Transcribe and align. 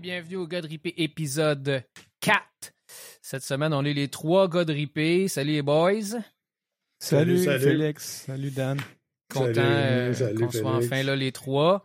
Bienvenue 0.00 0.36
au 0.36 0.46
gars 0.46 0.60
de 0.60 0.66
ripé 0.66 0.92
épisode 0.98 1.82
4. 2.20 2.38
Cette 3.22 3.42
semaine, 3.42 3.72
on 3.72 3.82
est 3.82 3.94
les 3.94 4.08
trois 4.08 4.46
gars 4.46 4.66
de 4.66 4.72
ripé. 4.72 5.26
Salut 5.26 5.52
les 5.52 5.62
boys. 5.62 6.20
Salut, 6.98 7.38
Salut, 7.38 7.44
salut. 7.44 7.64
Félix. 7.64 8.04
Salut 8.26 8.50
Dan. 8.50 8.78
Content 9.32 9.54
euh, 9.56 10.34
qu'on 10.34 10.50
soit 10.50 10.76
enfin 10.76 11.02
là 11.02 11.16
les 11.16 11.32
trois. 11.32 11.82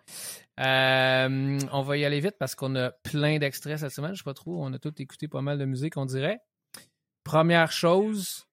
Euh, 0.60 1.60
on 1.72 1.82
va 1.84 1.98
y 1.98 2.04
aller 2.04 2.20
vite 2.20 2.36
parce 2.38 2.54
qu'on 2.54 2.76
a 2.76 2.92
plein 2.92 3.40
d'extraits 3.40 3.80
cette 3.80 3.94
semaine. 3.94 4.12
Je 4.14 4.18
sais 4.18 4.24
pas 4.26 4.34
trop. 4.34 4.62
On 4.62 4.74
a 4.74 4.80
tous 4.80 4.94
écouté 5.00 5.30
pas 5.30 5.42
mal 5.42 5.58
de 5.58 5.66
musique, 5.66 5.96
on 5.96 6.06
dirait. 6.06 6.40
Première 7.24 7.72
chose, 7.72 8.46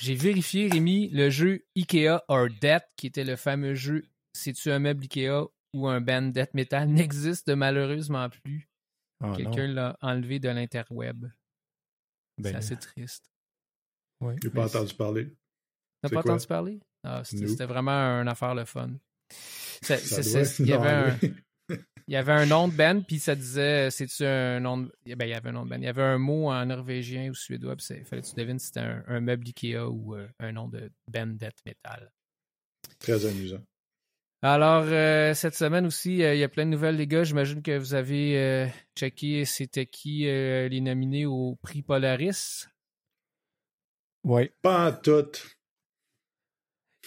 j'ai 0.00 0.16
vérifié, 0.16 0.68
Rémi, 0.68 1.08
le 1.10 1.30
jeu 1.30 1.64
Ikea 1.76 2.24
or 2.28 2.48
Death, 2.60 2.84
qui 2.96 3.06
était 3.06 3.24
le 3.24 3.36
fameux 3.36 3.74
jeu 3.74 4.04
C'est-tu 4.34 4.70
un 4.70 4.80
meuble 4.80 5.04
Ikea 5.04 5.46
ou 5.74 5.88
un 5.88 6.00
band 6.02 6.22
death 6.22 6.52
metal, 6.52 6.88
n'existe 6.88 7.48
malheureusement 7.48 8.28
plus. 8.28 8.67
Oh, 9.22 9.32
Quelqu'un 9.36 9.66
l'a 9.66 9.96
enlevé 10.00 10.38
de 10.38 10.48
l'interweb. 10.48 11.26
Ben, 12.38 12.50
C'est 12.52 12.54
assez 12.56 12.76
triste. 12.76 13.30
ouais. 14.20 14.36
J'ai 14.42 14.50
pas 14.50 14.66
entendu 14.66 14.94
parler. 14.94 15.34
T'as 16.02 16.08
pas 16.08 16.22
quoi? 16.22 16.32
entendu 16.34 16.46
parler? 16.46 16.80
Ah, 17.02 17.22
c'était 17.24 17.66
vraiment 17.66 17.90
une 18.22 18.28
affaire 18.28 18.54
le 18.54 18.64
fun. 18.64 18.90
Ça- 19.82 19.96
Ça 19.98 20.22
c'est- 20.22 20.32
doit 20.32 20.44
c'est- 20.44 20.62
il, 20.62 20.68
y 20.68 20.72
avait 20.72 20.88
un, 20.90 21.18
il 22.06 22.12
y 22.14 22.16
avait 22.16 22.32
un 22.32 22.46
nom 22.46 22.68
de 22.68 22.74
band, 22.74 23.02
puis 23.02 23.18
ça 23.18 23.34
disait, 23.34 23.90
c'est-tu 23.90 24.24
un 24.24 24.60
nom 24.60 24.78
de... 24.78 24.92
Ben, 25.16 25.26
il 25.26 25.30
y 25.30 25.34
avait 25.34 25.48
un 25.48 25.52
nom 25.52 25.64
de 25.64 25.70
band. 25.70 25.76
Il 25.76 25.84
y 25.84 25.88
avait 25.88 26.02
un 26.02 26.18
mot 26.18 26.48
en 26.50 26.64
norvégien 26.66 27.28
ou 27.30 27.34
suédois, 27.34 27.74
puis 27.76 27.86
il 27.90 28.04
fallait 28.04 28.22
que 28.22 28.28
tu 28.28 28.34
devines 28.36 28.58
si 28.58 28.66
c'était 28.66 28.80
un, 28.80 29.04
un 29.08 29.20
meuble 29.20 29.46
Ikea 29.48 29.88
ou 29.88 30.14
euh, 30.14 30.28
un 30.38 30.52
nom 30.52 30.68
de 30.68 30.90
band 31.10 31.26
death 31.26 31.58
metal. 31.66 32.10
Très 33.00 33.24
amusant. 33.26 33.62
Alors, 34.42 34.84
euh, 34.86 35.34
cette 35.34 35.54
semaine 35.56 35.84
aussi, 35.86 36.22
euh, 36.22 36.34
il 36.34 36.38
y 36.38 36.44
a 36.44 36.48
plein 36.48 36.64
de 36.64 36.70
nouvelles, 36.70 36.96
les 36.96 37.06
gars. 37.08 37.24
J'imagine 37.24 37.60
que 37.62 37.76
vous 37.76 37.94
avez 37.94 38.38
euh, 38.38 38.66
checké 38.96 39.44
c'était 39.44 39.86
qui 39.86 40.28
euh, 40.28 40.68
les 40.68 40.80
nominés 40.80 41.26
au 41.26 41.56
prix 41.60 41.82
Polaris. 41.82 42.66
Ouais. 44.24 44.52
Pas 44.62 44.90
en 44.90 44.92
tout. 44.92 45.30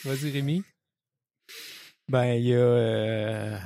Vas-y, 0.03 0.31
Rémi. 0.31 0.63
Ben, 2.09 2.33
il 2.33 2.47
y 2.47 2.53
a, 2.53 2.57
euh, 2.57 3.57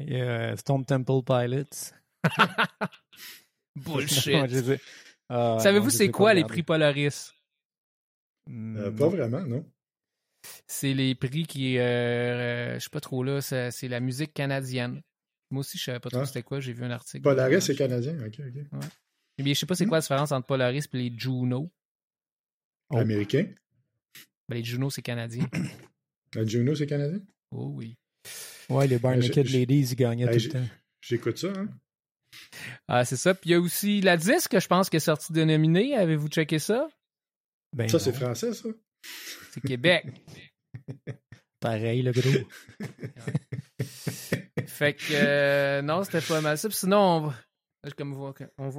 il 0.00 0.12
y 0.12 0.20
a 0.20 0.56
Stone 0.56 0.84
Temple 0.84 1.22
Pilots. 1.24 1.92
Bullshit. 3.76 4.80
Ah, 5.30 5.56
Savez-vous 5.58 5.88
c'est 5.88 6.10
quoi 6.10 6.34
les 6.34 6.44
prix 6.44 6.62
Polaris? 6.62 7.32
Hmm, 8.46 8.76
Euh, 8.76 8.90
pas 8.90 9.08
vraiment, 9.08 9.40
non? 9.40 9.64
C'est 10.66 10.92
les 10.94 11.14
prix 11.14 11.46
qui, 11.46 11.78
euh, 11.78 11.82
euh, 11.82 12.74
je 12.78 12.84
sais 12.84 12.90
pas 12.90 13.00
trop 13.00 13.22
là, 13.24 13.40
c'est 13.40 13.70
c'est 13.70 13.88
la 13.88 14.00
musique 14.00 14.34
canadienne. 14.34 15.02
Moi 15.50 15.60
aussi, 15.60 15.78
je 15.78 15.84
savais 15.84 16.00
pas 16.00 16.10
trop 16.10 16.20
Ah. 16.22 16.26
c'était 16.26 16.42
quoi, 16.42 16.60
j'ai 16.60 16.72
vu 16.72 16.84
un 16.84 16.90
article. 16.90 17.22
Polaris, 17.22 17.62
c'est 17.62 17.74
canadien. 17.76 18.14
OK, 18.26 18.40
OK. 18.40 18.80
Eh 19.38 19.42
bien, 19.42 19.54
je 19.54 19.58
sais 19.60 19.66
pas 19.66 19.74
c'est 19.74 19.86
quoi 19.86 19.98
la 19.98 20.02
différence 20.02 20.32
entre 20.32 20.46
Polaris 20.46 20.84
et 20.92 20.96
les 20.96 21.12
Juno. 21.16 21.70
Oh. 22.90 22.98
Américain. 22.98 23.46
Ben, 24.48 24.56
les 24.56 24.64
Juno, 24.64 24.90
c'est 24.90 25.02
canadien. 25.02 25.48
La 26.34 26.44
Juno, 26.44 26.74
c'est 26.74 26.86
canadien? 26.86 27.20
Oh 27.52 27.70
oui. 27.74 27.96
Ouais, 28.68 28.88
les 28.88 28.98
Bare 28.98 29.12
Euh, 29.12 29.20
Naked 29.20 29.48
Ladies, 29.50 29.90
ils 29.92 29.94
gagnaient 29.94 30.26
tout 30.26 30.44
le 30.44 30.48
temps. 30.50 30.66
J'écoute 31.00 31.38
ça, 31.38 31.52
hein? 31.56 31.68
Ah, 32.88 33.04
c'est 33.04 33.16
ça. 33.16 33.34
Puis 33.34 33.50
il 33.50 33.52
y 33.52 33.54
a 33.54 33.60
aussi 33.60 34.00
la 34.00 34.16
disque, 34.16 34.58
je 34.58 34.66
pense, 34.66 34.90
qui 34.90 34.96
est 34.96 35.00
sortie 35.00 35.32
de 35.32 35.44
nominé. 35.44 35.94
Avez-vous 35.96 36.26
checké 36.28 36.58
ça? 36.58 36.88
Ben 37.72 37.88
ça, 37.88 37.98
non. 37.98 38.02
c'est 38.04 38.12
français, 38.12 38.52
ça? 38.52 38.68
C'est 39.52 39.60
Québec. 39.62 40.06
Pareil, 41.60 42.02
le 42.02 42.12
gros. 42.12 42.30
fait 44.66 44.94
que 44.94 45.02
euh, 45.12 45.82
non, 45.82 46.04
c'était 46.04 46.20
pas 46.20 46.40
mal 46.40 46.58
ça. 46.58 46.68
Puis 46.68 46.76
sinon, 46.76 47.32
on, 47.84 47.90
comme 47.96 48.14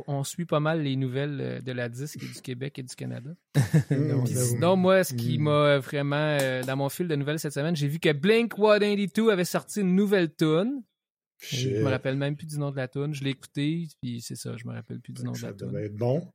on, 0.07 0.23
suit 0.23 0.45
pas 0.45 0.59
mal 0.59 0.81
les 0.83 0.95
nouvelles 0.95 1.39
euh, 1.41 1.61
de 1.61 1.71
la 1.71 1.89
disque 1.89 2.21
et 2.21 2.27
du 2.27 2.41
Québec 2.41 2.77
et 2.79 2.83
du 2.83 2.95
Canada. 2.95 3.31
Sinon, 4.25 4.75
moi, 4.75 5.03
ce 5.03 5.13
qui 5.13 5.37
Mm. 5.39 5.43
m'a 5.43 5.77
vraiment, 5.79 6.37
euh, 6.41 6.63
dans 6.63 6.75
mon 6.75 6.89
fil 6.89 7.07
de 7.07 7.15
nouvelles 7.15 7.39
cette 7.39 7.53
semaine, 7.53 7.75
j'ai 7.75 7.87
vu 7.87 7.99
que 7.99 8.11
Blink 8.11 8.53
182 8.55 9.29
avait 9.31 9.45
sorti 9.45 9.81
une 9.81 9.95
nouvelle 9.95 10.33
tune. 10.35 10.83
Je 11.39 11.69
me 11.69 11.89
rappelle 11.89 12.15
même 12.17 12.35
plus 12.35 12.47
du 12.47 12.57
nom 12.57 12.71
de 12.71 12.77
la 12.77 12.87
tune. 12.87 13.13
Je 13.13 13.23
l'ai 13.23 13.31
écouté, 13.31 13.87
puis 14.01 14.21
c'est 14.21 14.35
ça, 14.35 14.55
je 14.57 14.65
me 14.67 14.73
rappelle 14.73 14.99
plus 15.01 15.13
du 15.13 15.23
nom 15.23 15.33
de 15.33 15.37
Ça 15.37 15.47
la 15.47 15.53
tune. 15.53 15.67
devait 15.67 15.85
être 15.85 15.95
bon. 15.95 16.31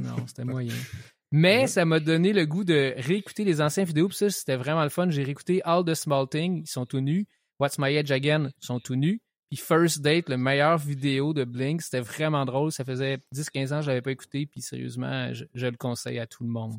Non, 0.00 0.26
c'était 0.26 0.44
moyen. 0.44 0.74
Mais 1.30 1.60
Ouais. 1.60 1.66
ça 1.66 1.84
m'a 1.84 2.00
donné 2.00 2.32
le 2.32 2.46
goût 2.46 2.64
de 2.64 2.94
réécouter 2.96 3.44
les 3.44 3.60
anciennes 3.60 3.84
vidéos, 3.86 4.08
puis 4.08 4.16
ça, 4.16 4.30
c'était 4.30 4.56
vraiment 4.56 4.82
le 4.82 4.88
fun. 4.88 5.10
J'ai 5.10 5.22
réécouté 5.24 5.60
All 5.64 5.84
the 5.84 5.94
Small 5.94 6.28
Things, 6.28 6.62
ils 6.64 6.70
sont 6.70 6.86
tout 6.86 7.00
nus. 7.00 7.26
What's 7.60 7.78
My 7.78 7.94
Edge 7.94 8.10
Again, 8.10 8.50
ils 8.62 8.66
sont 8.66 8.80
tout 8.80 8.94
nus. 8.94 9.20
Puis 9.50 9.58
First 9.58 10.00
Date, 10.02 10.28
le 10.28 10.36
meilleur 10.36 10.78
vidéo 10.78 11.32
de 11.32 11.44
Blink, 11.44 11.80
c'était 11.82 12.00
vraiment 12.00 12.44
drôle. 12.44 12.70
Ça 12.72 12.84
faisait 12.84 13.18
10-15 13.34 13.72
ans 13.72 13.76
que 13.78 13.82
je 13.82 13.88
l'avais 13.88 14.02
pas 14.02 14.10
écouté, 14.12 14.46
puis 14.46 14.60
sérieusement, 14.62 15.32
je, 15.32 15.44
je 15.54 15.66
le 15.66 15.76
conseille 15.76 16.18
à 16.18 16.26
tout 16.26 16.44
le 16.44 16.50
monde. 16.50 16.74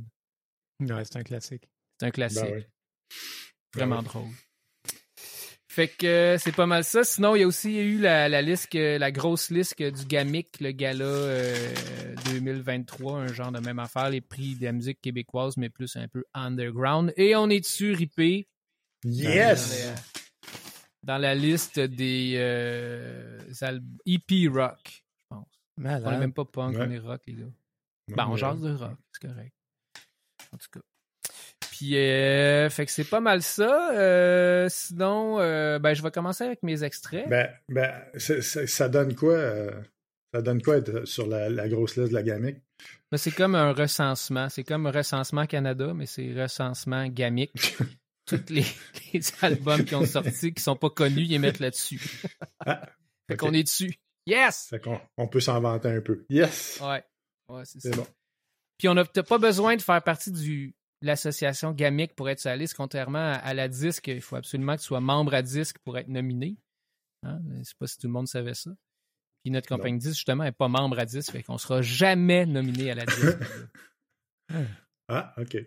Ouais, 0.79 1.03
c'est 1.03 1.17
un 1.17 1.23
classique. 1.23 1.69
C'est 1.99 2.07
un 2.07 2.11
classique. 2.11 2.43
Ben. 2.43 2.63
Vraiment 3.75 3.97
Ben 3.97 4.03
drôle. 4.03 4.27
Fait 5.72 5.88
que 5.88 6.07
euh, 6.07 6.38
c'est 6.40 6.52
pas 6.56 6.66
mal 6.66 6.84
ça. 6.84 7.03
Sinon, 7.03 7.35
il 7.35 7.41
y 7.41 7.44
a 7.44 7.47
aussi 7.47 7.78
eu 7.78 8.00
la, 8.00 8.28
la 8.28 8.41
liste, 8.41 8.74
la 8.74 9.12
grosse 9.12 9.52
liste 9.52 9.80
du 9.81 10.06
GAMIC, 10.06 10.59
le 10.62 10.72
gala 10.72 11.06
euh, 11.06 12.16
2023, 12.25 13.19
un 13.19 13.28
genre 13.34 13.52
de 13.52 13.59
même 13.59 13.78
affaire, 13.78 14.09
les 14.09 14.19
prix 14.22 14.56
de 14.56 14.66
la 14.66 14.72
musique 14.72 15.00
québécoise, 15.00 15.57
mais 15.57 15.69
plus 15.69 15.96
un 15.96 16.07
peu 16.07 16.24
underground. 16.34 17.13
Et 17.18 17.35
on 17.35 17.50
est 17.50 17.59
dessus, 17.59 17.94
ripé, 17.94 18.47
Yes! 19.06 19.94
dans 21.03 21.13
la, 21.13 21.18
dans 21.18 21.22
la 21.22 21.35
liste 21.35 21.80
des 21.80 22.34
euh, 22.38 23.40
EP 24.07 24.47
rock, 24.47 25.03
je 25.19 25.25
pense. 25.30 25.47
On 25.78 25.81
est 25.81 25.84
Malade. 25.84 26.19
même 26.19 26.34
pas 26.34 26.46
punk, 26.46 26.75
Ouais. 26.78 26.86
on 26.88 26.91
est 26.91 26.97
rock, 27.00 27.22
les 27.28 27.34
gars. 27.36 27.46
Ben, 28.07 28.25
on 28.28 28.31
mais- 28.34 28.38
jase 28.38 28.59
de 28.62 28.74
rock, 28.74 28.97
c'est 29.12 29.28
correct. 29.28 29.53
En 30.51 30.57
tout 30.57 30.68
cas. 30.74 30.80
Puis, 31.59 31.97
euh, 31.97 32.69
fait 32.69 32.85
que 32.85 32.91
c'est 32.91 33.09
pas 33.09 33.19
mal 33.19 33.41
ça. 33.41 33.91
Euh, 33.93 34.67
sinon, 34.69 35.39
euh, 35.39 35.79
ben, 35.79 35.93
je 35.93 36.01
vais 36.01 36.11
commencer 36.11 36.43
avec 36.43 36.63
mes 36.63 36.83
extraits. 36.83 37.27
Ben, 37.29 37.49
ben 37.67 37.93
ça 38.17 38.89
donne 38.89 39.15
quoi? 39.15 39.33
euh, 39.33 39.71
ça 40.33 40.41
donne 40.41 40.61
quoi 40.61 40.77
être 40.77 41.05
sur 41.05 41.27
la, 41.27 41.49
la 41.49 41.67
grosse 41.67 41.97
liste 41.97 42.09
de 42.09 42.15
la 42.15 42.23
gamique? 42.23 42.57
Ben, 43.11 43.17
c'est 43.17 43.31
comme 43.31 43.55
un 43.55 43.73
recensement. 43.73 44.49
C'est 44.49 44.63
comme 44.63 44.87
un 44.87 44.91
recensement 44.91 45.45
Canada, 45.45 45.93
mais 45.95 46.05
c'est 46.05 46.33
recensement 46.33 47.07
gamique. 47.07 47.77
Tous 48.25 48.39
les, 48.49 48.65
les 49.13 49.21
albums 49.41 49.83
qui 49.83 49.95
ont 49.95 50.05
sorti, 50.05 50.53
qui 50.53 50.61
sont 50.61 50.75
pas 50.75 50.91
connus, 50.91 51.23
ils 51.23 51.29
les 51.29 51.39
mettent 51.39 51.59
là-dessus. 51.59 51.99
Ah, 52.59 52.87
fait 53.27 53.37
qu'on 53.37 53.53
est 53.53 53.63
dessus. 53.63 53.95
Yes! 54.27 54.67
Fait 54.69 54.79
qu'on 54.79 54.99
on 55.17 55.27
peut 55.27 55.39
s'en 55.39 55.59
vanter 55.59 55.89
un 55.89 56.01
peu. 56.01 56.25
Yes! 56.29 56.79
Ouais. 56.81 57.03
Ouais, 57.49 57.63
c'est 57.65 57.79
ça. 57.79 57.89
Bon. 57.89 58.05
Puis 58.77 58.87
on 58.87 58.93
n'a 58.93 59.05
pas 59.05 59.37
besoin 59.39 59.75
de 59.75 59.81
faire 59.81 60.03
partie 60.03 60.31
du 60.31 60.75
l'association 61.01 61.71
GAMIC 61.71 62.13
pour 62.15 62.29
être 62.29 62.39
sur 62.39 62.49
la 62.49 62.57
liste, 62.57 62.75
contrairement 62.75 63.19
à, 63.19 63.33
à 63.35 63.53
la 63.53 63.67
disque, 63.67 64.07
il 64.07 64.21
faut 64.21 64.35
absolument 64.35 64.75
que 64.75 64.81
tu 64.81 64.87
sois 64.87 64.99
membre 65.01 65.33
à 65.33 65.41
disque 65.41 65.77
pour 65.79 65.97
être 65.97 66.07
nominé. 66.09 66.57
Hein? 67.23 67.39
Je 67.57 67.63
sais 67.63 67.75
pas 67.77 67.87
si 67.87 67.97
tout 67.97 68.07
le 68.07 68.13
monde 68.13 68.27
savait 68.27 68.53
ça. 68.53 68.71
Puis 69.43 69.51
notre 69.51 69.67
compagnie 69.69 69.97
disque, 69.99 70.15
justement, 70.15 70.43
n'est 70.43 70.51
pas 70.51 70.67
membre 70.67 71.00
à 71.00 71.06
disque, 71.06 71.31
fait 71.31 71.44
qu'on 71.44 71.57
sera 71.57 71.81
jamais 71.81 72.45
nominé 72.45 72.91
à 72.91 72.95
la 72.95 73.06
disque. 73.06 73.38
Ah, 75.07 75.33
OK. 75.38 75.57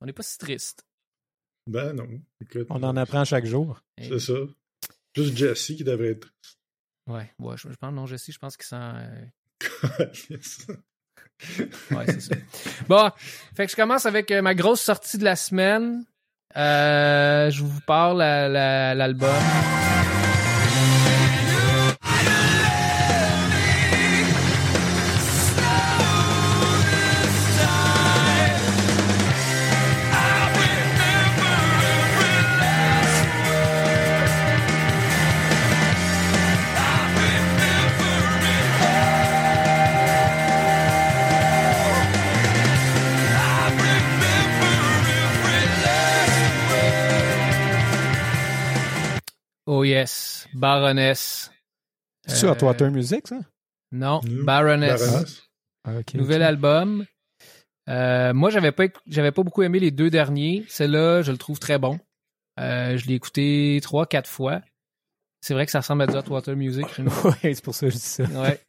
on 0.00 0.06
n'est 0.06 0.12
pas 0.12 0.22
si 0.22 0.38
triste. 0.38 0.84
Ben 1.66 1.92
non. 1.92 2.08
Écoute, 2.40 2.66
On 2.70 2.82
en 2.82 2.96
apprend 2.96 3.24
chaque 3.24 3.44
jour. 3.46 3.82
C'est 3.98 4.18
ça. 4.18 4.34
Juste 5.14 5.36
Jesse 5.36 5.66
qui 5.76 5.84
devrait 5.84 6.10
être. 6.12 6.32
Ouais, 7.08 7.32
ouais, 7.38 7.56
je, 7.56 7.70
je 7.70 7.76
pense, 7.76 7.92
non, 7.92 8.06
je 8.06 8.16
sais, 8.16 8.32
je 8.32 8.38
pense 8.38 8.56
qu'il 8.56 8.66
sent. 8.66 8.76
euh. 8.76 9.26
Ouais, 11.90 12.04
c'est 12.06 12.20
ça. 12.20 12.34
Bon, 12.88 13.10
fait 13.56 13.66
que 13.66 13.70
je 13.70 13.76
commence 13.76 14.06
avec 14.06 14.30
euh, 14.30 14.42
ma 14.42 14.54
grosse 14.54 14.80
sortie 14.80 15.18
de 15.18 15.24
la 15.24 15.36
semaine. 15.36 16.04
Euh, 16.56 17.50
je 17.50 17.62
vous 17.62 17.80
parle 17.86 18.18
l'album. 18.18 19.34
Baroness. 50.58 51.50
C'est 52.26 52.36
sur 52.36 52.50
Euh, 52.50 52.54
Twitter 52.54 52.90
Music, 52.90 53.26
ça? 53.28 53.38
Non, 53.92 54.20
Baroness. 54.24 55.00
Baroness. 55.00 55.42
Ah, 55.84 55.92
Nouvel 56.14 56.42
album. 56.42 57.06
Euh, 57.88 58.34
moi, 58.34 58.50
j'avais 58.50 58.72
pas, 58.72 58.84
j'avais 59.06 59.32
pas 59.32 59.42
beaucoup 59.42 59.62
aimé 59.62 59.78
les 59.78 59.90
deux 59.90 60.10
derniers. 60.10 60.64
Celui-là, 60.68 61.22
je 61.22 61.32
le 61.32 61.38
trouve 61.38 61.58
très 61.58 61.78
bon. 61.78 61.98
Euh, 62.60 62.98
je 62.98 63.06
l'ai 63.06 63.14
écouté 63.14 63.78
trois, 63.82 64.04
quatre 64.06 64.28
fois. 64.28 64.60
C'est 65.40 65.54
vrai 65.54 65.64
que 65.64 65.72
ça 65.72 65.80
ressemble 65.80 66.02
à 66.02 66.06
du 66.06 66.16
Hot 66.16 66.28
Water 66.28 66.54
Music. 66.56 66.86
ouais, 67.24 67.54
c'est 67.54 67.64
pour 67.64 67.74
ça 67.74 67.86
que 67.86 67.92
je 67.92 67.96
dis 67.96 68.02
ça. 68.02 68.24
Ouais. 68.24 68.60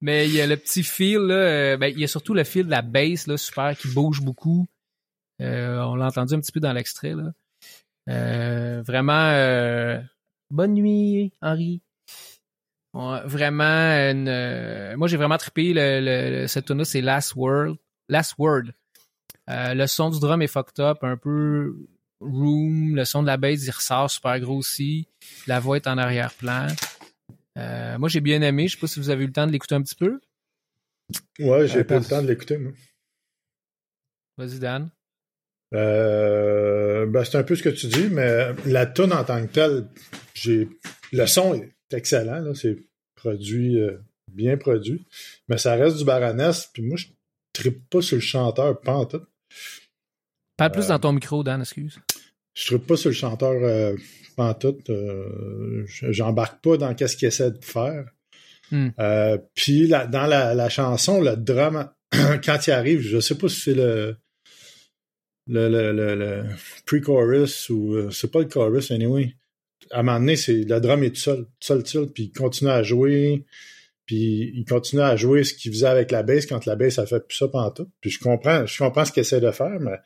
Mais 0.00 0.26
il 0.26 0.34
y 0.34 0.40
a 0.40 0.46
le 0.46 0.56
petit 0.56 0.82
feel, 0.82 1.18
là. 1.18 1.34
euh, 1.34 1.76
ben, 1.76 1.86
il 1.94 2.00
y 2.00 2.04
a 2.04 2.08
surtout 2.08 2.34
le 2.34 2.42
feel 2.44 2.64
de 2.66 2.70
la 2.70 2.82
bass, 2.82 3.26
là, 3.26 3.36
super, 3.36 3.76
qui 3.76 3.88
bouge 3.88 4.20
beaucoup. 4.22 4.66
Euh, 5.40 5.80
on 5.82 5.94
l'a 5.94 6.06
entendu 6.06 6.34
un 6.34 6.40
petit 6.40 6.52
peu 6.52 6.60
dans 6.60 6.72
l'extrait, 6.72 7.14
là. 7.14 7.32
Euh, 8.08 8.82
vraiment, 8.82 9.30
euh, 9.32 10.00
bonne 10.54 10.74
nuit, 10.74 11.32
Henri. 11.42 11.80
Ouais, 12.94 13.20
vraiment, 13.24 13.64
une, 13.64 14.28
euh, 14.28 14.96
moi, 14.96 15.08
j'ai 15.08 15.16
vraiment 15.16 15.36
trippé. 15.36 15.72
Le, 15.74 16.00
le, 16.00 16.40
le- 16.42 16.46
cette 16.46 16.66
tune-là, 16.66 16.84
c'est 16.84 17.00
Last 17.00 17.34
Word. 17.34 17.74
Last 18.08 18.34
Word. 18.38 18.64
Euh, 19.50 19.74
le 19.74 19.86
son 19.86 20.10
du 20.10 20.20
drum 20.20 20.40
est 20.42 20.46
fucked 20.46 20.78
up, 20.80 20.98
un 21.02 21.16
peu 21.16 21.74
room. 22.20 22.94
Le 22.94 23.04
son 23.04 23.22
de 23.22 23.26
la 23.26 23.36
bass, 23.36 23.64
il 23.64 23.70
ressort 23.70 24.10
super 24.10 24.38
gros 24.40 24.56
aussi. 24.56 25.08
La 25.46 25.58
voix 25.60 25.76
est 25.76 25.86
en 25.88 25.98
arrière-plan. 25.98 26.68
Euh, 27.58 27.98
moi, 27.98 28.08
j'ai 28.08 28.20
bien 28.20 28.40
aimé. 28.42 28.68
Je 28.68 28.74
sais 28.74 28.80
pas 28.80 28.86
si 28.86 29.00
vous 29.00 29.10
avez 29.10 29.24
eu 29.24 29.26
le 29.26 29.32
temps 29.32 29.46
de 29.46 29.52
l'écouter 29.52 29.74
un 29.74 29.82
petit 29.82 29.96
peu. 29.96 30.20
Ouais, 31.40 31.66
j'ai 31.66 31.80
Euh, 31.80 31.84
pas 31.84 31.94
le 31.94 32.00
parce- 32.00 32.08
temps 32.08 32.22
de 32.22 32.28
l'écouter, 32.28 32.58
moi. 32.58 32.72
Vas-y, 34.38 34.58
Dan. 34.60 34.88
Euh, 35.74 37.06
ben, 37.06 37.24
c'est 37.24 37.36
un 37.38 37.42
peu 37.42 37.56
ce 37.56 37.62
que 37.62 37.68
tu 37.68 37.86
dis, 37.88 38.08
mais 38.08 38.52
la 38.66 38.86
tune 38.86 39.12
en 39.12 39.24
tant 39.24 39.44
que 39.44 39.52
telle, 39.52 39.88
j'ai 40.34 40.68
le 41.12 41.26
son 41.26 41.54
est 41.54 41.72
excellent, 41.92 42.40
là, 42.40 42.54
c'est 42.54 42.76
produit 43.14 43.80
euh, 43.80 43.96
bien 44.32 44.56
produit, 44.56 45.06
mais 45.48 45.56
ça 45.58 45.74
reste 45.76 45.96
du 45.98 46.04
baroness, 46.04 46.68
puis 46.72 46.82
moi 46.82 46.96
je 46.96 47.06
trippe 47.52 47.88
pas 47.88 48.02
sur 48.02 48.16
le 48.16 48.20
chanteur 48.22 48.80
pas 48.80 48.94
en 48.94 49.06
tout. 49.06 49.22
Parle 50.56 50.72
plus 50.72 50.84
Euh, 50.84 50.88
dans 50.88 50.98
ton 50.98 51.12
micro, 51.12 51.42
Dan, 51.42 51.60
excuse. 51.60 51.98
Je 52.54 52.66
trippe 52.66 52.86
pas 52.86 52.96
sur 52.96 53.10
le 53.10 53.14
chanteur 53.14 53.52
euh, 53.52 53.96
pas 54.36 54.50
en 54.50 54.54
tout. 54.54 54.76
euh, 54.90 55.84
J'embarque 55.86 56.62
pas 56.62 56.76
dans 56.76 56.94
qu'est-ce 56.94 57.16
qu'il 57.16 57.28
essaie 57.28 57.50
de 57.50 57.64
faire. 57.64 58.06
Hmm. 58.70 58.88
Euh, 58.98 59.38
puis 59.54 59.86
la- 59.86 60.06
dans 60.06 60.26
la, 60.26 60.54
la 60.54 60.68
chanson, 60.68 61.20
le 61.20 61.36
drum, 61.36 61.90
quand 62.44 62.66
il 62.66 62.70
arrive, 62.72 63.00
je 63.00 63.18
sais 63.20 63.36
pas 63.36 63.48
si 63.48 63.60
c'est 63.60 63.74
le 63.74 64.16
le, 65.46 65.68
le, 65.68 65.92
le, 65.92 66.14
le 66.14 66.44
pre-chorus 66.86 67.68
ou 67.70 67.94
euh, 67.94 68.10
c'est 68.10 68.30
pas 68.30 68.40
le 68.40 68.46
chorus 68.46 68.90
anyway. 68.90 69.34
À 69.90 70.00
un 70.00 70.02
moment 70.02 70.18
donné, 70.20 70.36
c'est 70.36 70.64
le 70.64 70.80
drum 70.80 71.02
est 71.04 71.10
tout 71.10 71.20
seul, 71.20 71.44
tout 71.44 71.50
seul, 71.60 71.82
tout 71.82 71.90
seul, 71.90 72.06
puis 72.08 72.24
il 72.24 72.32
continue 72.32 72.70
à 72.70 72.82
jouer, 72.82 73.44
puis 74.06 74.52
il 74.54 74.64
continue 74.64 75.02
à 75.02 75.16
jouer 75.16 75.44
ce 75.44 75.54
qu'il 75.54 75.72
faisait 75.72 75.86
avec 75.86 76.10
la 76.10 76.22
bass 76.22 76.46
quand 76.46 76.64
la 76.66 76.76
bass 76.76 76.98
a 76.98 77.06
fait 77.06 77.26
plus 77.26 77.36
ça 77.36 77.48
pantoute. 77.48 77.88
Puis 78.00 78.10
je 78.10 78.18
comprends, 78.20 78.66
je 78.66 78.78
comprends 78.78 79.04
ce 79.04 79.12
qu'il 79.12 79.20
essaie 79.22 79.40
de 79.40 79.50
faire, 79.50 79.78
mais 79.80 79.96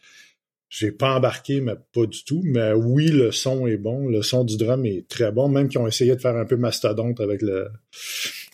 j'ai 0.70 0.92
pas 0.92 1.14
embarqué, 1.16 1.60
mais 1.60 1.74
pas 1.94 2.06
du 2.06 2.24
tout. 2.24 2.42
Mais 2.44 2.72
oui, 2.72 3.08
le 3.08 3.32
son 3.32 3.66
est 3.66 3.78
bon, 3.78 4.06
le 4.08 4.22
son 4.22 4.44
du 4.44 4.56
drum 4.56 4.84
est 4.84 5.08
très 5.08 5.32
bon, 5.32 5.48
même 5.48 5.68
qu'ils 5.68 5.80
ont 5.80 5.86
essayé 5.86 6.14
de 6.14 6.20
faire 6.20 6.36
un 6.36 6.44
peu 6.44 6.56
mastodonte 6.56 7.20
avec 7.20 7.40
le, 7.42 7.68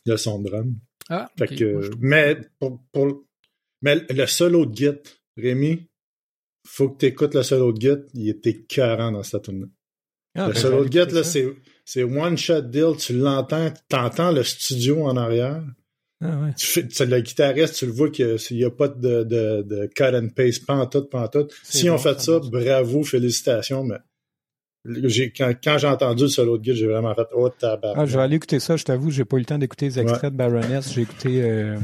le 0.07 0.17
son 0.17 0.39
de 0.41 0.49
drum. 0.49 0.75
Ah, 1.09 1.29
Fait 1.37 1.49
que, 1.49 1.73
Moi, 1.73 1.83
mais, 2.01 2.37
pour, 2.59 2.81
pour- 2.93 3.25
mais 3.83 3.97
le 4.11 4.27
solo 4.27 4.65
de 4.65 4.75
Git, 4.77 5.01
Rémi, 5.37 5.89
faut 6.67 6.89
que 6.89 6.99
tu 7.01 7.07
écoutes 7.07 7.35
le 7.35 7.43
solo 7.43 7.73
de 7.73 7.81
Git, 7.81 8.03
il 8.15 8.29
était 8.31 8.51
écœurant 8.51 9.13
dans 9.13 9.23
cette 9.23 9.43
tune 9.43 9.69
Ah, 10.35 10.49
Le 10.49 10.55
solo 10.55 10.85
de 10.85 10.91
Git, 10.93 11.13
là, 11.13 11.23
c'est, 11.23 11.47
c'est 11.85 12.03
one 12.03 12.37
shot 12.37 12.63
deal, 12.63 12.93
tu 12.99 13.13
l'entends, 13.17 13.73
t'entends 13.89 14.33
le 14.33 14.43
studio 14.43 15.05
en 15.05 15.17
arrière. 15.17 15.63
Ah, 16.21 16.39
ouais. 16.41 16.55
Tu 16.57 16.67
fais, 16.67 16.87
tu- 16.89 17.05
le 17.07 17.21
guitariste, 17.21 17.75
tu 17.75 17.87
le 17.87 17.93
vois 17.93 18.11
qu'il 18.11 18.37
n'y 18.53 18.65
a 18.65 18.71
pas 18.71 18.89
de, 18.89 19.23
de, 19.25 19.63
de 19.63 19.87
cut 19.95 20.05
and 20.17 20.29
paste, 20.35 20.65
pantoute, 20.67 21.11
pantoute. 21.11 21.53
Si 21.63 21.89
on 21.91 21.99
fait 21.99 22.19
ça 22.21 22.39
bravo, 22.41 23.03
félicitations, 23.05 23.85
mais 23.85 23.97
j'ai, 24.87 25.31
quand, 25.33 25.53
quand 25.63 25.79
j'ai 25.79 25.87
entendu 25.87 26.25
le 26.25 26.29
solo 26.29 26.59
de 26.59 26.65
Git, 26.65 26.75
j'ai 26.77 26.87
vraiment 26.87 27.15
fait, 27.15 27.27
oh, 27.35 27.49
tabac. 27.49 27.95
Ah, 27.97 28.05
je 28.07 28.17
vais 28.17 28.23
aller 28.23 28.37
écouter 28.37 28.61
ça, 28.61 28.77
je 28.77 28.85
t'avoue, 28.85 29.11
j'ai 29.11 29.25
pas 29.25 29.37
eu 29.37 29.41
le 29.41 29.47
temps 29.47 29.59
d'écouter 29.59 29.87
les 29.87 29.99
extraits 29.99 30.33
de 30.33 30.37
Baroness. 30.37 30.93
J'ai 30.93 31.03
écouté 31.03 31.43
euh, 31.43 31.79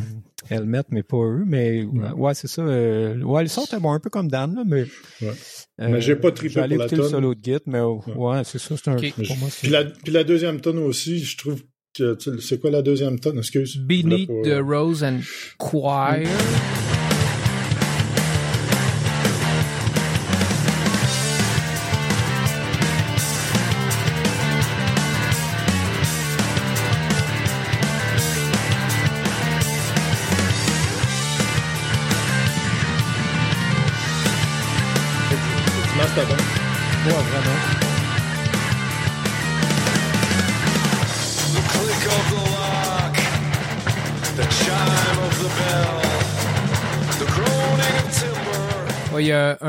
Helmet, 0.50 0.82
mais 0.90 1.02
pas 1.02 1.16
eux. 1.18 1.44
Mais 1.46 1.82
ouais, 1.84 2.10
Ouais. 2.16 2.34
c'est 2.34 2.48
ça. 2.48 2.62
euh, 2.62 3.20
ouais, 3.22 3.42
le 3.42 3.48
son 3.48 3.64
était 3.64 3.78
bon 3.80 3.92
un 3.92 4.00
peu 4.00 4.10
comme 4.10 4.28
Dan, 4.28 4.54
là, 4.54 4.62
mais. 4.66 4.84
Ouais. 5.22 5.32
Euh, 5.80 5.88
Mais 5.88 6.00
j'ai 6.00 6.16
pas 6.16 6.30
trippé 6.30 6.60
pour 6.60 6.68
la 6.68 6.74
écouter 6.74 6.96
le 6.96 7.02
tonne. 7.02 7.10
solo 7.10 7.34
de 7.34 7.40
Git, 7.42 7.60
mais 7.66 7.80
oh, 7.80 8.02
ouais, 8.16 8.42
c'est 8.44 8.58
ça. 8.58 8.74
C'est 8.76 8.90
un. 8.90 8.96
Ok. 8.96 9.12
Pour 9.26 9.36
moi, 9.38 9.48
Puis 9.60 9.70
la, 9.70 9.84
puis 9.84 10.12
la 10.12 10.24
deuxième 10.24 10.60
tonne 10.60 10.78
aussi, 10.78 11.20
je 11.20 11.36
trouve 11.36 11.62
que, 11.96 12.16
c'est 12.40 12.60
quoi 12.60 12.70
la 12.70 12.82
deuxième 12.82 13.18
tonne, 13.18 13.38
excuse? 13.38 13.78
Beneath 13.78 14.28
the 14.44 14.60
Rose 14.62 15.02
and 15.02 15.20
Choir. 15.58 16.20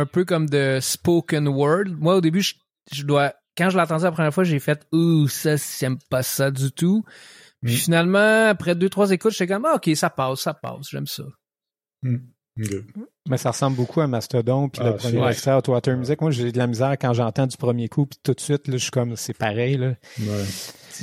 Un 0.01 0.05
peu 0.05 0.25
comme 0.25 0.49
de 0.49 0.79
spoken 0.81 1.47
word. 1.47 1.85
Moi, 1.99 2.15
au 2.15 2.21
début, 2.21 2.41
je, 2.41 2.55
je 2.91 3.03
dois, 3.03 3.33
quand 3.57 3.69
je 3.69 3.77
l'ai 3.77 3.83
entendu 3.83 4.03
la 4.03 4.11
première 4.11 4.33
fois, 4.33 4.43
j'ai 4.43 4.59
fait, 4.59 4.85
ouh, 4.91 5.27
ça, 5.27 5.55
j'aime 5.79 5.97
pas 6.09 6.23
ça 6.23 6.51
du 6.51 6.71
tout. 6.71 7.03
Puis 7.63 7.75
Mm. 7.75 7.77
finalement, 7.77 8.47
après 8.49 8.73
deux, 8.75 8.89
trois 8.89 9.11
écoutes, 9.11 9.31
j'étais 9.33 9.53
comme, 9.53 9.65
ah, 9.65 9.75
ok, 9.75 9.95
ça 9.95 10.09
passe, 10.09 10.39
ça 10.41 10.53
passe, 10.53 10.87
j'aime 10.89 11.07
ça. 11.07 11.23
Ok. 12.05 12.69
Mais 13.29 13.37
ça 13.37 13.51
ressemble 13.51 13.77
beaucoup 13.77 14.01
à 14.01 14.07
Mastodon, 14.07 14.67
puis 14.67 14.81
Ah, 14.83 14.89
le 14.89 14.95
premier 14.97 15.19
c'est- 15.21 15.29
extrait 15.31 15.53
Hot 15.53 15.71
Water 15.71 15.95
Music. 15.95 16.19
Moi, 16.19 16.31
j'ai 16.31 16.51
de 16.51 16.57
la 16.57 16.67
misère 16.67 16.91
quand 16.99 17.13
j'entends 17.13 17.47
du 17.47 17.55
premier 17.55 17.87
coup, 17.87 18.05
puis 18.07 18.19
tout 18.23 18.33
de 18.33 18.39
suite, 18.41 18.67
là, 18.67 18.73
je 18.77 18.81
suis 18.81 18.91
comme, 18.91 19.15
c'est 19.15 19.37
pareil, 19.37 19.77
là. 19.77 19.93
Ouais. 20.19 20.43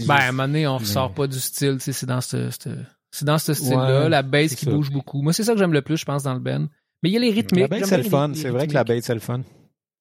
Ben, 0.06 0.14
à 0.16 0.23
un 0.28 0.32
moment 0.32 0.46
donné, 0.49 0.66
on 0.66 0.78
ressort 0.78 1.12
pas 1.14 1.26
du 1.26 1.38
style, 1.40 1.75
tu 1.78 1.84
sais, 1.84 1.92
c'est 1.92 2.06
dans 2.06 2.20
ce, 2.20 2.50
ce- 2.50 2.68
c'est 3.11 3.25
dans 3.25 3.38
ce 3.38 3.54
style-là, 3.54 4.02
Ouais, 4.04 4.08
la 4.08 4.23
bass 4.23 4.54
qui 4.54 4.66
ça. 4.66 4.70
bouge 4.70 4.90
beaucoup. 4.90 5.23
Moi, 5.23 5.32
c'est 5.32 5.42
ça 5.44 5.52
que 5.54 5.58
j'aime 5.58 5.73
le 5.73 5.80
plus, 5.82 5.96
je 5.96 6.04
pense, 6.04 6.25
dans 6.25 6.34
le 6.34 6.40
band. 6.40 6.66
Mais 7.02 7.11
il 7.11 7.12
y 7.12 7.17
a 7.17 7.21
les 7.21 7.31
rythmiques. 7.31 7.61
La 7.62 7.69
bass, 7.69 7.78
j'aime 7.81 7.88
c'est 7.88 7.97
le 7.99 8.02
fun. 8.11 8.28
les- 8.28 8.35
les 8.35 8.40
C'est 8.40 8.49
vrai 8.50 8.67
que 8.67 8.75
la 8.75 8.85
bass, 8.85 9.05
c'est 9.05 9.14
le 9.14 9.21
fun. 9.21 9.40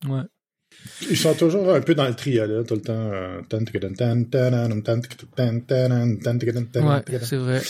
Ouais. 0.08 0.22
Ils 1.10 1.18
sont 1.18 1.34
toujours 1.34 1.74
un 1.74 1.82
peu 1.82 1.96
dans 1.96 2.08
le 2.08 2.14
triolet, 2.14 2.64
tout 2.64 2.76
le 2.76 2.82
temps. 2.82 2.94
euh, 2.94 3.42
Ouais, 6.90 7.02
c'est 7.24 7.38
vrai. 7.38 7.62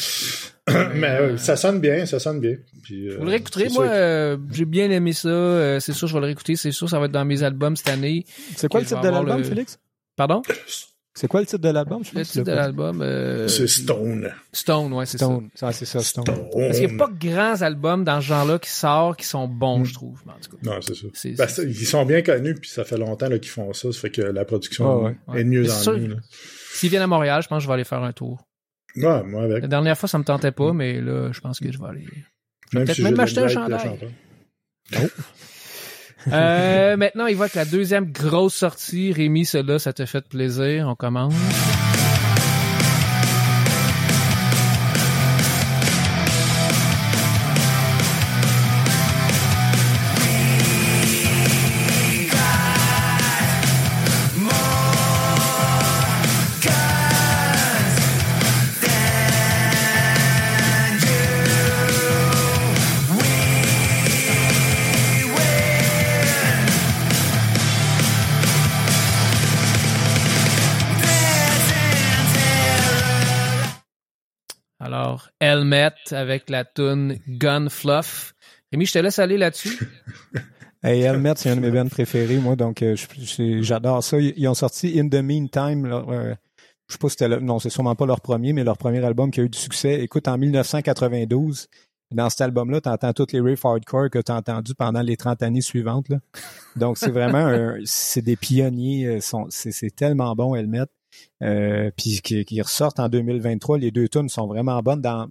Mais 0.95 1.07
euh, 1.21 1.37
ça 1.37 1.55
sonne 1.55 1.79
bien, 1.79 2.05
ça 2.05 2.19
sonne 2.19 2.39
bien. 2.41 2.57
Puis, 2.83 3.07
euh, 3.09 3.17
Vous 3.17 3.23
le 3.25 3.29
réécouterez, 3.31 3.69
moi, 3.69 3.85
euh, 3.87 4.37
j'ai 4.51 4.65
bien 4.65 4.89
aimé 4.91 5.13
ça. 5.13 5.29
euh, 5.29 5.79
c'est 5.79 5.93
sûr, 5.93 6.07
je 6.07 6.13
vais 6.13 6.19
le 6.19 6.25
réécouter. 6.25 6.55
C'est 6.57 6.71
sûr, 6.73 6.89
ça 6.89 6.99
va 6.99 7.05
être 7.05 7.11
dans 7.13 7.23
mes 7.23 7.43
albums 7.43 7.75
cette 7.77 7.89
année. 7.89 8.25
C'est 8.55 8.67
quoi 8.67 8.81
le 8.81 8.85
titre 8.85 9.01
de 9.01 9.07
l'album, 9.09 9.37
le- 9.37 9.43
Félix? 9.43 9.79
Pardon? 10.17 10.41
C'est 11.19 11.27
quoi 11.27 11.39
le 11.39 11.47
titre 11.47 11.63
de 11.63 11.69
l'album? 11.69 12.03
Je 12.05 12.15
Le 12.15 12.23
titre 12.23 12.43
de 12.45 12.51
l'album. 12.51 13.01
euh, 13.01 13.47
c'est 13.47 13.65
Stone. 13.67 14.31
Stone, 14.53 14.93
ouais, 14.93 15.05
c'est 15.07 15.17
ça. 15.17 15.25
Stone. 15.25 15.49
Ah, 15.63 15.71
c'est 15.71 15.85
ça, 15.85 15.99
Stone. 16.01 16.25
Stone. 16.25 16.47
Parce 16.53 16.77
qu'il 16.79 16.87
n'y 16.89 16.93
a 16.93 16.97
pas 16.97 17.11
de 17.11 17.17
grands 17.27 17.61
albums 17.63 18.03
dans 18.03 18.21
ce 18.21 18.27
genre-là 18.27 18.59
qui 18.59 18.69
sortent, 18.69 19.19
qui 19.19 19.25
sont 19.25 19.47
bons, 19.47 19.83
je 19.83 19.95
trouve. 19.95 20.21
En 20.27 20.33
tout 20.39 20.55
cas. 20.57 20.57
Non, 20.61 20.79
c'est 20.81 20.93
ça. 20.93 21.07
C'est- 21.15 21.31
Ben, 21.35 21.47
ça, 21.47 21.63
ils 21.63 21.75
sont 21.87 22.05
bien 22.05 22.21
connus, 22.21 22.53
puis 22.53 22.69
ça 22.69 22.83
fait 22.83 22.97
longtemps 22.97 23.29
là, 23.29 23.39
qu'ils 23.39 23.49
font 23.49 23.73
ça. 23.73 23.91
Ça 23.91 23.99
fait 23.99 24.11
que 24.11 24.21
la 24.21 24.45
production 24.45 25.03
Ouais, 25.05 25.15
ouais. 25.27 25.41
est 25.41 25.43
de 25.43 25.49
mieux 25.49 25.63
Mais 25.63 25.87
en 25.87 25.97
mieux. 25.97 26.17
S'ils 26.73 26.89
viennent 26.91 27.01
à 27.01 27.07
Montréal, 27.07 27.41
je 27.41 27.47
pense 27.47 27.57
que 27.57 27.63
je 27.63 27.67
vais 27.67 27.73
aller 27.73 27.83
faire 27.83 28.03
un 28.03 28.13
tour. 28.13 28.47
Ouais, 28.95 29.23
moi 29.23 29.43
avec. 29.43 29.63
La 29.63 29.67
dernière 29.67 29.97
fois, 29.97 30.07
ça 30.07 30.19
me 30.19 30.23
tentait 30.23 30.51
pas, 30.51 30.71
mais 30.71 31.01
là, 31.01 31.31
je 31.31 31.39
pense 31.39 31.59
que 31.59 31.71
je 31.71 31.79
vais 31.79 31.87
aller. 31.87 32.05
Même 32.73 32.83
peut-être 32.85 32.95
si 32.95 33.01
même 33.01 33.15
m'acheter 33.15 33.41
un 33.41 33.47
chandail. 33.47 33.79
chanteur. 33.79 34.09
Euh, 36.31 36.97
maintenant, 36.97 37.27
il 37.27 37.35
va 37.35 37.43
avec 37.43 37.55
la 37.55 37.65
deuxième 37.65 38.11
grosse 38.11 38.55
sortie. 38.55 39.13
Rémi, 39.13 39.45
celle-là, 39.45 39.79
ça 39.79 39.93
te 39.93 40.05
fait 40.05 40.27
plaisir. 40.27 40.87
On 40.87 40.95
commence. 40.95 41.33
Helmet 75.51 75.91
avec 76.11 76.49
la 76.49 76.65
tune 76.65 77.17
Gun 77.27 77.69
Fluff. 77.69 78.33
Rémi, 78.71 78.85
je 78.85 78.93
te 78.93 78.99
laisse 78.99 79.19
aller 79.19 79.37
là-dessus. 79.37 79.79
Hey, 80.83 81.01
Helmet, 81.01 81.33
c'est 81.37 81.49
un 81.49 81.55
de 81.55 81.61
mes 81.61 81.71
bands 81.71 81.87
préférés, 81.89 82.37
moi, 82.37 82.55
donc 82.55 82.83
euh, 82.83 82.95
j'adore 83.61 84.03
ça. 84.03 84.19
Ils, 84.19 84.47
ont 84.47 84.53
sorti 84.53 84.99
In 84.99 85.09
the 85.09 85.15
Meantime, 85.23 85.87
leur, 85.87 86.07
euh, 86.11 86.33
je 86.87 86.93
sais 86.93 86.99
pas 86.99 87.07
si 87.09 87.13
c'était 87.13 87.27
le- 87.27 87.39
non, 87.39 87.57
c'est 87.57 87.71
sûrement 87.71 87.95
pas 87.95 88.05
leur 88.05 88.21
premier, 88.21 88.53
mais 88.53 88.63
leur 88.63 88.77
premier 88.77 89.03
album 89.03 89.31
qui 89.31 89.39
a 89.41 89.43
eu 89.43 89.49
du 89.49 89.57
succès. 89.57 89.99
Écoute, 90.03 90.27
en 90.27 90.37
1992, 90.37 91.67
dans 92.11 92.29
cet 92.29 92.41
album-là, 92.41 92.79
tu 92.79 92.89
entends 92.89 93.11
toutes 93.11 93.33
les 93.33 93.41
riffs 93.41 93.65
hardcore 93.65 94.11
que 94.11 94.19
tu 94.19 94.31
as 94.31 94.35
entendu 94.35 94.75
pendant 94.75 95.01
les 95.01 95.17
30 95.17 95.41
années 95.41 95.61
suivantes. 95.61 96.05
Donc, 96.75 96.99
c'est 96.99 97.09
vraiment 97.11 97.39
un- 97.47 97.77
c'est 97.83 98.21
des 98.21 98.35
pionniers. 98.35 99.07
euh, 99.07 99.45
c'est 99.49 99.95
tellement 99.95 100.35
bon, 100.35 100.53
Helmet. 100.55 100.85
Euh, 101.43 101.91
puis 101.95 102.19
qui, 102.23 102.45
qui 102.45 102.61
ressortent 102.61 102.99
en 102.99 103.09
2023. 103.09 103.77
Les 103.77 103.91
deux 103.91 104.07
tunes 104.07 104.29
sont 104.29 104.47
vraiment 104.47 104.81
bonnes. 104.81 105.01
Dans, 105.01 105.27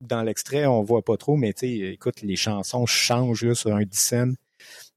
dans 0.00 0.22
l'extrait, 0.22 0.66
on 0.66 0.82
voit 0.82 1.02
pas 1.02 1.16
trop, 1.16 1.36
mais 1.36 1.54
écoute, 1.62 2.22
les 2.22 2.36
chansons 2.36 2.86
changent 2.86 3.44
là, 3.44 3.54
sur 3.54 3.74
un 3.74 3.82
scène 3.90 4.34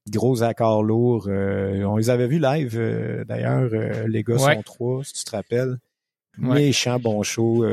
gros 0.10 0.42
accords 0.42 0.82
lourds. 0.82 1.28
Euh, 1.28 1.84
on 1.84 1.98
les 1.98 2.10
avait 2.10 2.28
vus 2.28 2.40
live, 2.40 2.76
euh, 2.80 3.24
d'ailleurs. 3.26 3.70
les 4.08 4.24
gars 4.24 4.36
Ouais. 4.36 4.56
sont 4.56 4.64
trois, 4.64 5.04
si 5.04 5.14
tu 5.14 5.24
te 5.24 5.32
rappelles. 5.36 5.78
Ouais. 6.40 6.56
Méchant 6.56 7.00
bon 7.00 7.22
show. 7.22 7.66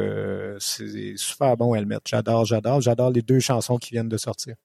c'est 0.58 1.16
super 1.16 1.56
bon, 1.56 1.74
Helmet. 1.74 1.98
J'adore, 2.06 2.44
j'adore. 2.44 2.80
J'adore 2.82 3.10
les 3.10 3.22
deux 3.22 3.40
chansons 3.40 3.78
qui 3.78 3.92
viennent 3.92 4.08
de 4.08 4.16
sortir. 4.18 4.56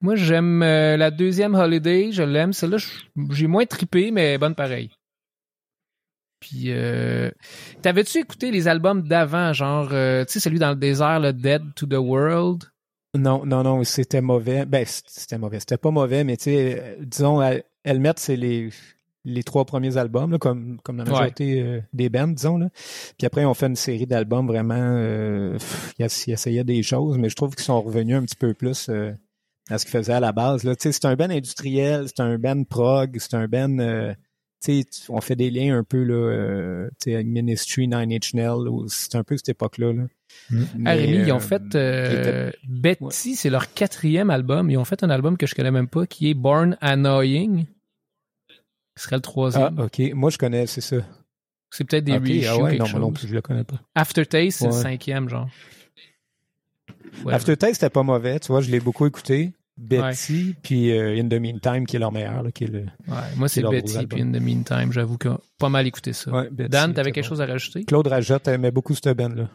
Moi, 0.00 0.16
j'aime 0.16 0.60
la 0.60 1.10
deuxième 1.12 1.54
Holiday, 1.54 2.10
je 2.10 2.22
l'aime. 2.24 2.52
Celle-là, 2.52 2.78
j'ai 3.30 3.46
moins 3.46 3.66
trippé, 3.66 4.10
mais 4.10 4.36
bonne 4.38 4.56
pareil. 4.56 4.90
Puis, 6.42 6.64
euh, 6.72 7.30
t'avais-tu 7.82 8.18
écouté 8.18 8.50
les 8.50 8.66
albums 8.66 9.02
d'avant, 9.02 9.52
genre, 9.52 9.90
euh, 9.92 10.24
tu 10.24 10.32
sais, 10.32 10.40
celui 10.40 10.58
dans 10.58 10.70
le 10.70 10.76
désert, 10.76 11.20
le 11.20 11.32
Dead 11.32 11.62
to 11.76 11.86
the 11.86 11.94
World? 11.94 12.64
Non, 13.16 13.46
non, 13.46 13.62
non, 13.62 13.84
c'était 13.84 14.20
mauvais. 14.20 14.66
Ben, 14.66 14.84
c'était 14.86 15.38
mauvais. 15.38 15.60
C'était 15.60 15.76
pas 15.76 15.92
mauvais, 15.92 16.24
mais 16.24 16.36
tu 16.36 16.44
sais, 16.44 16.80
euh, 16.82 16.94
disons, 17.04 17.40
Helmet, 17.84 18.14
c'est 18.16 18.34
les, 18.34 18.70
les 19.24 19.42
trois 19.44 19.64
premiers 19.64 19.96
albums, 19.98 20.32
là, 20.32 20.38
comme, 20.38 20.78
comme 20.82 20.96
la 20.96 21.04
majorité 21.12 21.60
euh, 21.62 21.80
des 21.92 22.08
bands, 22.08 22.26
disons. 22.26 22.58
Là. 22.58 22.70
Puis 23.18 23.24
après, 23.26 23.44
on 23.44 23.54
fait 23.54 23.66
une 23.66 23.76
série 23.76 24.06
d'albums 24.06 24.46
vraiment. 24.48 24.74
Euh, 24.78 25.52
pff, 25.52 25.94
ils 25.98 26.04
ess- 26.06 26.24
ils 26.26 26.32
essayaient 26.32 26.64
des 26.64 26.82
choses, 26.82 27.18
mais 27.18 27.28
je 27.28 27.36
trouve 27.36 27.54
qu'ils 27.54 27.64
sont 27.64 27.80
revenus 27.80 28.16
un 28.16 28.22
petit 28.24 28.34
peu 28.34 28.52
plus 28.54 28.88
euh, 28.88 29.12
à 29.70 29.78
ce 29.78 29.84
qu'ils 29.84 29.92
faisaient 29.92 30.14
à 30.14 30.20
la 30.20 30.32
base. 30.32 30.64
Là. 30.64 30.74
Tu 30.74 30.82
sais, 30.84 30.92
C'est 30.92 31.04
un 31.04 31.14
band 31.14 31.30
industriel, 31.30 32.06
c'est 32.08 32.20
un 32.20 32.36
band 32.38 32.64
prog, 32.64 33.16
c'est 33.20 33.34
un 33.34 33.46
band. 33.46 33.78
Sais, 34.64 34.84
on 35.08 35.20
fait 35.20 35.36
des 35.36 35.50
liens 35.50 35.76
un 35.78 35.84
peu 35.84 36.02
là, 36.02 36.14
euh, 36.14 36.90
sais, 36.98 37.14
avec 37.14 37.26
Ministry, 37.26 37.88
Nine 37.88 38.12
Inch 38.12 38.34
Nails, 38.34 38.68
ou 38.68 38.88
c'est 38.88 39.14
un 39.16 39.24
peu 39.24 39.36
cette 39.36 39.48
époque-là. 39.50 39.92
Là. 39.92 40.02
Mm. 40.50 40.62
Ah, 40.62 40.68
Mais, 40.78 40.94
Rémi, 40.94 41.18
ils 41.26 41.32
ont 41.32 41.36
euh, 41.36 41.40
fait 41.40 41.74
euh, 41.74 42.48
était- 42.50 42.58
Betty, 42.68 43.34
c'est 43.36 43.50
leur 43.50 43.72
quatrième 43.74 44.30
album. 44.30 44.70
Ils 44.70 44.76
ont 44.78 44.84
fait 44.84 45.02
un 45.04 45.10
album 45.10 45.36
que 45.36 45.46
je 45.46 45.54
connais 45.54 45.70
même 45.70 45.88
pas, 45.88 46.06
qui 46.06 46.30
est 46.30 46.34
Born 46.34 46.76
Annoying. 46.80 47.66
Ce 48.96 49.04
serait 49.04 49.16
le 49.16 49.20
Ah, 49.20 49.22
troisième. 49.22 49.78
ok. 49.78 50.00
Moi, 50.14 50.30
je 50.30 50.38
connais, 50.38 50.66
c'est 50.66 50.80
ça. 50.82 50.96
C'est 51.70 51.84
peut-être 51.84 52.04
des 52.04 52.12
Ok, 52.16 52.20
reshoots, 52.28 52.44
ah 52.48 52.58
ouais, 52.62 52.70
quelque 52.78 52.92
non, 52.92 52.98
non 53.00 53.08
chose. 53.08 53.18
plus, 53.20 53.28
je 53.28 53.34
le 53.34 53.40
connais 53.40 53.64
pas. 53.64 53.80
Aftertaste, 53.94 54.58
c'est 54.58 54.66
le 54.66 54.72
cinquième, 54.72 55.28
genre. 55.30 55.48
Ouais. 57.24 57.32
Aftertaste, 57.32 57.74
c'était 57.74 57.90
pas 57.90 58.02
mauvais, 58.02 58.38
tu 58.40 58.48
vois, 58.48 58.60
je 58.60 58.70
l'ai 58.70 58.80
beaucoup 58.80 59.06
écouté. 59.06 59.52
Betty, 59.78 60.54
puis 60.62 60.92
euh, 60.92 61.18
In 61.18 61.28
the 61.28 61.40
Meantime, 61.40 61.86
qui 61.86 61.96
est 61.96 61.98
leur 61.98 62.12
meilleur, 62.12 62.42
là, 62.42 62.52
qui 62.52 62.64
est 62.64 62.68
le... 62.68 62.80
Ouais, 63.08 63.16
moi, 63.36 63.48
c'est 63.48 63.62
Betty, 63.62 64.06
puis 64.06 64.20
In 64.20 64.30
the 64.32 64.40
Meantime, 64.40 64.92
j'avoue 64.92 65.18
que 65.18 65.30
pas 65.58 65.68
mal 65.68 65.86
écouté 65.86 66.12
ça. 66.12 66.30
Ouais, 66.30 66.50
Betty, 66.50 66.68
Dan, 66.70 66.92
t'avais 66.94 67.12
quelque 67.12 67.24
bon. 67.24 67.28
chose 67.30 67.40
à 67.40 67.46
rajouter? 67.46 67.84
Claude 67.84 68.06
Rajotte 68.06 68.48
aimait 68.48 68.70
beaucoup 68.70 68.94
cette 68.94 69.16
band-là. 69.16 69.48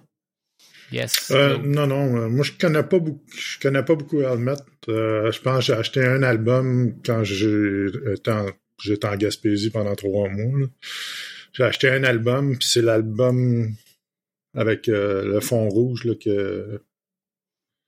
Yes. 0.92 1.32
Euh, 1.32 1.58
non, 1.58 1.86
non, 1.86 2.16
euh, 2.16 2.30
moi 2.30 2.46
je 2.46 2.54
connais 2.54 2.84
pas 2.84 3.00
beaucoup, 3.00 3.22
je 3.36 3.60
connais 3.60 3.84
pas 3.84 3.96
beaucoup 3.96 4.22
Helmet. 4.22 4.54
Euh, 4.88 5.32
je 5.32 5.42
pense 5.42 5.58
que 5.58 5.66
j'ai 5.66 5.74
acheté 5.74 6.06
un 6.06 6.24
album 6.24 6.94
quand 7.06 7.24
été 7.24 8.32
en, 8.32 8.46
j'étais 8.82 9.08
en 9.08 9.16
Gaspésie 9.18 9.70
pendant 9.70 9.96
trois 9.96 10.30
mois. 10.30 10.60
là. 10.60 10.66
J'ai 11.52 11.64
acheté 11.64 11.90
un 11.90 12.04
album, 12.04 12.58
puis 12.58 12.68
c'est 12.70 12.82
l'album 12.82 13.74
avec 14.56 14.88
euh, 14.88 15.26
le 15.26 15.40
fond 15.42 15.68
rouge 15.68 16.06
là, 16.06 16.14
que 16.16 16.82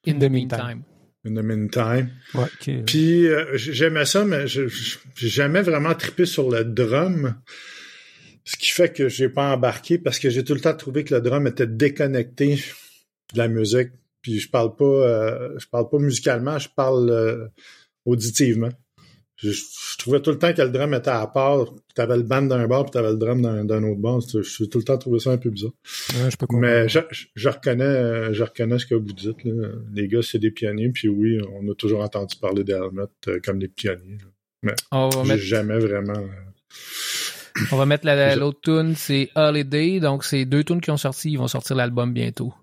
In 0.05 0.19
the 0.19 0.29
Meantime. 0.29 0.83
In 1.25 1.33
the 1.33 1.43
Meantime. 1.43 2.11
Ouais, 2.33 2.43
ok. 2.43 2.85
Puis 2.85 3.27
euh, 3.27 3.57
j'aimais 3.57 4.05
ça, 4.05 4.23
mais 4.23 4.47
j'ai 4.47 4.69
jamais 5.17 5.61
vraiment 5.61 5.93
trippé 5.93 6.25
sur 6.25 6.49
le 6.49 6.63
drum. 6.63 7.35
Ce 8.45 8.55
qui 8.57 8.71
fait 8.71 8.91
que 8.91 9.09
j'ai 9.09 9.29
pas 9.29 9.53
embarqué 9.53 9.97
parce 9.97 10.17
que 10.17 10.29
j'ai 10.29 10.43
tout 10.43 10.53
le 10.53 10.61
temps 10.61 10.75
trouvé 10.75 11.03
que 11.03 11.13
le 11.13 11.21
drum 11.21 11.45
était 11.45 11.67
déconnecté 11.67 12.63
de 13.33 13.37
la 13.37 13.47
musique. 13.47 13.89
Puis 14.21 14.39
je 14.39 14.49
parle 14.49 14.75
pas 14.75 14.85
euh, 14.85 15.59
je 15.59 15.67
parle 15.67 15.89
pas 15.89 15.99
musicalement, 15.99 16.57
je 16.57 16.69
parle 16.69 17.09
euh, 17.09 17.47
auditivement. 18.05 18.71
Je, 19.41 19.51
je 19.51 19.97
trouvais 19.97 20.19
tout 20.21 20.31
le 20.31 20.37
temps 20.37 20.51
que 20.53 20.61
le 20.61 20.69
drum 20.69 20.93
était 20.93 21.09
à 21.11 21.25
part. 21.27 21.65
Tu 21.95 22.01
avais 22.01 22.17
le 22.17 22.23
band 22.23 22.41
d'un 22.41 22.67
bord, 22.67 22.83
puis 22.85 22.91
tu 22.91 22.97
avais 22.97 23.11
le 23.11 23.17
drum 23.17 23.41
d'un 23.41 23.83
autre 23.83 23.99
bord. 24.01 24.19
Je 24.21 24.41
suis 24.41 24.67
tout 24.69 24.79
le 24.79 24.83
temps 24.83 24.97
trouvé 24.97 25.19
ça 25.19 25.31
un 25.31 25.37
peu 25.37 25.49
bizarre. 25.49 25.71
Ouais, 26.15 26.29
je 26.29 26.35
peux. 26.35 26.45
Mais 26.57 26.89
je, 26.89 26.99
je- 27.11 27.25
je 27.35 27.49
reconnais, 27.49 27.83
euh, 27.85 28.33
je 28.33 28.43
reconnais 28.43 28.79
ce 28.79 28.85
que 28.85 28.95
vous 28.95 29.13
dites. 29.13 29.43
Là. 29.45 29.69
Les 29.93 30.07
gars, 30.09 30.21
c'est 30.21 30.39
des 30.39 30.51
pionniers. 30.51 30.89
Puis 30.89 31.07
oui, 31.07 31.39
on 31.53 31.71
a 31.71 31.75
toujours 31.75 32.01
entendu 32.01 32.35
parler 32.35 32.63
d'Helmet 32.65 33.03
euh, 33.29 33.39
comme 33.43 33.59
des 33.59 33.69
pionniers. 33.69 34.17
là. 34.63 34.73
On 34.91 35.07
va 35.09 35.23
J'ai 35.23 35.29
mettre, 35.29 35.43
jamais 35.43 35.79
vraiment. 35.79 36.19
euh, 36.19 37.65
on 37.71 37.77
va 37.77 37.85
mettre 37.85 38.05
la- 38.05 38.15
la- 38.15 38.35
l'autre 38.35 38.59
tune, 38.61 38.93
c'est 38.95 39.29
Holiday. 39.35 39.99
Donc, 40.01 40.23
c'est 40.25 40.45
deux 40.45 40.63
tunes 40.65 40.81
qui 40.81 40.91
ont 40.91 40.97
sorti. 40.97 41.31
Ils 41.31 41.37
vont 41.37 41.47
sortir 41.47 41.75
l'album 41.77 42.13
bientôt. 42.13 42.53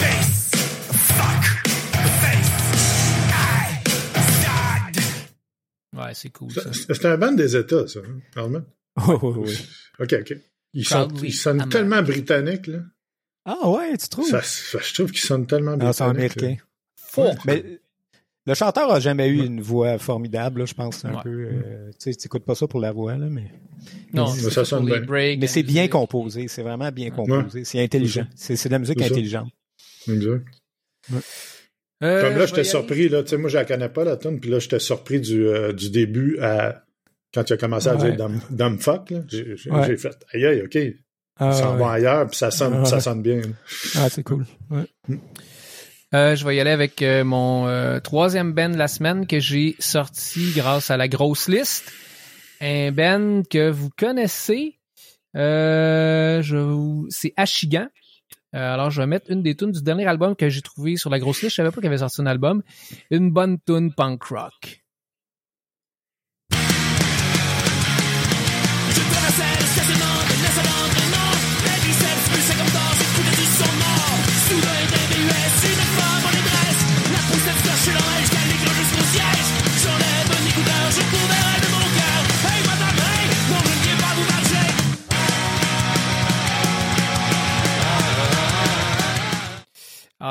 Face 0.00 0.50
fuck 1.16 1.44
face 2.20 2.50
I 3.32 3.84
sad 4.42 4.96
Ouais, 5.96 6.12
c'est 6.14 6.30
cool, 6.30 6.50
ça. 6.52 6.60
c'est 6.72 6.92
c'est 6.94 7.06
un 7.06 7.16
band 7.16 7.32
des 7.32 7.56
États, 7.56 7.86
ça, 7.86 8.00
hein. 8.36 8.64
Oh, 8.96 9.18
oui, 9.36 9.48
oui. 9.48 9.58
OK, 10.00 10.12
OK. 10.20 10.36
Ils, 10.74 10.84
sont, 10.86 11.08
ils 11.22 11.32
sonnent 11.32 11.60
American. 11.60 11.70
tellement 11.78 12.02
britanniques, 12.02 12.66
là. 12.66 12.80
Ah 13.46 13.68
ouais, 13.70 13.96
tu 13.96 14.08
trouves? 14.08 14.28
Ça, 14.28 14.42
ça- 14.42 14.78
je 14.82 14.94
trouve 14.94 15.10
qu'ils 15.12 15.20
sonnent 15.20 15.46
tellement 15.46 15.72
Ah, 15.72 15.76
britanniques. 15.76 16.36
américain. 16.42 16.56
Fort. 16.96 17.34
Mais 17.46 17.80
le 18.46 18.54
chanteur 18.54 18.90
a 18.90 19.00
jamais 19.00 19.28
eu 19.28 19.44
une 19.44 19.60
voix 19.60 19.98
formidable, 19.98 20.60
là, 20.60 20.66
je 20.66 20.74
pense. 20.74 20.98
C'est 20.98 21.08
un 21.08 21.14
Ouais. 21.16 21.22
peu. 21.22 21.30
euh, 21.52 21.90
tu 21.90 22.10
sais, 22.10 22.14
tu 22.14 22.26
écoutes 22.26 22.44
pas 22.44 22.54
ça 22.54 22.66
pour 22.66 22.80
la 22.80 22.90
voix, 22.92 23.16
là, 23.16 23.26
mais. 23.30 23.50
Non, 24.12 24.32
Mais 24.34 24.50
ça 24.50 24.64
sonne 24.64 24.86
bien. 24.86 25.00
Mais 25.38 25.46
c'est 25.46 25.62
bien 25.62 25.88
composé. 25.88 26.48
C'est 26.48 26.62
vraiment 26.62 26.90
bien 26.90 27.10
composé. 27.10 27.64
C'est 27.64 27.82
intelligent. 27.82 28.26
C'est 28.34 28.56
c'est 28.56 28.68
de 28.68 28.74
la 28.74 28.78
musique 28.78 29.00
intelligente. 29.02 29.50
Exact. 30.08 30.44
Euh, 32.02 32.20
Comme 32.22 32.30
là, 32.30 32.34
je 32.34 32.40
vais 32.40 32.46
j'étais 32.48 32.64
surpris, 32.64 33.08
là. 33.08 33.22
Tu 33.22 33.30
sais, 33.30 33.36
moi, 33.36 33.48
je 33.48 33.56
la 33.56 33.64
connais 33.64 33.88
pas, 33.88 34.04
la 34.04 34.16
tune. 34.16 34.40
Puis 34.40 34.50
là, 34.50 34.58
j'étais 34.58 34.78
surpris 34.80 35.20
du, 35.20 35.46
euh, 35.46 35.72
du 35.72 35.90
début 35.90 36.38
à. 36.40 36.83
Quand 37.34 37.44
tu 37.44 37.52
as 37.52 37.56
commencé 37.56 37.88
à 37.88 37.96
Ouais. 37.96 38.12
dire 38.12 38.16
dumb, 38.28 38.40
dumb 38.50 38.78
fuck, 38.80 39.10
là. 39.10 39.18
J'ai 39.28 39.56
Ouais. 39.70 39.96
fait, 39.96 40.16
aïe, 40.32 40.46
aïe, 40.46 40.62
OK. 40.62 40.74
Ils 40.76 40.94
Ah, 41.38 41.52
s'en 41.52 41.72
ouais. 41.72 41.78
vont 41.78 41.88
ailleurs, 41.88 42.28
puis 42.28 42.36
ça 42.36 42.50
sonne, 42.52 42.86
ça 42.86 43.00
sonne 43.00 43.20
bien. 43.22 43.40
Ah, 43.96 44.08
c'est 44.08 44.22
cool. 44.22 44.46
Ouais. 44.70 44.84
Euh, 46.14 46.36
je 46.36 46.44
vais 46.46 46.54
y 46.54 46.60
aller 46.60 46.70
avec 46.70 47.02
euh, 47.02 47.24
mon 47.24 47.66
euh, 47.66 47.98
troisième 47.98 48.52
band 48.52 48.68
de 48.68 48.76
la 48.76 48.86
semaine 48.86 49.26
que 49.26 49.40
j'ai 49.40 49.74
sorti 49.80 50.52
grâce 50.54 50.92
à 50.92 50.96
la 50.96 51.08
grosse 51.08 51.48
liste. 51.48 51.92
Un 52.60 52.92
band 52.92 53.42
que 53.50 53.68
vous 53.68 53.90
connaissez. 53.98 54.78
Euh, 55.36 56.40
je 56.40 56.56
vous... 56.56 57.06
C'est 57.10 57.32
Ashigan. 57.36 57.88
Euh, 58.54 58.74
alors, 58.74 58.90
je 58.92 59.00
vais 59.00 59.08
mettre 59.08 59.28
une 59.32 59.42
des 59.42 59.56
tunes 59.56 59.72
du 59.72 59.82
dernier 59.82 60.06
album 60.06 60.36
que 60.36 60.48
j'ai 60.48 60.62
trouvé 60.62 60.96
sur 60.96 61.10
la 61.10 61.18
grosse 61.18 61.42
liste. 61.42 61.50
Je 61.50 61.56
savais 61.56 61.72
pas 61.72 61.80
qu'il 61.80 61.88
avait 61.88 61.98
sorti 61.98 62.20
un 62.22 62.26
album. 62.26 62.62
Une 63.10 63.32
bonne 63.32 63.58
tune 63.66 63.92
punk 63.92 64.22
rock. 64.22 64.83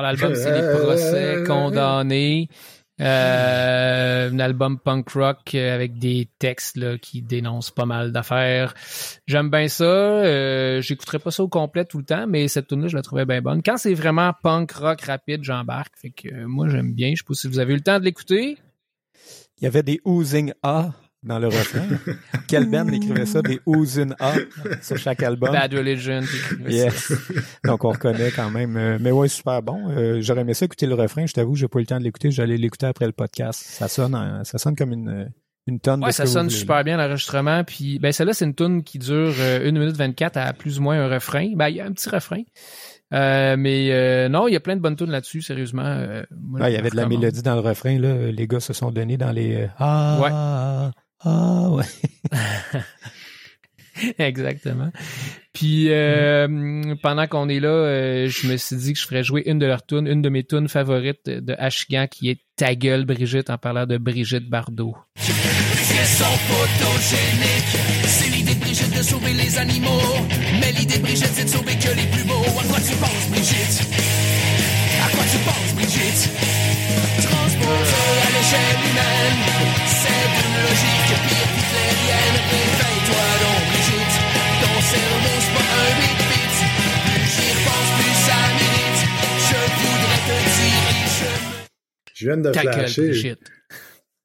L'album, 0.03 0.35
c'est 0.35 0.51
Les 0.51 0.79
procès 0.79 1.43
condamnés. 1.47 2.47
Euh, 3.03 4.31
un 4.31 4.39
album 4.39 4.79
punk 4.79 5.09
rock 5.09 5.55
euh, 5.55 5.75
avec 5.75 5.97
des 5.99 6.29
textes 6.39 6.97
qui 6.99 7.21
dénoncent 7.21 7.71
pas 7.71 7.85
mal 7.85 8.11
d'affaires. 8.11 8.73
J'aime 9.27 9.49
bien 9.49 9.67
ça. 9.67 9.83
Euh, 9.83 10.81
J'écouterai 10.81 11.19
pas 11.19 11.31
ça 11.31 11.43
au 11.43 11.49
complet 11.49 11.83
tout 11.83 11.97
le 11.97 12.05
temps, 12.05 12.25
mais 12.27 12.47
cette 12.47 12.67
tune 12.67 12.81
là 12.81 12.87
je 12.87 12.95
la 12.95 13.01
trouvais 13.01 13.25
bien 13.25 13.41
bonne. 13.41 13.61
Quand 13.61 13.77
c'est 13.77 13.93
vraiment 13.93 14.31
punk 14.41 14.71
rock 14.71 15.01
rapide, 15.01 15.43
j'embarque. 15.43 15.97
Fait 15.97 16.11
que 16.11 16.29
euh, 16.29 16.47
moi, 16.47 16.69
j'aime 16.69 16.93
bien. 16.93 17.11
Je 17.11 17.17
sais 17.17 17.27
pas 17.27 17.33
si 17.33 17.47
vous 17.47 17.59
avez 17.59 17.73
eu 17.73 17.77
le 17.77 17.83
temps 17.83 17.99
de 17.99 18.05
l'écouter. 18.05 18.57
Il 19.59 19.63
y 19.63 19.67
avait 19.67 19.83
des 19.83 19.99
oozing 20.05 20.53
A 20.63 20.91
dans 21.23 21.39
le 21.39 21.47
refrain. 21.47 21.87
Quelle 22.47 22.69
band 22.69 22.87
écrivait 22.89 23.25
ça, 23.25 23.41
des 23.41 23.59
oozing 23.65 24.13
A 24.19 24.33
sur 24.81 24.97
chaque 24.97 25.23
album? 25.23 25.51
Bad 25.51 25.73
Religion. 25.73 26.21
Yes. 26.67 27.11
Donc 27.63 27.83
on 27.85 27.91
reconnaît 27.91 28.31
quand 28.31 28.49
même. 28.49 28.75
Euh, 28.77 28.97
mais 28.99 29.11
ouais, 29.11 29.27
super 29.27 29.61
bon. 29.61 29.89
Euh, 29.91 30.19
J'aurais 30.21 30.41
aimé 30.41 30.53
ça 30.53 30.65
écouter 30.65 30.85
le 30.85 30.95
refrain. 30.95 31.25
Je 31.25 31.33
t'avoue, 31.33 31.55
j'ai 31.55 31.67
pas 31.67 31.79
eu 31.79 31.83
le 31.83 31.87
temps 31.87 31.99
de 31.99 32.03
l'écouter. 32.03 32.31
J'allais 32.31 32.57
l'écouter 32.57 32.85
après 32.87 33.05
le 33.05 33.11
podcast. 33.13 33.59
Ça 33.63 33.87
sonne, 33.87 34.15
en- 34.15 34.43
ça 34.43 34.57
sonne 34.57 34.75
comme 34.75 34.91
une 34.93 35.29
une 35.65 35.79
tonne. 35.79 36.01
Ouais, 36.03 36.09
de 36.09 36.13
ça 36.13 36.25
sonne 36.25 36.49
super 36.49 36.83
bien 36.83 36.97
l'enregistrement. 36.97 37.63
Puis, 37.63 37.97
ben 37.97 38.11
celle-là, 38.11 38.33
c'est 38.33 38.43
une 38.43 38.53
tune 38.53 38.83
qui 38.83 38.99
dure 38.99 39.33
euh, 39.39 39.65
1 39.65 39.71
minute 39.71 39.95
24 39.95 40.35
à 40.35 40.51
plus 40.51 40.79
ou 40.79 40.81
moins 40.81 40.99
un 40.99 41.07
refrain. 41.07 41.51
Ben, 41.55 41.69
il 41.69 41.77
y 41.77 41.79
a 41.79 41.85
un 41.85 41.93
petit 41.93 42.09
refrain. 42.09 42.41
Euh, 43.13 43.55
mais 43.57 43.89
euh, 43.91 44.27
non, 44.27 44.49
il 44.49 44.53
y 44.53 44.55
a 44.57 44.59
plein 44.59 44.75
de 44.75 44.81
bonnes 44.81 44.97
tunes 44.97 45.11
là-dessus, 45.11 45.41
sérieusement. 45.41 45.83
Euh, 45.85 46.23
moi, 46.37 46.59
Ouais, 46.61 46.71
il 46.71 46.75
y 46.75 46.77
avait 46.77 46.89
de 46.89 46.97
la 46.97 47.07
mélodie 47.07 47.43
dans 47.43 47.53
le 47.53 47.61
refrain. 47.61 47.97
Là. 47.97 48.29
Les 48.31 48.45
gars 48.47 48.59
se 48.59 48.73
sont 48.73 48.91
donnés 48.91 49.15
dans 49.15 49.31
les 49.31 49.55
euh, 49.55 49.67
ah 49.79 50.19
Ouais. 50.21 50.91
Ah, 51.23 51.69
ouais. 51.69 51.85
Exactement. 54.19 54.91
Puis 55.53 55.87
euh, 55.89 56.95
pendant 57.01 57.27
qu'on 57.27 57.47
est 57.47 57.59
là, 57.59 57.69
euh, 57.69 58.27
je 58.27 58.47
me 58.47 58.57
suis 58.57 58.75
dit 58.75 58.93
que 58.93 58.99
je 58.99 59.05
ferais 59.05 59.23
jouer 59.23 59.43
une 59.45 59.59
de 59.59 59.65
leurs 59.65 59.85
tunes, 59.85 60.07
une 60.07 60.21
de 60.21 60.29
mes 60.29 60.43
tunes 60.43 60.67
favorites 60.67 61.25
de, 61.25 61.55
Ashgan, 61.57 62.07
qui 62.07 62.29
est 62.29 62.39
Ta 62.55 62.75
gueule 62.75 63.05
Brigitte, 63.05 63.49
en 63.49 63.57
parlant 63.57 63.85
de 63.85 63.97
Brigitte 63.97 64.49
Bardot. 64.49 64.95
Sont 65.17 66.25
photogéniques. 66.25 67.77
C'est 68.05 68.29
l'idée 68.29 68.55
de 68.55 68.59
Brigitte 68.59 68.95
de 68.95 69.01
sauver 69.01 69.33
les 69.33 69.57
animaux. 69.57 70.01
Mais 70.59 70.71
l'idée 70.71 70.97
de 70.97 71.01
Brigitte, 71.01 71.31
c'est 71.33 71.45
de 71.45 71.49
sauver 71.49 71.73
que 71.73 71.95
les 71.95 72.07
plus 72.11 72.23
beaux. 72.25 72.43
À 72.59 72.63
quoi 72.67 72.79
tu 72.79 72.95
penses, 72.97 73.29
Brigitte? 73.29 74.22
Tu 75.33 75.39
penses, 75.39 75.73
Brigitte? 75.73 76.29
Transposer 77.25 78.05
à 78.21 78.29
l'échelle 78.35 78.81
humaine. 78.85 79.41
C'est 79.89 80.29
une 80.43 80.55
logique 80.61 81.11
pire 81.25 81.51
hitlérienne. 81.57 82.37
Réveille-toi 82.53 83.25
donc, 83.41 83.61
Brigitte. 83.73 84.15
Ton 84.61 84.77
cerveau, 84.93 85.35
c'est 85.41 85.55
pas 85.57 85.69
un 85.73 85.93
bit-bit. 85.99 86.53
Plus 87.09 87.25
j'y 87.33 87.49
repense, 87.57 87.89
plus 87.97 88.15
ça 88.27 88.39
m'irrite. 88.57 89.01
Je 89.49 89.59
voudrais 89.81 90.21
te 90.27 90.37
dire 90.53 90.93
je 92.15 92.25
viens 92.27 92.37
de 92.37 92.51
Ta 92.51 92.63
gueule 92.63 92.73
flasher. 92.73 93.07
Brigitte. 93.07 93.51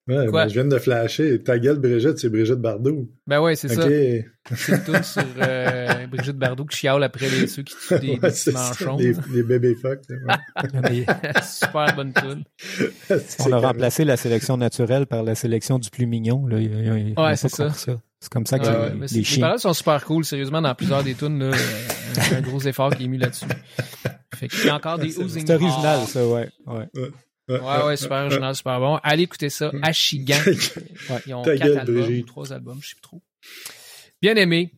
Ouais, 0.09 0.27
Quoi? 0.27 0.45
ben, 0.45 0.49
je 0.49 0.55
viens 0.55 0.65
de 0.65 0.79
flasher. 0.79 1.43
Ta 1.43 1.59
gueule, 1.59 1.79
Brigitte, 1.79 2.19
c'est 2.19 2.31
Brigitte 2.31 2.57
Bardot. 2.61 3.11
Ben 3.27 3.41
ouais, 3.43 3.55
c'est 3.57 3.69
ça. 3.69 3.83
C'est 3.83 4.25
une 4.73 4.83
tune 4.85 5.03
sur 5.03 5.23
euh, 5.43 6.07
Brigitte 6.11 6.37
Bardot 6.39 6.65
qui 6.65 6.79
chiale 6.79 7.03
après 7.03 7.29
les, 7.29 7.47
ceux 7.47 7.63
qui 7.63 7.75
tuent 7.77 7.99
des, 7.99 8.07
des 8.07 8.13
Ouais, 8.15 8.19
petits 8.31 8.51
manchons. 8.53 8.97
les, 8.97 9.13
les 9.35 9.43
bébés 9.43 9.75
fuck. 9.75 10.01
Super 11.43 11.95
bonne 11.95 12.13
tune. 12.15 12.45
on 13.41 13.53
a 13.53 13.59
remplacé 13.59 14.05
la 14.05 14.17
sélection 14.17 14.57
naturelle 14.57 15.07
par 15.07 15.23
la 15.23 15.35
sélection 15.35 15.79
du 15.79 15.91
plus 15.91 16.07
mignon. 16.07 16.47
Là. 16.47 16.59
Il- 16.59 16.65
il- 16.73 16.79
il- 16.87 17.09
il 17.11 17.15
a 17.17 17.23
Ouais, 17.27 17.37
c'est 17.37 17.49
ça. 17.51 17.69
C'est 18.21 18.33
comme 18.33 18.47
ça 18.47 18.59
que 18.59 18.65
Ouais, 18.67 18.95
les- 19.13 19.21
les, 19.21 19.23
les 19.37 19.41
paroles 19.41 19.59
sont 19.61 19.73
super 19.75 20.05
cool, 20.05 20.25
sérieusement, 20.25 20.61
dans 20.61 20.75
plusieurs 20.75 21.05
des 21.05 21.15
tunes, 21.15 21.39
là, 21.39 21.47
euh, 21.55 22.33
un, 22.33 22.37
un 22.39 22.41
gros 22.41 22.61
effort 22.61 22.91
qui 22.97 23.05
est 23.05 23.09
mis 23.09 23.19
là-dessus. 23.19 23.45
Fait 24.35 24.49
qu'il 24.49 24.67
y 24.67 24.69
a 24.71 24.75
encore 24.77 24.99
des 24.99 25.19
oozing 25.21 25.47
C'est 25.47 25.55
original, 25.55 26.01
ça, 26.07 26.27
ouais. 26.27 26.49
ouais. 26.67 26.89
Ouais, 27.49 27.85
ouais, 27.87 27.97
super 27.97 28.19
original, 28.27 28.55
super 28.55 28.79
bon. 28.81 28.97
Allez 29.03 29.23
écouter 29.25 29.49
ça, 29.51 29.71
Ashigan. 29.83 30.37
Ouais. 31.11 31.21
Ils 31.27 31.35
ont 31.35 31.43
quatre 31.43 31.59
gueule, 31.59 31.79
albums 31.79 31.95
Brigitte. 32.03 32.25
ou 32.25 32.27
trois 32.27 32.53
albums, 32.53 32.79
je 32.83 32.89
sais 32.89 32.95
plus 32.95 33.03
trop. 33.03 33.23
Bien 34.21 34.35
aimé. 34.37 34.73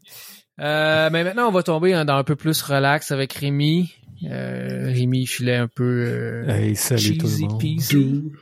Euh, 0.60 1.08
mais 1.10 1.24
maintenant, 1.24 1.48
on 1.48 1.52
va 1.52 1.62
tomber 1.62 1.94
hein, 1.94 2.04
dans 2.04 2.16
un 2.16 2.24
peu 2.24 2.36
plus 2.36 2.60
relax 2.62 3.10
avec 3.10 3.32
Rémi. 3.32 3.92
Euh, 4.30 4.84
Rémi 4.92 5.26
filait 5.26 5.56
un 5.56 5.68
peu 5.68 6.04
euh, 6.06 6.48
Hey, 6.48 6.76
salut 6.76 7.16
tout 7.18 7.24
le 7.26 7.30
cheesy 7.32 7.42
monde. 7.46 7.60
peasy. 7.60 7.88
Tout, 7.88 8.32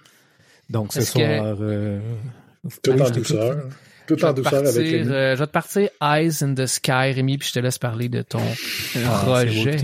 Donc 0.68 0.92
ce 0.92 0.98
que- 0.98 1.04
soir, 1.04 1.56
euh, 1.60 2.00
tout 2.82 3.00
en 3.00 3.10
douceur. 3.10 3.56
Tout 4.08 4.16
Je 4.16 4.22
vais 4.22 4.28
en 4.28 4.32
te 4.34 4.40
douceur 4.40 4.54
avec 4.54 4.64
partir, 4.74 4.82
Rémi. 4.82 5.10
euh, 5.12 5.34
je 5.36 5.40
vais 5.40 5.46
te 5.46 5.52
partir 5.52 5.88
Eyes 6.02 6.42
in 6.42 6.54
the 6.54 6.66
Sky, 6.66 7.12
Rémi, 7.12 7.38
puis 7.38 7.48
je 7.48 7.52
te 7.54 7.58
laisse 7.60 7.78
parler 7.78 8.08
de 8.08 8.22
ton 8.22 8.40
Ah, 8.40 8.44
c'est 8.94 9.46
beau, 9.46 9.62
projet. 9.62 9.76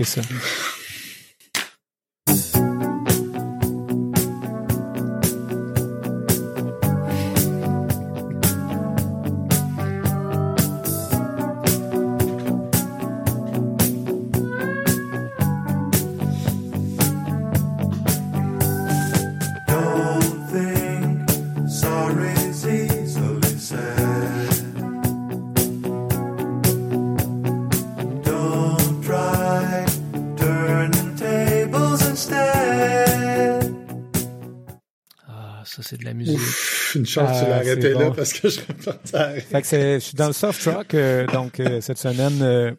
Chance 37.15 37.39
que 37.39 37.43
tu 37.45 37.49
l'as 37.49 37.55
Ah, 37.55 37.59
arrêté 37.59 37.93
là 37.93 38.05
bon. 38.09 38.11
parce 38.13 38.33
que 38.33 38.49
je 38.49 38.59
repartais 38.61 39.15
à 39.17 39.29
Fait 39.39 39.61
que 39.61 39.67
c'est, 39.67 39.93
je 39.95 39.99
suis 40.05 40.15
dans 40.15 40.27
le 40.27 40.33
soft 40.33 40.63
rock, 40.65 40.93
euh, 40.93 41.25
donc 41.27 41.59
euh, 41.59 41.81
cette 41.81 41.97
semaine, 41.97 42.41
euh, 42.41 42.71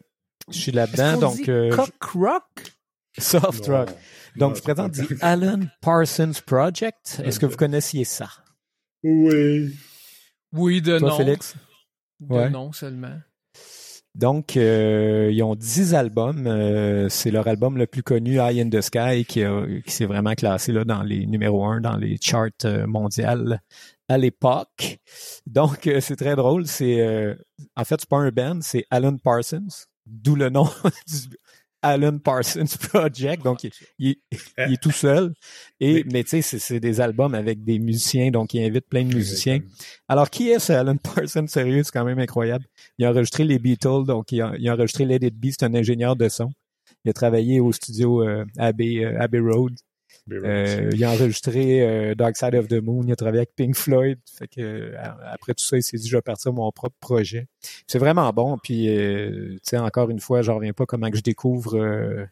je 0.51 0.59
suis 0.59 0.73
là-dedans, 0.73 1.19
donc 1.19 1.49
euh, 1.49 1.71
cock 1.75 2.03
rock? 2.15 2.45
soft 3.19 3.67
rock. 3.67 3.89
Donc 4.37 4.57
je 4.57 4.63
présente 4.63 4.93
The 4.93 5.15
Alan 5.23 5.61
Parsons 5.81 6.33
Project. 6.47 7.21
Est-ce 7.25 7.41
que 7.41 7.47
vous 7.47 7.57
connaissiez 7.57 8.05
ça? 8.05 8.29
Oui. 9.03 9.75
Oui, 10.53 10.83
de 10.83 10.99
Toi, 10.99 11.09
non. 11.11 11.17
Félix? 11.17 11.55
De 12.21 12.35
Ouais. 12.35 12.51
non 12.51 12.73
seulement. 12.73 13.17
Donc, 14.15 14.57
euh, 14.57 15.29
ils 15.31 15.43
ont 15.43 15.55
10 15.55 15.95
albums. 15.95 16.47
Euh, 16.47 17.09
c'est 17.11 17.31
leur 17.31 17.47
album 17.49 17.77
le 17.77 17.87
plus 17.87 18.03
connu, 18.03 18.39
Eye 18.39 18.63
in 18.63 18.71
the 18.71 18.81
Sky, 18.81 19.27
qui, 19.27 19.43
s'est 19.87 20.07
vraiment 20.07 20.35
classé 20.35 20.73
là, 20.73 20.85
dans 20.85 21.03
les 21.03 21.27
numéros 21.27 21.65
1 21.67 21.81
dans 21.83 21.97
les 21.99 22.17
charts 22.21 22.49
euh, 22.65 22.87
mondiales 22.87 23.61
à 24.09 24.19
l'époque. 24.19 24.99
Donc, 25.47 25.87
euh, 25.87 26.01
c'est 26.01 26.17
très 26.17 26.37
drôle. 26.37 26.67
C'est 26.67 27.01
euh, 27.01 27.35
En 27.77 27.85
fait, 27.85 27.97
c'est 28.01 28.09
pas 28.09 28.19
un 28.19 28.31
band, 28.31 28.59
c'est 28.63 28.85
Alan 28.91 29.17
Parsons, 29.17 29.67
d'où 30.07 30.35
le 30.37 30.49
nom 30.51 30.65
du 31.09 31.37
Alan 31.83 32.19
Parsons 32.19 32.65
Project. 32.93 33.43
Donc, 33.45 33.65
il, 33.65 33.71
il- 33.99 34.17
il 34.67 34.73
est 34.75 34.83
tout 34.83 34.91
seul. 34.91 35.33
Et, 35.81 36.05
mais 36.13 36.25
tu 36.25 36.31
sais, 36.31 36.43
c'est- 36.43 36.59
c'est 36.59 36.81
des 36.81 37.01
albums 37.01 37.35
avec 37.35 37.63
des 37.65 37.79
musiciens, 37.79 38.31
donc 38.31 38.55
il 38.55 38.63
invite 38.65 38.87
plein 38.89 39.05
de 39.05 39.15
musiciens. 39.15 39.61
Alors, 40.09 40.31
qui 40.31 40.49
est 40.51 40.59
ce 40.59 40.73
Alan 40.73 40.97
Parsons? 40.97 41.47
Sérieux, 41.47 41.83
c'est 41.85 41.93
quand 41.93 42.05
même 42.05 42.19
incroyable. 42.19 42.65
Il 42.99 43.05
a 43.05 43.11
enregistré 43.11 43.45
les 43.45 43.59
Beatles, 43.59 44.05
donc 44.07 44.33
il 44.33 44.41
a, 44.43 44.53
il 44.59 44.69
a 44.69 44.75
enregistré 44.75 45.05
Let 45.05 45.19
It 45.27 45.35
Be, 45.39 45.47
c'est 45.51 45.65
un 45.65 45.75
ingénieur 45.75 46.17
de 46.17 46.29
son. 46.29 46.51
Il 47.05 47.11
a 47.11 47.13
travaillé 47.13 47.61
au 47.61 47.73
studio 47.73 48.23
euh, 48.23 48.45
Abbey, 48.59 49.05
euh, 49.05 49.21
Abbey 49.21 49.39
Road. 49.39 49.75
Euh, 50.33 50.91
il 50.93 51.05
a 51.05 51.11
enregistré 51.11 51.83
euh, 51.83 52.15
Dark 52.15 52.37
Side 52.37 52.55
of 52.55 52.67
the 52.69 52.83
Moon, 52.83 53.03
il 53.07 53.13
a 53.13 53.17
travaillé 53.17 53.39
avec 53.39 53.55
Pink 53.55 53.77
Floyd. 53.77 54.19
Fait 54.27 54.49
que 54.49 54.61
euh, 54.61 54.93
après 55.33 55.55
tout 55.55 55.65
ça, 55.65 55.77
il 55.77 55.83
s'est 55.83 55.97
dit 55.97 56.09
je 56.09 56.17
vais 56.17 56.23
partir 56.23 56.53
mon 56.53 56.71
propre 56.73 56.97
projet. 57.01 57.47
C'est 57.87 57.99
vraiment 57.99 58.33
bon. 58.33 58.59
Puis 58.59 58.89
euh, 58.89 59.55
tu 59.55 59.61
sais, 59.63 59.79
encore 59.79 60.11
une 60.11 60.21
fois, 60.21 60.43
je 60.43 60.51
reviens 60.51 60.73
pas 60.73 60.87
comment 60.87 61.11
que 61.11 61.17
je 61.17 61.23
découvre 61.23 62.29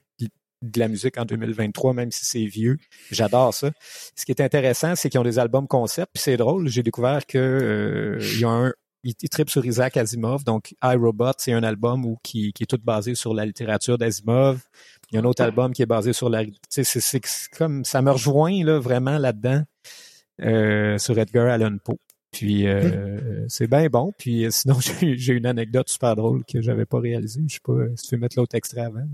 de 0.64 0.80
la 0.80 0.88
musique 0.88 1.18
en 1.18 1.24
2023, 1.24 1.92
même 1.92 2.11
si 2.11 2.24
c'est 2.24 2.46
vieux. 2.46 2.78
J'adore 3.11 3.52
ça. 3.54 3.70
Ce 4.16 4.24
qui 4.24 4.33
est 4.33 4.40
intéressant, 4.40 4.96
c'est 4.96 5.11
qu'ils 5.11 5.20
ont 5.20 5.24
des 5.24 5.38
albums 5.38 5.66
concept. 5.66 6.12
Puis 6.14 6.22
c'est 6.22 6.37
drôle, 6.37 6.68
j'ai 6.68 6.83
découvert 6.83 7.26
que 7.26 7.38
euh, 7.38 8.18
il 8.20 8.40
y 8.40 8.44
a 8.44 8.48
un 8.48 8.72
il, 9.05 9.14
il 9.23 9.29
tripe 9.29 9.51
sur 9.51 9.64
Isaac 9.64 9.97
Asimov, 9.97 10.43
donc 10.45 10.75
iRobot, 10.83 11.33
c'est 11.38 11.53
un 11.53 11.62
album 11.62 12.05
où, 12.05 12.19
qui, 12.23 12.53
qui 12.53 12.64
est 12.64 12.67
tout 12.67 12.81
basé 12.83 13.14
sur 13.14 13.35
la 13.35 13.45
littérature 13.47 13.99
d'Asimov. 13.99 14.61
Il 15.11 15.14
y 15.14 15.19
a 15.19 15.21
un 15.21 15.25
autre 15.25 15.43
album 15.43 15.73
qui 15.73 15.83
est 15.83 15.87
basé 15.87 16.12
sur 16.12 16.29
la... 16.29 16.45
Tu 16.45 16.53
sais, 16.71 16.83
c'est- 16.85 17.01
c'est 17.01 17.21
c'est 17.25 17.51
comme... 17.57 17.85
Ça 17.85 18.03
me 18.03 18.11
rejoint 18.11 18.64
là, 18.64 18.79
vraiment 18.81 19.19
là-dedans 19.19 19.62
euh, 20.43 20.99
sur 20.99 21.17
Edgar 21.19 21.47
Allan 21.49 21.77
Poe. 21.85 21.99
Puis 22.33 22.67
euh, 22.67 23.47
c'est 23.49 23.69
bien 23.69 23.87
bon. 23.87 24.12
Puis 24.19 24.45
euh, 24.45 24.51
sinon, 24.51 24.81
j'ai 25.01 25.17
j'ai 25.17 25.35
une 25.35 25.47
anecdote 25.47 25.88
super 25.88 26.17
drôle 26.17 26.45
que 26.45 26.61
j'avais 26.61 26.85
pas 26.85 26.99
réalisée. 26.99 27.43
Je 27.47 27.55
sais 27.55 27.61
pas 27.62 27.75
si 27.95 28.09
tu 28.09 28.14
veux 28.17 28.21
mettre 28.21 28.37
l'autre 28.38 28.57
extrait 28.57 28.81
avant. 28.81 29.07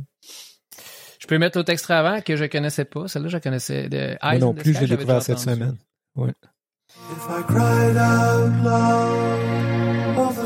Je 1.20 1.26
peux 1.26 1.36
mettre 1.36 1.58
l'autre 1.58 1.70
extrait 1.70 1.94
avant 1.94 2.22
que 2.22 2.36
je 2.36 2.46
connaissais 2.46 2.86
pas. 2.86 3.08
Celle-là, 3.08 3.28
je 3.28 3.36
connaissais. 3.36 3.90
De 3.90 4.16
Moi 4.22 4.38
non 4.38 4.54
plus, 4.54 4.72
je 4.72 4.80
l'ai 4.80 4.86
découvert 4.86 5.22
cette 5.22 5.38
semaine. 5.38 5.76
If 6.16 7.26
I 7.28 7.42
cried 7.46 7.96
out 7.98 8.64
loud 8.64 9.79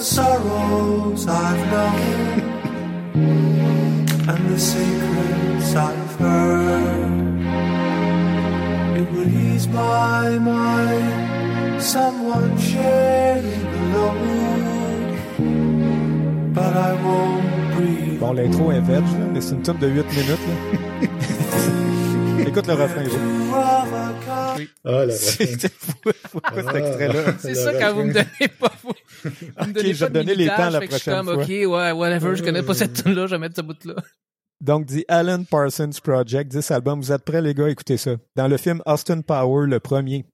sorrows 0.05 1.27
I've 1.27 1.63
known 1.73 2.41
and 4.29 4.51
the 4.51 4.59
secrets 4.59 5.75
I've 5.75 6.17
heard, 6.17 7.41
It 9.01 9.11
would 9.13 9.29
ease 9.29 9.67
my 9.69 10.39
mind, 10.39 11.83
someone 11.83 12.57
sharing 12.59 13.65
the 13.73 13.83
load. 13.95 15.19
But 16.55 16.77
I 16.77 16.93
won't 17.03 17.75
breathe. 17.75 18.21
Bon, 18.21 18.33
l'intro 18.35 18.73
est 18.73 18.81
veg, 18.81 19.05
là, 19.05 19.27
mais 19.33 19.41
c'est 19.41 19.55
une 19.55 19.63
tune 19.63 19.79
de 19.79 19.89
8 19.89 20.07
minutes. 20.19 20.47
Là. 20.49 20.57
Écoute 22.47 22.67
le 22.67 22.75
refrain. 22.75 23.05
Ah, 24.85 24.91
là, 24.91 25.07
là. 25.07 25.13
C'est 25.15 25.69
fou, 25.73 25.93
pourquoi 26.33 26.63
cet 26.63 26.67
Ah. 26.75 26.79
extrait-là? 26.79 27.35
C'est 27.39 27.55
ça 27.55 27.73
quand 27.75 27.95
vous 27.95 28.05
me 28.05 28.13
donnez 28.13 28.49
pas 28.61 28.73
vous, 28.83 28.93
vous 29.25 29.31
me 29.31 29.63
Ok, 29.69 29.73
donnez 29.73 29.95
je 29.95 30.01
pas 30.01 30.07
vais 30.07 30.13
donner 30.13 30.35
les 30.35 30.47
temps 30.49 30.71
la 30.71 30.81
je 30.81 30.87
suis 30.87 30.89
prochaine 30.89 31.15
comme, 31.15 31.27
fois. 31.35 31.43
ok, 31.43 31.49
ouais, 31.49 31.93
whatever, 31.93 32.37
je 32.37 32.43
connais 32.43 32.63
pas 32.63 32.75
cette 32.75 33.03
tune 33.03 33.15
là 33.15 33.27
je 33.27 33.33
vais 33.35 33.39
mettre 33.39 33.57
ce 33.57 33.63
bout 33.63 33.85
là. 33.85 33.95
Donc, 34.61 34.87
dit 34.87 35.05
Alan 35.09 35.43
Parsons 35.45 35.91
Project, 36.03 36.51
10 36.51 36.71
albums. 36.71 37.01
Vous 37.01 37.13
êtes 37.13 37.25
prêts, 37.25 37.43
les 37.43 37.53
gars? 37.55 37.69
Écoutez 37.69 37.97
ça. 37.99 38.13
Dans 38.35 38.49
le 38.49 38.57
film 38.57 38.81
Austin 38.87 39.21
Power, 39.21 39.67
le 39.67 39.79
premier, 39.81 40.25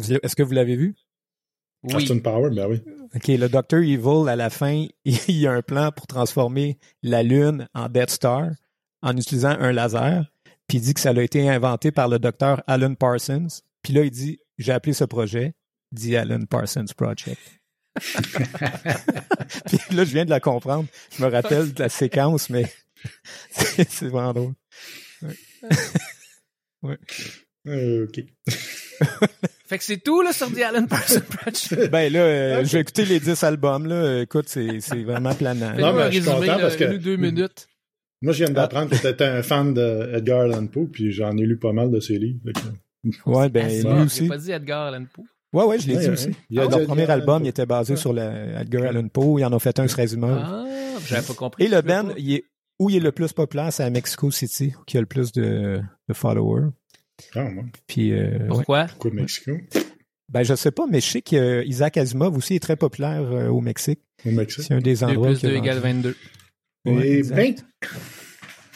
est-ce 0.00 0.34
que 0.36 0.42
vous 0.42 0.52
l'avez 0.52 0.76
vu? 0.76 0.94
Oui. 1.82 1.96
Austin 1.96 2.20
Power, 2.20 2.50
ben 2.50 2.66
oui. 2.68 2.80
OK, 3.14 3.26
le 3.28 3.48
Dr. 3.48 3.78
Evil, 3.78 4.28
à 4.28 4.36
la 4.36 4.48
fin, 4.48 4.86
il 5.04 5.36
y 5.36 5.46
a 5.46 5.52
un 5.52 5.60
plan 5.62 5.90
pour 5.90 6.06
transformer 6.06 6.78
la 7.02 7.22
Lune 7.22 7.68
en 7.74 7.88
Death 7.88 8.10
Star 8.10 8.50
en 9.02 9.16
utilisant 9.16 9.56
un 9.58 9.72
laser. 9.72 10.24
Puis 10.72 10.78
il 10.78 10.84
dit 10.84 10.94
que 10.94 11.00
ça 11.00 11.10
a 11.10 11.20
été 11.22 11.46
inventé 11.50 11.92
par 11.92 12.08
le 12.08 12.18
docteur 12.18 12.62
Alan 12.66 12.94
Parsons. 12.94 13.46
Puis 13.82 13.92
là, 13.92 14.04
il 14.04 14.10
dit, 14.10 14.38
j'ai 14.56 14.72
appelé 14.72 14.94
ce 14.94 15.04
projet 15.04 15.52
The 15.94 16.14
Alan 16.14 16.46
Parsons 16.46 16.86
Project. 16.96 17.38
Puis 19.66 19.78
là, 19.90 20.04
je 20.04 20.12
viens 20.14 20.24
de 20.24 20.30
la 20.30 20.40
comprendre. 20.40 20.86
Je 21.14 21.22
me 21.22 21.28
rappelle 21.28 21.74
de 21.74 21.78
la 21.78 21.88
séquence, 21.90 22.48
mais 22.48 22.64
c'est 23.50 24.06
vraiment 24.06 24.32
drôle. 24.32 24.54
Euh, 27.66 28.06
OK. 28.06 28.24
Fait 29.66 29.76
que 29.76 29.84
c'est 29.84 29.98
tout 30.02 30.22
là 30.22 30.32
sur 30.32 30.50
The 30.50 30.60
Alan 30.60 30.86
Parsons 30.86 31.20
Project. 31.20 31.90
Ben 31.90 32.10
là, 32.10 32.20
euh, 32.20 32.64
je 32.64 32.72
vais 32.72 32.80
écouter 32.80 33.04
les 33.04 33.20
10 33.20 33.42
albums. 33.44 33.86
Là. 33.86 34.22
Écoute, 34.22 34.48
c'est 34.48 34.80
c'est 34.80 35.02
vraiment 35.02 35.34
planant. 35.34 35.74
Non, 35.74 35.92
mais 35.92 36.10
je 36.12 36.20
suis 36.22 36.30
content 36.30 36.58
parce 36.58 36.76
que- 36.76 36.96
deux 36.96 37.16
minutes. 37.16 37.68
Moi, 38.22 38.32
je 38.32 38.44
viens 38.44 38.52
d'apprendre 38.54 38.90
que 38.90 38.96
tu 38.96 39.06
étais 39.06 39.24
un 39.24 39.42
fan 39.42 39.74
de 39.74 40.10
Edgar 40.14 40.40
Allan 40.42 40.66
Poe, 40.66 40.86
puis 40.90 41.12
j'en 41.12 41.36
ai 41.36 41.42
lu 41.44 41.58
pas 41.58 41.72
mal 41.72 41.90
de 41.90 42.00
ses 42.00 42.18
livres. 42.18 42.38
Ouais, 43.26 43.48
ben 43.48 43.66
Ah, 43.68 43.74
lui 43.74 43.82
bon, 43.82 44.04
aussi. 44.04 44.22
J'ai 44.22 44.28
pas 44.28 44.38
dit 44.38 44.52
Edgar 44.52 44.86
Allan 44.94 45.04
Poe? 45.12 45.24
Ouais, 45.52 45.64
ouais, 45.64 45.78
je 45.78 45.88
l'ai 45.88 45.94
Ouais, 45.96 46.00
dit 46.00 46.06
ouais. 46.06 46.12
aussi. 46.12 46.30
Il 46.48 46.56
y 46.56 46.60
a 46.60 46.62
Leur 46.62 46.78
dit 46.78 46.86
premier 46.86 47.02
Edgar 47.02 47.16
album, 47.18 47.44
il 47.44 47.48
était 47.48 47.66
basé 47.66 47.92
Ouais. 47.94 47.98
sur 47.98 48.12
le 48.12 48.22
Edgar 48.58 48.84
Allan 48.84 49.08
Poe. 49.08 49.38
Ils 49.40 49.44
en 49.44 49.52
ont 49.52 49.58
fait 49.58 49.78
un 49.80 49.88
sur 49.88 49.98
Asimov. 50.00 50.40
Ah, 50.42 50.64
j'avais 51.06 51.26
pas 51.26 51.34
compris. 51.34 51.64
Et 51.64 51.68
le 51.68 51.82
band, 51.82 52.06
pas. 52.06 52.14
il 52.16 52.32
est, 52.34 52.44
où 52.78 52.88
il 52.90 52.96
est 52.96 53.00
le 53.00 53.12
plus 53.12 53.32
populaire, 53.32 53.72
c'est 53.72 53.82
à 53.82 53.90
Mexico 53.90 54.30
City, 54.30 54.72
qui 54.86 54.96
a 54.96 55.00
le 55.00 55.06
plus 55.06 55.32
de, 55.32 55.80
de 56.08 56.14
followers. 56.14 56.68
Ah, 57.34 57.44
ouais. 57.44 57.64
Puis, 57.86 58.12
euh, 58.12 58.38
ouais. 58.38 58.46
Pourquoi? 58.48 58.84
Pourquoi 58.86 59.10
Mexico? 59.10 59.52
Ben, 60.28 60.42
je 60.44 60.54
sais 60.54 60.70
pas, 60.70 60.86
mais 60.90 61.00
je 61.00 61.06
sais 61.06 61.20
qu'Isaac 61.22 61.96
Asimov 61.98 62.36
aussi 62.36 62.54
est 62.54 62.60
très 62.60 62.76
populaire 62.76 63.22
euh, 63.32 63.48
au 63.48 63.60
Mexique. 63.60 64.00
Au 64.24 64.30
Mexique? 64.30 64.64
C'est 64.66 64.74
un 64.74 64.78
des 64.80 64.94
2 64.94 65.04
endroits 65.04 65.26
plus 65.28 65.38
qui 65.40 65.46
a 65.46 65.48
2 65.50 65.54
vendu. 65.56 65.66
égale 65.68 65.78
22. 65.80 66.16
Ouais, 66.84 67.08
Et 67.08 67.22
ben, 67.22 67.54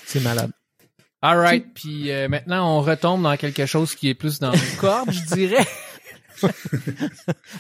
C'est 0.05 0.21
malade. 0.23 0.51
Alright, 1.23 1.67
puis 1.75 2.11
euh, 2.13 2.29
maintenant 2.29 2.77
on 2.79 2.81
retombe 2.83 3.23
dans 3.23 3.37
quelque 3.37 3.67
chose 3.67 3.95
qui 3.95 4.09
est 4.11 4.15
plus 4.15 4.39
dans 4.39 4.53
le 4.53 4.77
corps, 4.81 5.11
je 5.11 5.25
dirais. 5.35 5.67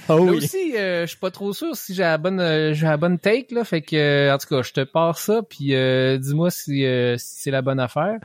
Oh 0.08 0.18
Là 0.18 0.32
oui. 0.32 0.36
aussi, 0.36 0.76
euh, 0.76 1.02
je 1.02 1.06
suis 1.06 1.18
pas 1.18 1.30
trop 1.30 1.52
sûr 1.54 1.74
si 1.74 1.94
j'ai 1.94 2.02
la 2.02 2.18
bonne 2.18 2.38
euh, 2.40 2.74
j'ai 2.74 2.86
la 2.86 2.98
bonne 2.98 3.18
take 3.18 3.54
là, 3.54 3.64
fait 3.64 3.80
que 3.80 3.96
euh, 3.96 4.34
en 4.34 4.38
tout 4.38 4.48
cas, 4.48 4.62
je 4.62 4.72
te 4.72 4.84
pars 4.84 5.18
ça 5.18 5.42
puis 5.42 5.74
euh, 5.74 6.18
dis-moi 6.18 6.50
si, 6.50 6.84
euh, 6.84 7.16
si 7.16 7.36
c'est 7.42 7.50
la 7.50 7.62
bonne 7.62 7.80
affaire 7.80 8.18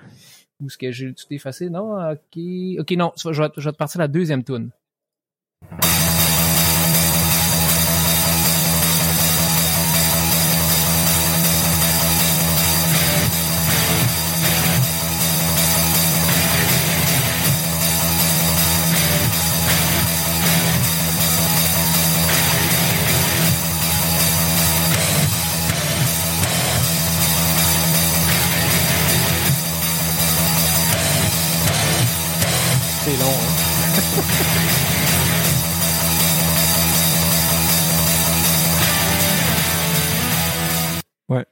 ou 0.62 0.70
ce 0.70 0.78
que 0.78 0.92
j'ai 0.92 1.14
tout 1.14 1.26
effacé. 1.32 1.70
Non, 1.70 2.12
OK. 2.12 2.38
OK, 2.80 2.92
non, 2.92 3.14
je 3.18 3.30
vais, 3.42 3.50
je 3.58 3.64
vais 3.64 3.72
te 3.72 3.78
partir 3.78 4.00
la 4.00 4.08
deuxième 4.10 4.44
tune. 4.44 4.70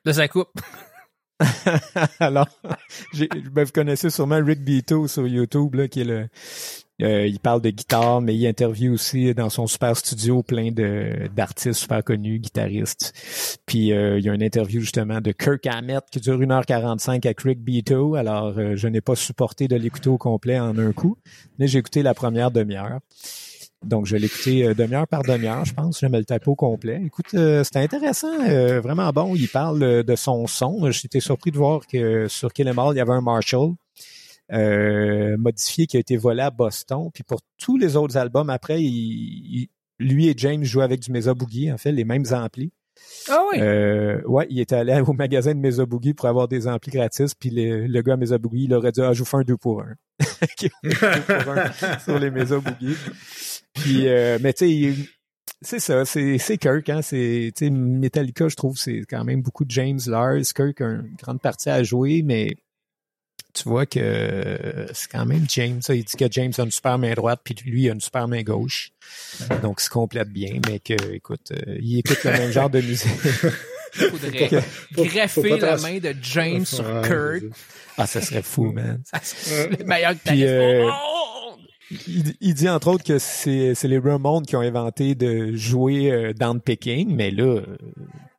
Là 0.06 0.14
ça 0.14 0.28
coupe. 0.28 0.60
Alors, 2.20 2.48
ben, 3.52 3.64
vous 3.64 3.72
connaissez 3.72 4.10
sûrement 4.10 4.44
Rick 4.44 4.64
Beato 4.64 5.08
sur 5.08 5.26
YouTube, 5.26 5.76
là, 5.76 5.88
qui 5.88 6.02
est 6.02 6.06
le. 6.06 6.28
euh, 7.02 7.28
il 7.28 7.40
parle 7.40 7.62
de 7.62 7.70
guitare, 7.70 8.22
mais 8.22 8.36
il 8.36 8.46
interviewe 8.46 8.92
aussi 8.92 9.34
dans 9.34 9.50
son 9.50 9.66
super 9.66 9.96
studio 9.96 10.44
plein 10.44 10.72
de 10.72 11.30
d'artistes 11.34 11.80
super 11.80 12.04
connus, 12.04 12.40
guitaristes. 12.40 13.14
Puis 13.66 13.94
euh, 13.94 14.20
il 14.20 14.26
y 14.26 14.30
a 14.30 14.34
une 14.34 14.44
interview 14.44 14.82
justement 14.82 15.22
de 15.22 15.32
Kirk 15.32 15.66
Hammett 15.66 16.04
qui 16.12 16.20
dure 16.20 16.38
1h45 16.40 17.26
avec 17.26 17.40
Rick 17.42 17.64
Beato. 17.64 18.16
Alors, 18.16 18.58
euh, 18.58 18.76
je 18.76 18.88
n'ai 18.90 19.02
pas 19.02 19.16
supporté 19.16 19.70
de 19.70 19.78
l'écouter 19.78 20.10
au 20.10 20.18
complet 20.18 20.60
en 20.60 20.78
un 20.78 20.92
coup, 20.92 21.18
mais 21.58 21.68
j'ai 21.68 21.80
écouté 21.80 22.04
la 22.04 22.14
première 22.14 22.52
demi-heure. 22.52 23.00
Donc, 23.86 24.06
je 24.06 24.16
l'ai 24.18 24.26
écouté 24.26 24.66
euh, 24.68 24.74
demi-heure 24.74 25.08
par 25.08 25.24
demi-heure, 25.24 25.64
je 25.66 25.74
pense. 25.74 26.00
Je 26.02 26.06
mets 26.08 26.20
le 26.20 26.26
typo 26.26 26.54
complet. 26.56 27.02
Écoute, 27.06 27.34
euh, 27.34 27.64
c'était 27.64 27.80
intéressant, 27.80 28.28
euh, 28.48 28.82
vraiment 28.82 29.10
bon. 29.12 29.36
Il 29.36 29.48
parle 29.48 30.04
de 30.04 30.16
son 30.16 30.48
son. 30.48 30.92
J'étais 30.92 31.20
surpris 31.22 31.52
de 31.52 31.58
voir 31.58 31.88
que 31.88 32.28
sur 32.28 32.52
Kill 32.52 32.68
Em 32.68 32.78
All, 32.78 32.94
il 32.94 32.98
y 32.98 33.02
avait 33.02 33.14
un 33.14 33.22
Marshall 33.22 33.72
euh, 34.52 35.38
modifié 35.38 35.86
qui 35.88 35.96
a 35.98 36.00
été 36.00 36.18
volé 36.18 36.42
à 36.42 36.50
Boston. 36.52 37.10
Puis 37.14 37.24
pour 37.24 37.40
tous 37.58 37.78
les 37.78 37.96
autres 37.96 38.18
albums, 38.18 38.50
après, 38.50 38.82
il- 38.82 38.88
il- 39.62 39.70
lui 40.00 40.28
et 40.28 40.34
James 40.38 40.64
jouaient 40.64 40.84
avec 40.86 41.02
du 41.02 41.12
Mesa 41.12 41.34
Boogie, 41.34 41.72
en 41.72 41.78
fait, 41.78 41.92
les 41.92 42.04
mêmes 42.06 42.26
amplis. 42.32 42.72
Ah 43.30 43.44
oui. 43.52 43.60
Euh, 43.62 44.22
ouais, 44.26 44.46
il 44.50 44.60
était 44.60 44.76
allé 44.76 45.00
au 45.08 45.14
magasin 45.14 45.54
de 45.54 45.60
Mesa 45.60 45.86
Boogie 45.86 46.14
pour 46.14 46.28
avoir 46.28 46.48
des 46.50 46.68
amplis 46.68 46.92
gratis, 46.92 47.34
puis 47.36 47.50
le, 47.50 47.86
le 47.88 48.02
gars 48.02 48.14
à 48.14 48.18
Mesa 48.18 48.38
Boogie, 48.38 48.64
il 48.66 48.74
aurait 48.74 48.92
dit 48.92 49.02
Ah, 49.02 49.14
je 49.14 49.20
vous 49.20 49.26
fais 49.26 49.38
un 49.38 49.42
2 49.44 49.56
pour 49.56 49.82
1. 49.82 49.96
pour 51.44 51.54
un 51.54 52.00
sur 52.00 52.20
les 52.20 52.30
Mesa 52.32 52.58
Boogie. 52.60 52.96
Puis, 53.74 54.08
euh, 54.08 54.38
mais 54.42 54.54
tu 54.54 54.66
sais, 54.66 54.72
il- 54.72 55.08
c'est 55.62 55.80
ça, 55.80 56.06
c'est 56.06 56.38
c'est 56.38 56.58
Kirk, 56.58 56.88
hein, 56.90 57.02
c'est 57.02 57.52
tu 57.56 57.66
sais 57.66 57.70
Metallica, 57.72 58.48
je 58.48 58.56
trouve, 58.56 58.78
c'est 58.78 59.02
quand 59.10 59.24
même 59.26 59.42
beaucoup 59.42 59.66
de 59.66 59.72
James 59.72 60.00
Lars. 60.08 60.42
Kirk 60.56 60.80
a 60.82 60.86
une 60.86 61.16
grande 61.22 61.42
partie 61.42 61.70
à 61.70 61.84
jouer, 61.84 62.22
mais 62.24 62.56
tu 63.54 63.68
vois 63.68 63.86
que 63.86 64.88
c'est 64.94 65.10
quand 65.12 65.26
même 65.26 65.46
James. 65.50 65.82
ça. 65.82 65.96
Il 65.96 66.04
dit 66.06 66.16
que 66.16 66.26
James 66.32 66.54
a 66.58 66.62
une 66.62 66.72
super 66.72 66.98
main 66.98 67.14
droite, 67.14 67.42
puis 67.44 67.56
lui 67.66 67.84
il 67.84 67.90
a 67.90 67.94
une 67.94 68.00
super 68.00 68.28
main 68.28 68.42
gauche. 68.44 68.92
Donc, 69.62 69.80
il 69.82 69.84
se 69.84 69.90
complète 69.90 70.30
bien, 70.30 70.60
mais 70.68 70.80
que, 70.80 70.94
écoute, 71.14 71.52
euh, 71.52 71.78
il 71.82 72.00
écoute 72.00 72.24
le 72.24 72.32
même 72.32 72.52
genre 72.52 72.70
de 72.70 72.80
musique. 72.80 73.10
faudrait 73.92 74.50
faut 74.94 75.04
greffer 75.04 75.58
la 75.58 75.78
main 75.78 75.98
de 75.98 76.14
James 76.22 76.66
sur 76.66 76.86
Kirk. 77.02 77.44
Ah, 77.98 78.06
ça 78.08 78.22
serait 78.22 78.44
fou, 78.44 78.72
man. 78.72 79.02
Ça 79.04 79.20
serait 79.24 79.70
le 79.80 79.84
meilleur 79.84 80.14
Puis, 80.24 80.46
euh, 80.46 80.84
monde. 80.84 80.94
Il, 82.08 82.36
il 82.40 82.54
dit 82.54 82.70
entre 82.70 82.88
autres 82.90 83.04
que 83.04 83.18
c'est 83.18 83.74
c'est 83.74 83.88
les 83.88 83.98
Ramones 84.00 84.46
qui 84.46 84.56
ont 84.56 84.62
inventé 84.62 85.16
de 85.16 85.56
jouer 85.56 86.12
euh, 86.12 86.34
down 86.34 86.62
picking, 86.62 87.16
mais 87.16 87.32
là, 87.32 87.44
euh, 87.44 87.62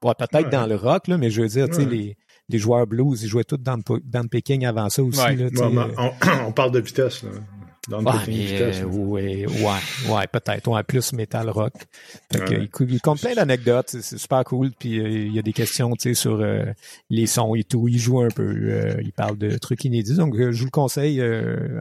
ouais, 0.05 0.13
peut-être 0.17 0.45
Ouais. 0.45 0.51
dans 0.51 0.67
le 0.67 0.77
rock, 0.77 1.09
là, 1.09 1.19
mais 1.19 1.31
je 1.31 1.43
veux 1.43 1.49
dire, 1.49 1.69
tu 1.69 1.75
sais, 1.75 1.85
les, 1.85 2.17
les 2.49 2.59
joueurs 2.59 2.87
blues, 2.87 3.23
ils 3.23 3.29
jouaient 3.29 3.45
tous 3.45 3.57
down, 3.57 3.83
down 4.05 4.29
picking 4.29 4.65
avant 4.65 4.89
ça 4.89 5.03
aussi. 5.03 5.19
Là, 5.19 5.49
euh, 5.53 5.89
on, 5.99 6.13
on 6.47 6.53
parle 6.53 6.71
de 6.71 6.81
vitesse, 6.81 7.23
là. 7.25 7.31
Dans 7.89 8.05
Ouais, 8.05 8.13
mais, 8.29 8.61
euh, 8.61 8.85
ouais, 8.85 9.47
ouais, 9.47 10.13
ouais, 10.15 10.27
peut-être. 10.31 10.69
Ouais, 10.69 10.83
plus 10.83 11.15
metal 11.15 11.49
rock. 11.49 11.73
Fait 12.31 12.39
que, 12.39 12.55
Ouais. 12.55 12.69
il, 12.91 13.01
compte 13.01 13.21
plein 13.21 13.35
d'anecdotes. 13.35 13.87
C'est 13.89 14.03
c'est 14.03 14.19
super 14.19 14.45
cool. 14.45 14.71
Puis 14.79 15.01
euh, 15.01 15.09
il 15.09 15.33
y 15.35 15.39
a 15.39 15.43
des 15.43 15.55
questions, 15.55 15.91
tu 15.97 16.11
sais, 16.11 16.15
sur 16.15 16.41
euh, 16.41 16.65
les 17.09 17.27
sons 17.27 17.55
et 17.55 17.65
tout. 17.65 17.89
Il 17.89 17.99
joue 17.99 18.21
un 18.21 18.29
peu. 18.29 18.99
il 19.03 19.13
parle 19.13 19.39
de 19.39 19.57
trucs 19.57 19.83
inédits. 19.87 20.17
Donc, 20.17 20.37
je 20.37 20.59
vous 20.59 20.67
le 20.67 20.71
conseille. 20.71 21.23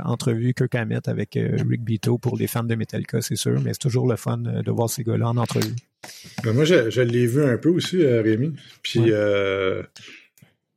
entrevue 0.06 0.54
Kirk 0.54 0.74
Hammett 0.76 1.08
avec 1.10 1.38
Rick 1.38 1.84
Beato 1.84 2.18
pour 2.18 2.38
les 2.38 2.48
fans 2.48 2.64
de 2.64 2.76
Metallica, 2.76 3.22
c'est 3.22 3.36
sûr. 3.36 3.60
Mais 3.60 3.74
c'est 3.74 3.80
toujours 3.80 4.08
le 4.08 4.16
fun 4.16 4.38
de 4.38 4.72
voir 4.72 4.90
ces 4.90 5.04
gars-là 5.04 5.28
en 5.28 5.38
entrevue. 5.38 5.76
Ben, 6.46 6.54
moi, 6.54 6.64
je, 6.64 6.90
je 6.90 7.02
l'ai 7.02 7.26
vu 7.28 7.44
un 7.44 7.58
peu 7.58 7.70
aussi, 7.70 8.02
Rémi. 8.06 8.54
Puis, 8.84 9.02
Ouais. 9.02 9.10
euh, 9.12 9.84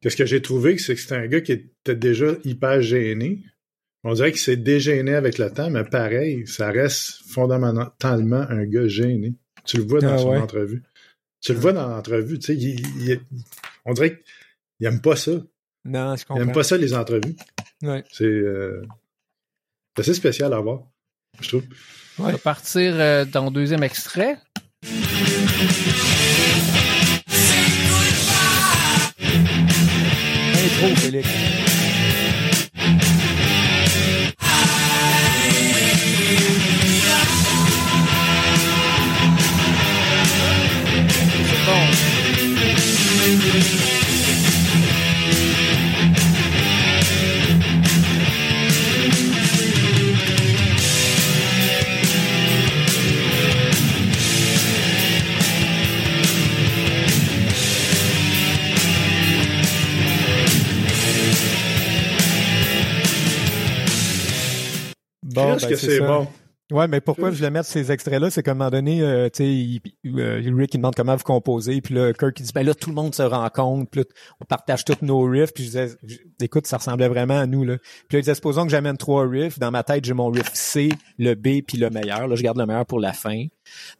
qu'est-ce 0.01 0.17
que 0.17 0.27
j'ai 0.27 0.43
trouvé, 0.43 0.79
c'est 0.79 0.97
que 0.97 1.01
c'était 1.01 1.15
un 1.15 1.27
gars 1.29 1.41
qui 1.41 1.53
était 1.53 1.95
déjà 1.95 2.27
hyper 2.45 2.83
gêné. 2.83 3.39
On 4.05 4.15
dirait 4.15 4.33
qu'il 4.33 4.41
s'est 4.41 4.57
dégêné 4.57 5.15
avec 5.15 5.38
le 5.38 5.51
temps, 5.53 5.71
mais 5.71 5.85
pareil, 5.85 6.47
ça 6.47 6.71
reste 6.71 7.21
fondamentalement 7.29 8.45
un 8.49 8.65
gars 8.65 8.88
gêné. 8.88 9.35
Tu 9.65 9.77
le 9.77 9.85
vois 9.85 10.01
dans 10.01 10.15
Ah 10.15 10.19
son 10.19 10.31
ouais. 10.31 10.38
entrevue. 10.38 10.83
Tu 11.41 11.53
le 11.53 11.59
vois 11.61 11.73
dans 11.73 11.87
l'entrevue, 11.88 12.38
tu 12.38 12.47
sais, 12.47 12.57
il- 12.57 12.81
il- 13.09 13.21
on 13.85 13.93
dirait 13.93 14.21
qu'il 14.79 14.87
aime 14.87 15.01
pas 15.01 15.15
ça. 15.17 15.33
Non, 15.85 16.17
je 16.17 16.23
Il 16.23 16.27
comprends. 16.27 16.43
aime 16.43 16.53
pas 16.53 16.62
ça, 16.65 16.77
les 16.77 16.95
entrevues. 16.95 17.37
Ouais. 17.83 18.05
C'est... 18.12 18.25
euh, 18.25 18.83
C'est 19.97 20.03
assez 20.03 20.15
spécial 20.15 20.53
à 20.53 20.59
voir, 20.61 20.83
je 21.41 21.49
trouve. 21.49 21.65
On 22.19 22.25
va 22.25 22.38
partir 22.38 22.95
euh, 22.99 23.25
dans 23.25 23.45
le 23.47 23.51
deuxième 23.51 23.83
extrait. 23.83 24.37
Intro, 30.65 30.95
Félix. 30.97 31.29
Qu'est-ce 65.68 65.87
ben, 65.87 65.92
que 65.92 65.98
c'est 65.98 66.07
bon? 66.07 66.29
Ouais, 66.70 66.88
mais 66.88 67.03
pourquoi 67.03 67.31
je 67.31 67.37
voulais 67.37 67.51
mettre 67.51 67.68
ces 67.68 67.92
extraits-là, 67.92 68.31
c'est 68.31 68.42
qu'à 68.42 68.53
un 68.53 68.55
moment 68.55 68.70
donné, 68.70 69.03
euh, 69.03 69.29
tu 69.29 69.44
sais, 69.44 69.46
il- 69.46 69.81
euh, 70.18 70.40
Rick 70.57 70.72
il 70.72 70.79
demande 70.79 70.94
comment 70.94 71.14
vous 71.14 71.22
composez, 71.25 71.83
puis 71.83 71.92
là, 71.94 72.14
Kirk 72.14 72.40
il 72.40 72.44
dit 72.44 72.53
ben 72.55 72.64
là 72.64 72.75
tout 72.75 72.88
le 72.88 72.94
monde 72.94 73.14
se 73.14 73.20
rencontre, 73.20 73.90
puis 73.90 74.01
là, 74.01 74.07
on 74.40 74.46
partage 74.46 74.83
tous 74.87 74.96
nos 75.03 75.22
riffs, 75.25 75.53
puis 75.53 75.64
je 75.64 75.68
disais, 75.68 75.88
écoute, 76.40 76.66
ça 76.66 76.79
ressemblait 76.79 77.09
vraiment 77.09 77.38
à 77.38 77.46
nous 77.46 77.64
là. 77.64 77.77
Puis 77.77 78.16
là, 78.16 78.18
il 78.20 78.22
disait 78.22 78.35
supposons 78.35 78.64
que 78.64 78.70
j'amène 78.70 78.96
trois 78.96 79.29
riffs, 79.29 79.59
dans 79.59 79.70
ma 79.70 79.83
tête 79.83 80.07
j'ai 80.07 80.14
mon 80.14 80.31
riff 80.31 80.48
C, 80.55 80.88
le 81.18 81.35
B, 81.35 81.61
puis 81.66 81.77
le 81.77 81.90
meilleur. 81.90 82.27
Là, 82.27 82.37
je 82.37 82.42
garde 82.42 82.57
le 82.57 82.64
meilleur 82.64 82.87
pour 82.87 83.01
la 83.01 83.12
fin, 83.12 83.44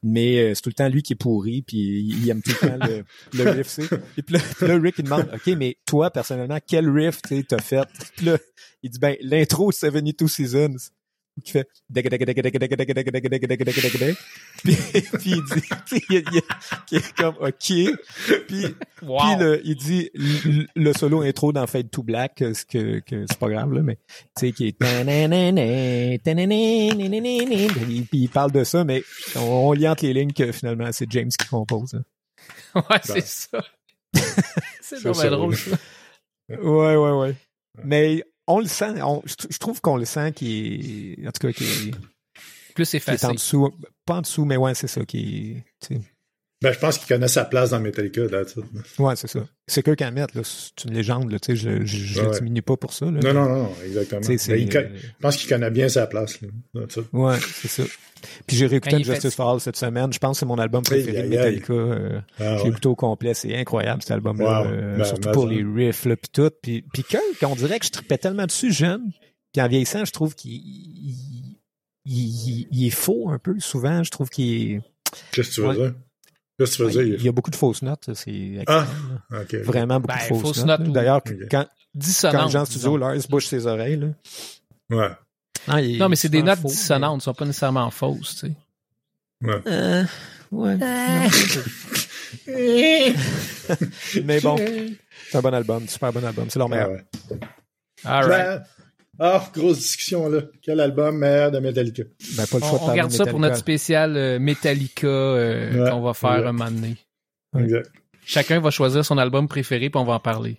mais 0.03 0.38
euh, 0.38 0.55
c'est 0.55 0.62
tout 0.62 0.70
le 0.70 0.75
temps 0.75 0.88
lui 0.88 1.03
qui 1.03 1.12
est 1.12 1.16
pourri, 1.16 1.61
puis 1.61 1.77
il, 1.77 2.25
il 2.25 2.31
aime 2.31 2.40
tout 2.40 2.53
le 2.62 2.68
temps 2.68 2.87
le, 2.87 3.05
le 3.44 3.51
riff 3.51 3.66
C. 3.68 3.83
Et 4.16 4.22
puis 4.22 4.37
là, 4.37 4.40
puis 4.57 4.66
là, 4.66 4.79
Rick 4.79 4.94
il 4.96 5.05
demande, 5.05 5.29
ok, 5.35 5.55
mais 5.59 5.77
toi 5.85 6.11
personnellement, 6.11 6.59
quel 6.66 6.88
riff 6.88 7.20
tu 7.20 7.44
t'as 7.44 7.59
fait? 7.59 7.87
Puis 8.16 8.27
là, 8.27 8.38
il 8.83 8.88
dit 8.88 8.98
ben 8.98 9.14
l'intro 9.20 9.68
de 9.68 9.75
72 9.75 10.31
Seasons 10.33 10.77
qui 11.45 11.53
fait 11.53 11.66
puis, 14.62 14.77
puis 15.18 15.31
il 15.31 15.42
dit 15.45 15.62
tu 15.87 15.97
sais, 15.97 16.03
il, 16.11 16.25
il- 16.33 16.42
qui 16.87 16.97
est 16.97 17.12
comme 17.16 17.37
ok 17.40 17.97
puis 18.49 18.66
Wow. 19.03 19.18
puis 19.21 19.37
le- 19.45 19.61
il 19.64 19.75
dit 19.77 20.11
le, 20.14 20.66
le 20.77 20.92
solo 20.92 21.23
intro 21.23 21.53
dans 21.53 21.66
Fade 21.66 21.90
to 21.90 22.03
Black 22.03 22.42
euh, 22.42 22.55
ce 22.55 22.64
que, 22.64 23.01
que 23.01 23.25
c'est 23.29 23.38
pas 23.38 23.49
grave 23.49 23.73
là 23.73 23.83
mais 23.83 23.97
tu 23.97 24.03
sais 24.37 24.53
qui 24.53 24.68
est 24.68 24.79
puis 28.11 28.18
il 28.18 28.29
parle 28.29 28.53
de 28.53 28.62
ça 28.64 28.85
mais 28.85 29.03
on, 29.37 29.40
on 29.40 29.73
lit 29.73 29.88
entre 29.88 30.05
les 30.05 30.12
lignes 30.12 30.33
que 30.33 30.53
finalement 30.53 30.90
c'est 30.92 31.11
James 31.11 31.31
qui 31.31 31.49
compose 31.49 31.95
hein. 31.95 32.03
Ouais, 32.75 32.99
c'est 33.03 33.27
ça. 33.27 33.62
c'est 35.14 35.31
drôle, 35.31 35.57
ça. 35.57 35.77
ouais 36.51 36.97
ouais 36.97 37.11
ouais 37.12 37.35
mais 37.85 38.23
on 38.46 38.59
le 38.61 38.66
sent 38.66 39.00
on- 39.02 39.22
je 39.24 39.35
je 39.50 39.59
trouve 39.59 39.81
qu'on 39.81 39.96
le 39.96 40.05
sent 40.05 40.33
qui 40.33 41.14
est 41.18 41.28
en 41.28 41.33
tout 41.33 41.46
cas 41.46 41.52
qui 41.52 41.64
est, 41.64 41.90
Plus 42.74 42.88
qui 42.90 42.96
est 42.96 42.98
effacé. 42.98 43.26
en 43.26 43.33
dessous 43.35 43.70
pas 44.05 44.16
en 44.16 44.20
dessous 44.22 44.44
mais 44.44 44.57
ouais 44.57 44.74
c'est 44.74 44.88
ça 44.88 45.05
qui 45.05 45.52
est 45.52 45.64
tu 45.87 45.94
sais, 45.96 46.00
Ben, 46.62 46.72
je 46.72 46.79
pense 46.79 46.98
qu'il 46.98 47.09
connaît 47.09 47.29
sa 47.29 47.44
place 47.44 47.70
dans 47.70 47.81
Metallica, 47.81 48.22
it. 48.22 48.57
Ouais, 48.98 49.16
c'est 49.16 49.27
ça. 49.29 49.40
C'est 49.66 49.83
que 49.83 50.05
Hammett, 50.05 50.35
là, 50.35 50.42
c'est 50.44 50.85
une 50.88 50.94
légende, 50.94 51.31
là, 51.33 51.38
tu 51.40 51.57
sais, 51.57 51.57
je, 51.57 52.20
Ouais. 52.20 52.29
le 52.29 52.35
diminue 52.38 52.62
pas 52.62 52.77
pour 52.77 52.92
ça, 52.92 53.07
là. 53.07 53.20
Non, 53.20 53.33
non, 53.35 53.48
non, 53.64 53.70
exactement. 53.85 54.20
Ben, 54.20 54.38
il 54.61 54.68
co- 54.68 54.79
euh, 54.79 54.88
je 54.96 55.07
pense 55.20 55.37
qu'il 55.37 55.48
connaît 55.48 55.70
bien 55.70 55.88
sa 55.88 56.07
place, 56.07 56.40
là. 56.40 56.48
Ouais, 57.12 57.37
c'est 57.61 57.68
ça. 57.68 57.83
Puis 58.46 58.57
j'ai 58.57 58.66
réécouté 58.66 58.94
est 58.96 59.03
Justice 59.05 59.35
for 59.35 59.51
All 59.51 59.61
cette 59.61 59.77
semaine. 59.77 60.12
Je 60.12 60.18
pense 60.20 60.37
que 60.37 60.40
c'est 60.40 60.46
mon 60.46 60.59
album 60.59 60.85
préféré 60.85 61.22
Aïe, 61.22 61.29
de 61.31 61.37
aïe. 61.37 61.38
Metallica. 61.38 61.72
Euh, 61.72 62.20
Ah, 62.38 62.57
j'ai 62.59 62.62
ouais. 62.62 62.68
écouté 62.68 62.87
au 62.88 62.94
complet. 62.94 63.35
C'est 63.35 63.57
incroyable, 63.57 64.01
cet 64.03 64.12
album-là. 64.12 64.62
Wow. 64.62 64.66
euh, 64.68 64.96
Ben, 64.98 65.05
surtout 65.05 65.31
pour 65.33 65.46
les 65.48 65.64
riffs, 65.64 66.05
là, 66.05 66.14
puis 66.16 66.31
tout. 66.33 66.51
Puis, 66.62 66.85
puis 66.92 67.03
Kirk, 67.03 67.22
on 67.44 67.57
dirait 67.57 67.81
que 67.81 67.87
je 67.87 67.90
tripais 67.90 68.18
tellement 68.18 68.46
dessus 68.46 68.72
jeune. 68.72 69.11
Puis 69.53 69.61
en 69.61 69.66
vieillissant, 69.66 70.05
je 70.05 70.12
trouve 70.12 70.37
qu'il 70.37 70.53
il, 70.53 71.59
il- 72.05 72.14
il- 72.14 72.68
il 72.70 72.87
est 72.87 72.90
faux 72.90 73.29
un 73.31 73.38
peu, 73.38 73.59
souvent. 73.59 74.03
Je 74.05 74.11
trouve 74.12 74.29
qu'il 74.31 74.72
est... 74.77 74.81
Qu'est-ce 75.33 75.48
que 75.51 75.55
tu 75.57 75.61
veux 75.62 75.68
Ouais. 75.68 75.75
dire? 75.77 75.94
Qu'est-ce 76.59 76.73
que 76.73 76.77
tu 76.77 76.83
veux 76.99 77.05
dire? 77.05 77.17
il 77.19 77.25
y 77.25 77.29
a 77.29 77.33
beaucoup 77.33 77.51
de 77.51 77.57
fausses 77.57 77.83
notes. 77.83 78.11
C'est 78.15 78.62
Ah, 78.67 78.87
là. 79.31 79.45
Vraiment 79.65 79.99
beaucoup 80.01 80.15
Ben, 80.17 80.23
de 80.23 80.29
fausses, 80.29 80.43
fausses 80.43 80.65
notes. 80.65 80.81
là. 80.81 80.87
D'ailleurs, 80.88 81.17
Ok. 81.17 81.35
quand, 81.51 81.67
Dissonante. 81.95 82.37
quand 82.37 82.49
Jean 82.49 82.65
Studio, 82.65 82.81
disons. 82.91 82.97
Lars 82.97 83.17
bouge 83.29 83.47
ses 83.47 83.67
oreilles, 83.67 83.97
là. 83.97 84.07
Ouais. 84.91 85.11
Ah, 85.69 85.81
il 85.81 85.99
Non, 85.99 86.09
mais 86.09 86.17
c'est 86.17 86.29
des 86.29 86.43
notes 86.43 86.59
faux, 86.61 86.69
dissonantes, 86.69 87.17
ne 87.17 87.21
sont 87.21 87.35
pas 87.35 87.45
nécessairement 87.45 87.91
fausses, 87.91 88.37
tu 88.41 88.47
sais. 88.49 88.53
Ouais. 89.43 89.61
mais- 89.65 89.73
Euh, 89.73 90.05
ouais. 90.53 90.77
mais 94.25 94.41
bon, 94.41 94.57
c'est 95.29 95.37
un 95.38 95.41
bon 95.43 95.55
album, 95.55 95.88
super 95.88 96.12
bon 96.12 96.25
album. 96.25 96.47
C'est 96.49 96.59
leur 96.59 96.67
Ah, 96.67 96.71
meilleur. 96.75 96.91
ouais. 96.91 97.05
All 98.05 98.25
right. 98.31 98.62
Ben, 99.18 99.27
Ah, 99.27 99.51
grosse 99.55 99.79
discussion, 99.79 100.29
là. 100.29 100.40
Quel 100.62 100.81
album 100.81 101.18
meilleur 101.18 101.51
de 101.51 101.59
Metallica? 101.59 102.03
Ben, 102.37 102.46
pas 102.46 102.59
le 102.59 102.62
choix 102.64 102.70
de 102.70 102.75
On, 102.75 102.75
on 102.77 102.79
parler 102.87 102.96
garde 102.96 103.11
de 103.11 103.16
ça 103.16 103.27
pour 103.27 103.40
notre 103.40 103.57
spécial 103.57 104.16
euh, 104.16 104.38
Metallica 104.38 105.07
euh, 105.07 105.85
Ouais, 105.85 105.90
qu'on 105.90 106.01
va 106.01 106.14
faire 106.14 106.31
ouais. 106.40 106.46
un 106.46 106.53
moment 106.53 106.70
donné. 106.70 106.96
Ouais. 107.55 107.64
Exact. 107.64 107.90
Chacun 108.25 108.61
va 108.61 108.70
choisir 108.70 109.05
son 109.05 109.18
album 109.18 109.48
préféré 109.48 109.90
puis 109.90 110.01
on 110.01 110.05
va 110.05 110.14
en 110.14 110.20
parler. 110.20 110.57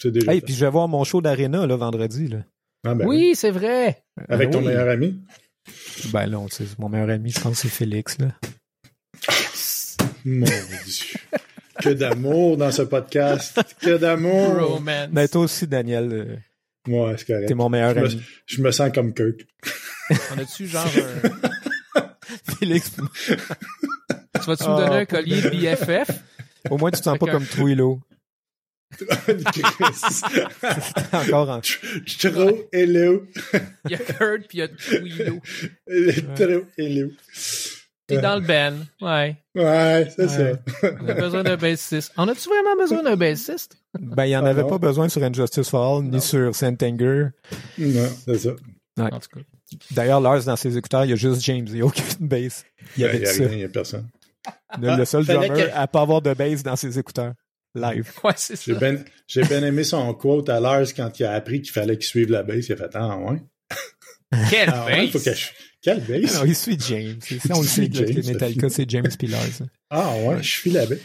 C'est 0.00 0.10
déjà 0.12 0.32
Hey, 0.32 0.40
puis 0.40 0.54
je 0.54 0.64
vais 0.64 0.70
voir 0.70 0.86
mon 0.88 1.02
show 1.04 1.20
d'Arena, 1.20 1.66
là, 1.66 1.76
vendredi, 1.76 2.28
là. 2.28 2.38
Ah, 2.86 2.94
ben 2.94 3.06
oui, 3.06 3.34
c'est 3.34 3.50
vrai. 3.50 4.04
Avec 4.28 4.50
ton 4.50 4.58
oui. 4.60 4.66
meilleur 4.66 4.88
ami? 4.88 5.20
Ben, 6.12 6.26
là, 6.26 6.38
on 6.38 6.48
sait, 6.48 6.64
mon 6.78 6.88
meilleur 6.88 7.10
ami, 7.10 7.30
je 7.30 7.40
pense 7.40 7.56
que 7.56 7.68
c'est 7.68 7.74
Félix, 7.74 8.16
là. 8.18 8.28
Mon 10.24 10.44
Dieu. 10.46 11.18
que 11.80 11.88
d'amour 11.90 12.56
dans 12.56 12.70
ce 12.70 12.82
podcast. 12.82 13.60
Que 13.80 13.96
d'amour. 13.98 14.54
Romance. 14.76 15.08
Ben, 15.10 15.26
toi 15.28 15.42
aussi, 15.42 15.66
Daniel, 15.66 16.42
euh, 16.88 17.06
Ouais, 17.10 17.14
c'est 17.18 17.26
correct. 17.26 17.46
t'es 17.48 17.54
mon 17.54 17.68
meilleur 17.68 17.94
Je 17.94 18.00
me- 18.00 18.06
ami. 18.06 18.22
Je 18.46 18.62
me 18.62 18.70
sens 18.70 18.90
comme 18.94 19.12
Kirk. 19.14 19.46
On 20.34 20.38
a-tu 20.38 20.66
genre 20.66 20.86
un... 20.86 22.02
Félix, 22.58 22.92
Tu 22.92 23.00
vas-tu 24.46 24.64
me 24.64 24.68
Ah, 24.68 24.76
donner 24.84 24.96
un 25.00 25.04
pour 25.06 25.18
collier 25.18 25.40
de 25.42 25.48
BFF? 25.50 26.10
au 26.70 26.76
moins, 26.78 26.90
tu 26.90 26.98
te 26.98 27.04
sens 27.04 27.18
pas 27.18 27.26
comme 27.30 27.46
Trujillo. 27.46 28.00
Encore 31.12 31.50
en... 31.50 31.60
Trop 31.60 32.68
hello. 32.72 33.26
Il 33.84 33.90
y 33.90 33.94
a 33.94 33.98
Kurt 33.98 34.48
puis 34.48 34.58
il 34.58 34.60
y 34.60 34.62
a 34.62 34.68
hello. 36.78 37.10
T'es 38.08 38.18
dans 38.20 38.36
le 38.36 38.40
band. 38.40 38.74
Ouais. 39.00 39.36
Ouais, 39.54 40.08
c'est 40.16 40.22
Ouais. 40.40 40.54
ça. 40.82 40.88
On 41.02 41.08
a 41.08 41.14
besoin 41.14 41.42
d'un 41.44 41.56
bassiste. 41.56 42.12
On 42.16 42.26
a-tu 42.26 42.48
vraiment 42.48 42.74
besoin 42.76 43.02
d'un 43.02 43.16
bassiste? 43.16 43.76
Ben, 44.00 44.24
il 44.24 44.30
y 44.30 44.36
en 44.36 44.44
Ah, 44.46 44.48
avait 44.50 44.62
non. 44.62 44.68
pas 44.70 44.78
besoin 44.78 45.08
sur 45.08 45.22
Injustice 45.22 45.68
for 45.68 45.98
All, 45.98 46.04
ni 46.04 46.20
sur 46.20 46.54
Saint-Anger. 46.54 47.26
Non, 47.78 48.08
c'est 48.24 48.38
ça. 48.38 48.50
Ouais. 48.96 49.12
En 49.12 49.20
tout 49.20 49.28
cas. 49.34 49.40
D'ailleurs, 49.90 50.20
Lars, 50.20 50.42
dans 50.44 50.56
ses 50.56 50.76
écouteurs, 50.78 51.04
il 51.04 51.10
y 51.10 51.12
a 51.12 51.16
juste 51.16 51.42
James. 51.42 51.66
Il 51.68 51.74
n'y 51.74 51.80
a 51.82 51.84
aucune 51.86 52.04
bass. 52.26 52.64
Il 52.96 53.02
y 53.02 53.06
Ben, 53.06 53.14
avait 53.16 53.30
rien, 53.30 53.48
il 53.52 53.58
y 53.60 53.64
a 53.64 53.68
personne. 53.68 54.08
Le, 54.80 54.96
le 54.96 55.04
seul 55.04 55.24
drummer 55.26 55.52
que- 55.52 55.70
à 55.76 55.86
pas 55.86 56.00
avoir 56.00 56.22
de 56.22 56.32
bass 56.32 56.62
dans 56.62 56.76
ses 56.76 56.98
écouteurs. 56.98 57.34
Live. 57.74 58.10
Ouais, 58.24 58.32
c'est 58.36 58.56
ça. 58.56 58.62
J'ai 58.66 58.74
bien 58.74 58.96
j'ai 59.26 59.42
bien 59.42 59.62
aimé 59.62 59.84
son 59.84 60.12
quote 60.14 60.48
à 60.48 60.58
Lars 60.58 60.86
quand 60.96 61.20
il 61.20 61.24
a 61.26 61.32
appris 61.34 61.60
qu'il 61.60 61.70
fallait 61.72 61.96
qu'il 61.98 62.06
suive 62.06 62.30
la 62.30 62.42
base. 62.42 62.66
Il 62.68 62.72
a 62.72 62.76
fait 62.76 62.90
Ah 62.94 63.18
ouais. 63.18 63.42
Quel 64.50 64.70
Ah 64.72 64.86
ouais, 64.86 65.06
faut 65.08 65.18
que 65.18 65.24
bass! 65.26 65.38
je... 65.38 65.46
Quelle 65.82 66.02
il 66.46 66.56
suit 66.56 66.78
James. 66.88 67.20
Ça, 67.46 67.54
on 67.54 67.60
le 67.60 67.66
sait 67.66 67.82
suit 67.84 67.90
que 67.90 68.26
Metallica, 68.26 68.68
c'est 68.68 68.88
James 68.90 69.08
puis 69.18 69.28
Lars. 69.28 69.62
Ah 69.90 70.12
ouais, 70.24 70.42
je 70.42 70.48
suis 70.48 70.70
la 70.70 70.86
base. 70.86 70.98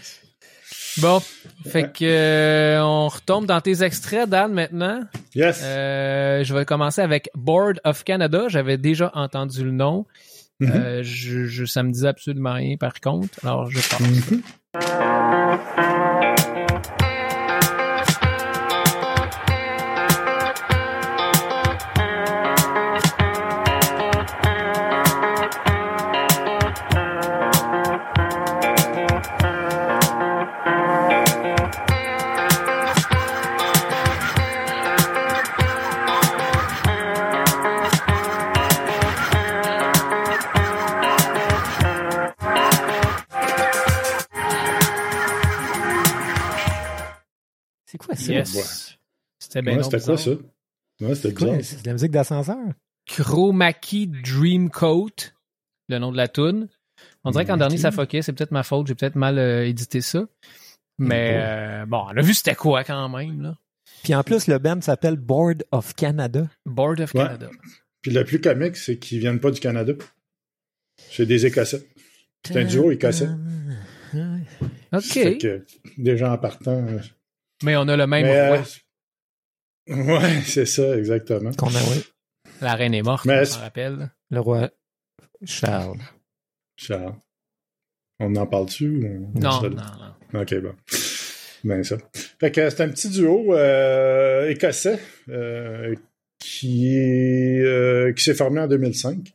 Bon. 0.99 1.21
Fait 1.65 1.91
que, 1.91 2.03
euh, 2.03 2.83
on 2.83 3.07
retombe 3.07 3.45
dans 3.45 3.61
tes 3.61 3.83
extraits, 3.83 4.29
Dan, 4.29 4.53
maintenant. 4.53 5.01
Yes. 5.33 5.61
Euh, 5.63 6.43
je 6.43 6.53
vais 6.53 6.65
commencer 6.65 7.01
avec 7.01 7.29
Board 7.35 7.79
of 7.83 8.03
Canada. 8.03 8.45
J'avais 8.47 8.77
déjà 8.77 9.11
entendu 9.15 9.63
le 9.63 9.71
nom. 9.71 10.05
Euh, 10.61 11.01
je, 11.03 11.45
je, 11.45 11.65
ça 11.65 11.83
me 11.83 11.91
disait 11.91 12.07
absolument 12.07 12.53
rien, 12.53 12.77
par 12.77 12.99
contre. 13.01 13.39
Alors, 13.43 13.69
je 13.69 13.79
pars. 13.89 14.01
Mhm. 14.01 14.41
C'est 14.79 15.92
C'était 49.53 49.61
bien 49.61 49.73
Ouais, 49.73 49.77
non 49.83 49.89
c'était 49.89 50.03
quoi 50.03 50.17
ça? 50.17 50.31
Ouais, 51.01 51.15
c'était 51.15 51.31
bizarre. 51.31 51.57
C'est 51.61 51.81
de 51.83 51.87
la 51.87 51.93
musique 51.93 52.11
d'ascenseur? 52.11 52.57
Chromaki 53.07 54.07
Dreamcoat, 54.07 55.31
le 55.89 55.99
nom 55.99 56.11
de 56.11 56.17
la 56.17 56.27
tune. 56.27 56.67
On 57.23 57.31
dirait 57.31 57.45
qu'en 57.45 57.57
dernier, 57.57 57.77
ça 57.77 57.91
fuckait. 57.91 58.21
C'est 58.21 58.33
peut-être 58.33 58.51
ma 58.51 58.63
faute. 58.63 58.87
J'ai 58.87 58.95
peut-être 58.95 59.15
mal 59.15 59.37
euh, 59.37 59.67
édité 59.67 60.01
ça. 60.01 60.25
Mais 60.97 61.33
euh, 61.35 61.85
bon, 61.85 62.03
on 62.09 62.17
a 62.17 62.21
vu 62.21 62.33
c'était 62.33 62.55
quoi 62.55 62.83
quand 62.83 63.09
même, 63.09 63.41
là. 63.41 63.57
Puis 64.03 64.15
en 64.15 64.23
plus, 64.23 64.47
le 64.47 64.57
band 64.57 64.81
s'appelle 64.81 65.17
Board 65.17 65.63
of 65.71 65.93
Canada. 65.95 66.47
Board 66.65 66.99
of 67.01 67.13
Ouais. 67.13 67.23
Canada. 67.23 67.49
Puis 68.01 68.11
le 68.11 68.23
plus 68.23 68.41
comique, 68.41 68.75
c'est 68.77 68.97
qu'ils 68.97 69.19
viennent 69.19 69.39
pas 69.39 69.51
du 69.51 69.59
Canada. 69.59 69.93
C'est 71.11 71.25
des 71.25 71.45
Écossais. 71.45 71.87
C'est 72.45 72.57
un 72.57 72.65
duo 72.65 72.91
écossais. 72.91 73.29
OK. 74.91 75.37
Que, 75.39 75.65
déjà 75.97 76.31
en 76.33 76.37
partant. 76.37 76.85
euh, 76.87 76.99
Mais 77.63 77.75
on 77.77 77.87
a 77.87 77.95
le 77.97 78.05
même 78.05 78.25
mais, 78.25 78.37
euh, 78.37 78.61
ouais, 79.87 80.41
c'est 80.45 80.65
ça, 80.65 80.97
exactement. 80.97 81.51
Qu'on 81.53 81.67
a, 81.67 81.81
oui. 81.91 82.03
La 82.61 82.75
reine 82.75 82.93
est 82.93 83.01
morte, 83.01 83.25
Mais 83.25 83.41
on 83.41 83.45
s'en 83.45 83.59
rappelle. 83.59 84.09
Le 84.29 84.39
roi 84.39 84.69
Charles. 85.45 85.97
Charles. 86.77 87.15
On 88.19 88.35
en 88.35 88.47
parle-tu? 88.47 88.87
ou 88.87 89.05
on- 89.35 89.39
Non, 89.39 89.61
non, 89.61 89.69
non. 90.33 90.41
OK, 90.41 90.55
bon. 90.61 90.73
Ben 91.65 91.83
ça. 91.83 91.97
Fait 92.39 92.51
que 92.51 92.69
c'est 92.69 92.81
un 92.81 92.89
petit 92.89 93.09
duo 93.09 93.53
euh, 93.55 94.49
écossais 94.49 94.99
euh, 95.29 95.95
qui 96.39 96.95
est, 96.97 97.61
euh, 97.61 98.11
qui 98.13 98.23
s'est 98.23 98.33
formé 98.33 98.59
en 98.61 98.67
2005. 98.67 99.31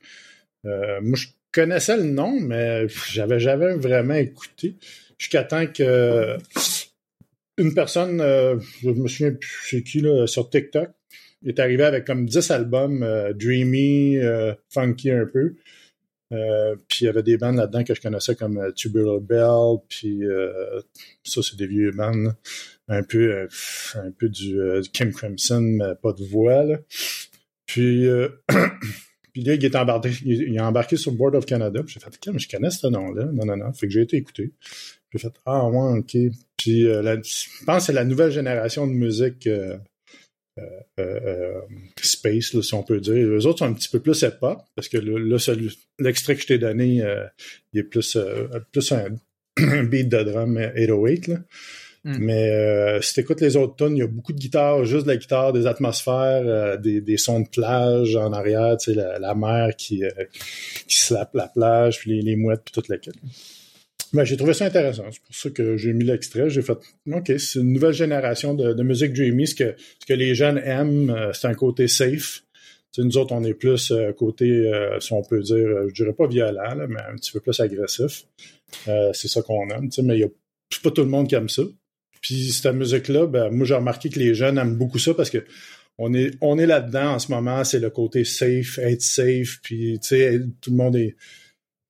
Euh, 0.67 1.01
moi, 1.03 1.17
je 1.19 1.27
connaissais 1.53 1.97
le 1.97 2.05
nom, 2.05 2.39
mais 2.41 2.87
j'avais 3.11 3.41
jamais 3.41 3.75
vraiment 3.77 4.15
écouté. 4.15 4.77
Jusqu'à 5.19 5.45
temps 5.45 5.67
que 5.67 6.37
une 7.59 7.75
personne, 7.75 8.21
euh, 8.21 8.57
je 8.83 8.91
me 8.91 9.09
souviens 9.09 9.33
plus 9.33 9.61
c'est 9.65 9.83
qui, 9.83 10.01
là, 10.01 10.27
sur 10.27 10.49
TikTok, 10.49 10.91
est 11.45 11.59
arrivé 11.59 11.85
avec 11.85 12.05
comme 12.05 12.27
10 12.27 12.51
albums 12.51 13.03
euh, 13.03 13.33
dreamy, 13.33 14.19
euh, 14.19 14.55
funky 14.71 15.11
un 15.11 15.27
peu. 15.27 15.55
Euh, 16.33 16.77
puis 16.89 17.01
il 17.03 17.05
y 17.07 17.09
avait 17.09 17.23
des 17.23 17.39
bandes 17.39 17.57
là-dedans 17.57 17.85
que 17.85 17.95
je 17.95 18.03
connaissais 18.03 18.35
comme 18.35 18.59
euh, 18.59 18.71
Tubular 18.73 19.21
Bell, 19.21 19.79
puis 19.89 20.25
euh, 20.25 20.81
ça 21.25 21.41
c'est 21.43 21.57
des 21.57 21.67
vieux 21.67 21.91
bandes, 21.93 22.23
là. 22.23 22.35
un 22.89 23.03
peu 23.03 23.49
un 23.95 24.11
peu 24.11 24.29
du 24.29 24.59
Kim 24.93 25.11
Crimson, 25.13 25.61
mais 25.61 25.95
pas 26.03 26.13
de 26.13 26.25
voix. 26.25 26.65
Là. 26.65 26.79
Puis 27.65 28.07
là, 29.43 29.55
il 29.55 29.65
est 29.65 29.77
embarqué, 29.77 30.11
il, 30.25 30.57
est 30.57 30.61
embarqué 30.61 30.97
sur 30.97 31.13
Board 31.13 31.35
of 31.35 31.47
Canada. 31.47 31.81
J'ai 31.87 32.01
fait, 32.01 32.33
mais 32.33 32.39
je 32.39 32.49
connais 32.49 32.71
ce 32.71 32.87
nom-là. 32.87 33.27
Non, 33.33 33.45
non, 33.45 33.57
non. 33.57 33.73
Fait 33.73 33.87
que 33.87 33.93
j'ai 33.93 34.03
été 34.03 34.17
écouté. 34.17 34.53
J'ai 35.13 35.19
fait, 35.19 35.33
ah 35.47 35.67
ouais, 35.69 35.99
OK. 35.99 36.17
Puis 36.57 36.87
euh, 36.87 37.03
je 37.23 37.65
pense 37.65 37.79
que 37.79 37.87
c'est 37.87 37.93
la 37.93 38.05
nouvelle 38.05 38.31
génération 38.31 38.87
de 38.87 38.93
musique 38.93 39.47
euh, 39.47 39.77
euh, 40.99 41.61
space, 42.03 42.61
si 42.61 42.75
on 42.75 42.83
peut 42.83 43.01
dire. 43.01 43.15
Les 43.15 43.47
autres 43.47 43.61
sont 43.61 43.67
un 43.67 43.73
petit 43.73 43.89
peu 43.89 44.01
plus 44.01 44.21
hip-hop, 44.23 44.59
parce 44.75 44.89
que 44.89 44.99
le- 44.99 45.39
l'extrait 45.99 46.35
que 46.35 46.43
je 46.43 46.47
t'ai 46.47 46.59
donné, 46.59 47.03
il 47.73 47.81
est 47.81 47.85
plus, 47.85 48.19
plus 48.73 48.93
un, 48.93 49.17
un 49.59 49.85
beat 49.85 50.09
de 50.09 50.23
drum 50.23 50.59
808. 50.59 51.29
Là. 51.29 51.37
Mm. 52.05 52.17
Mais 52.21 52.51
euh, 52.51 53.01
si 53.01 53.15
tu 53.15 53.21
écoutes 53.21 53.41
les 53.41 53.57
autres 53.57 53.77
tunes, 53.77 53.97
il 53.97 54.01
y 54.01 54.03
a 54.03 54.07
beaucoup 54.07 54.33
de 54.33 54.39
guitare, 54.39 54.85
juste 54.85 55.05
de 55.05 55.11
la 55.11 55.17
guitare, 55.17 55.53
des 55.53 55.67
atmosphères, 55.67 56.43
euh, 56.47 56.77
des, 56.77 57.01
des 57.01 57.17
sons 57.17 57.41
de 57.41 57.49
plage 57.49 58.17
en 58.17 58.33
arrière, 58.33 58.77
tu 58.77 58.93
sais, 58.93 58.97
la, 58.97 59.19
la 59.19 59.35
mer 59.35 59.75
qui, 59.77 60.05
euh, 60.05 60.11
qui 60.87 60.97
slappe 60.97 61.35
la 61.35 61.49
plage, 61.49 61.99
puis 61.99 62.13
les, 62.13 62.23
les 62.23 62.37
mouettes, 62.37 62.63
puis 62.65 62.73
toute 62.73 62.89
la 62.89 62.99
quête. 62.99 63.17
Ben, 64.13 64.25
j'ai 64.25 64.37
trouvé 64.37 64.55
ça 64.55 64.65
intéressant. 64.65 65.05
C'est 65.11 65.23
pour 65.23 65.35
ça 65.35 65.51
que 65.51 65.77
j'ai 65.77 65.93
mis 65.93 66.05
l'extrait. 66.05 66.49
J'ai 66.49 66.63
fait, 66.63 66.79
OK, 67.13 67.33
c'est 67.39 67.59
une 67.59 67.73
nouvelle 67.73 67.93
génération 67.93 68.55
de, 68.55 68.73
de 68.73 68.83
musique 68.83 69.13
dreamy. 69.13 69.47
Ce 69.47 69.55
que, 69.55 69.75
ce 70.01 70.07
que 70.07 70.15
les 70.15 70.35
jeunes 70.35 70.59
aiment, 70.65 71.11
euh, 71.11 71.33
c'est 71.35 71.49
un 71.49 71.55
côté 71.55 71.89
safe. 71.89 72.43
Nous 72.97 73.19
autres, 73.19 73.33
on 73.33 73.45
est 73.45 73.55
plus 73.55 73.93
côté, 74.17 74.73
si 74.99 75.13
on 75.13 75.23
peut 75.23 75.41
dire, 75.41 75.69
je 75.87 75.93
dirais 75.95 76.15
pas 76.15 76.27
violent, 76.27 76.75
mais 76.89 77.01
un 77.09 77.15
petit 77.15 77.31
peu 77.31 77.39
plus 77.39 77.61
agressif. 77.61 78.25
C'est 78.87 79.29
ça 79.29 79.41
qu'on 79.41 79.69
aime. 79.69 79.89
Mais 80.03 80.17
il 80.17 80.21
y 80.23 80.25
a 80.25 80.29
pas 80.83 80.91
tout 80.91 81.03
le 81.03 81.09
monde 81.09 81.29
qui 81.29 81.37
aime 81.37 81.49
ça. 81.49 81.63
Puis 82.29 82.53
cette 82.53 82.75
musique-là, 82.75 83.27
ben, 83.27 83.49
moi 83.51 83.65
j'ai 83.67 83.75
remarqué 83.75 84.11
que 84.11 84.19
les 84.19 84.35
jeunes 84.35 84.59
aiment 84.59 84.77
beaucoup 84.77 84.99
ça 84.99 85.15
parce 85.15 85.31
que 85.31 85.47
on 85.97 86.13
est, 86.13 86.33
on 86.43 86.59
est 86.59 86.67
là-dedans 86.67 87.15
en 87.15 87.19
ce 87.19 87.33
moment, 87.33 87.65
c'est 87.65 87.79
le 87.79 87.89
côté 87.89 88.25
safe, 88.25 88.79
être 88.79 89.01
safe, 89.01 89.61
puis 89.63 89.99
tu 90.03 90.09
sais, 90.09 90.41
tout 90.61 90.71
le 90.71 90.77
monde 90.77 90.97
est 90.97 91.17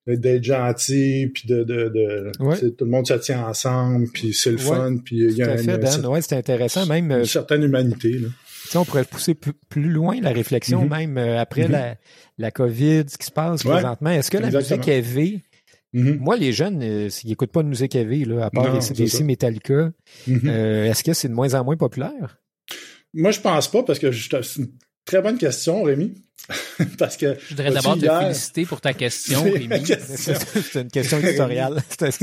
d'être 0.06 0.44
gentil, 0.44 1.30
puis 1.34 1.48
de, 1.48 1.64
de, 1.64 1.88
de 1.88 2.30
Ouais. 2.40 2.56
tout 2.58 2.84
le 2.84 2.90
monde 2.90 3.06
se 3.06 3.14
tient 3.14 3.44
ensemble, 3.46 4.06
puis 4.14 4.32
c'est 4.32 4.52
le 4.52 4.56
Ouais, 4.58 4.62
fun, 4.62 4.96
puis 5.04 5.16
il 5.24 5.32
y 5.32 5.42
a 5.42 5.60
une. 5.60 6.06
Ouais, 6.06 6.22
c'est 6.22 6.36
intéressant. 6.36 6.86
Même, 6.86 7.10
euh, 7.10 7.18
une 7.18 7.24
certaine 7.26 7.64
humanité. 7.64 8.12
Là. 8.12 8.28
on 8.76 8.84
pourrait 8.84 9.04
pousser 9.04 9.34
plus, 9.34 9.90
loin 9.90 10.18
la 10.22 10.30
réflexion, 10.30 10.84
Mhm. 10.84 10.88
même 10.90 11.18
euh, 11.18 11.38
après 11.40 11.64
Mhm. 11.64 11.72
la, 11.72 11.96
la 12.38 12.50
COVID, 12.52 13.04
ce 13.08 13.18
qui 13.18 13.26
se 13.26 13.32
passe 13.32 13.64
présentement. 13.64 14.10
Est-ce 14.10 14.30
que 14.30 14.38
la 14.38 14.46
exactement. 14.46 14.78
musique 14.78 14.88
Mhm. 15.94 16.18
moi, 16.20 16.36
les 16.36 16.52
jeunes, 16.52 16.82
euh, 16.82 17.08
ils 17.24 17.28
n'écoutent 17.30 17.52
pas 17.52 17.62
de 17.62 17.68
musique 17.68 17.96
AV, 17.96 18.24
là, 18.26 18.46
à 18.46 18.50
part 18.50 18.68
Non, 18.68 18.74
les 18.74 18.80
CDC. 18.82 19.24
Metallica. 19.24 19.90
Mhm. 20.26 20.40
Euh, 20.46 20.84
Est-ce 20.84 21.02
que 21.02 21.12
c'est 21.14 21.28
de 21.28 21.34
moins 21.34 21.54
en 21.54 21.64
moins 21.64 21.76
populaire? 21.76 22.38
Moi, 23.14 23.30
je 23.30 23.40
pense 23.40 23.70
pas, 23.70 23.82
parce 23.82 23.98
que 23.98 24.12
je- 24.12 24.28
c'est 24.42 24.60
une 24.60 24.68
très 25.06 25.22
bonne 25.22 25.38
question, 25.38 25.82
Rémi. 25.82 26.12
parce 26.98 27.16
que 27.16 27.34
Je 27.40 27.48
voudrais 27.50 27.70
d'abord 27.72 27.96
te 27.96 28.00
hier- 28.02 28.20
féliciter 28.22 28.64
pour 28.66 28.80
ta 28.80 28.92
question, 28.92 29.42
Rémi. 29.42 29.68
C'est 29.86 30.80
une 30.82 30.88
question 30.90 31.18
éditoriale. 31.18 31.82
C'est 31.98 32.20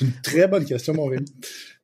une 0.00 0.12
très 0.22 0.48
bonne 0.48 0.64
question, 0.64 0.94
mon 0.94 1.06
Rémi. 1.06 1.24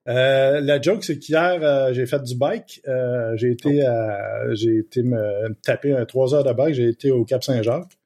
Euh, 0.08 0.60
la 0.60 0.80
joke, 0.80 1.02
c'est 1.04 1.18
qu'hier, 1.18 1.58
euh, 1.62 1.92
j'ai 1.92 2.06
fait 2.06 2.22
du 2.22 2.36
bike. 2.36 2.80
Euh, 2.86 3.32
j'ai 3.36 3.50
été, 3.50 3.84
à- 3.84 4.54
j'ai 4.54 4.76
été 4.78 5.02
me 5.02 5.52
taper 5.64 5.92
un 5.94 6.04
trois 6.04 6.32
heures 6.32 6.44
de 6.44 6.52
bike. 6.52 6.74
J'ai 6.74 6.88
été 6.88 7.10
au 7.10 7.24
Cap 7.24 7.42
Saint-Jacques. 7.42 7.98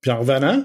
Puis 0.00 0.10
en 0.10 0.20
revenant 0.20 0.64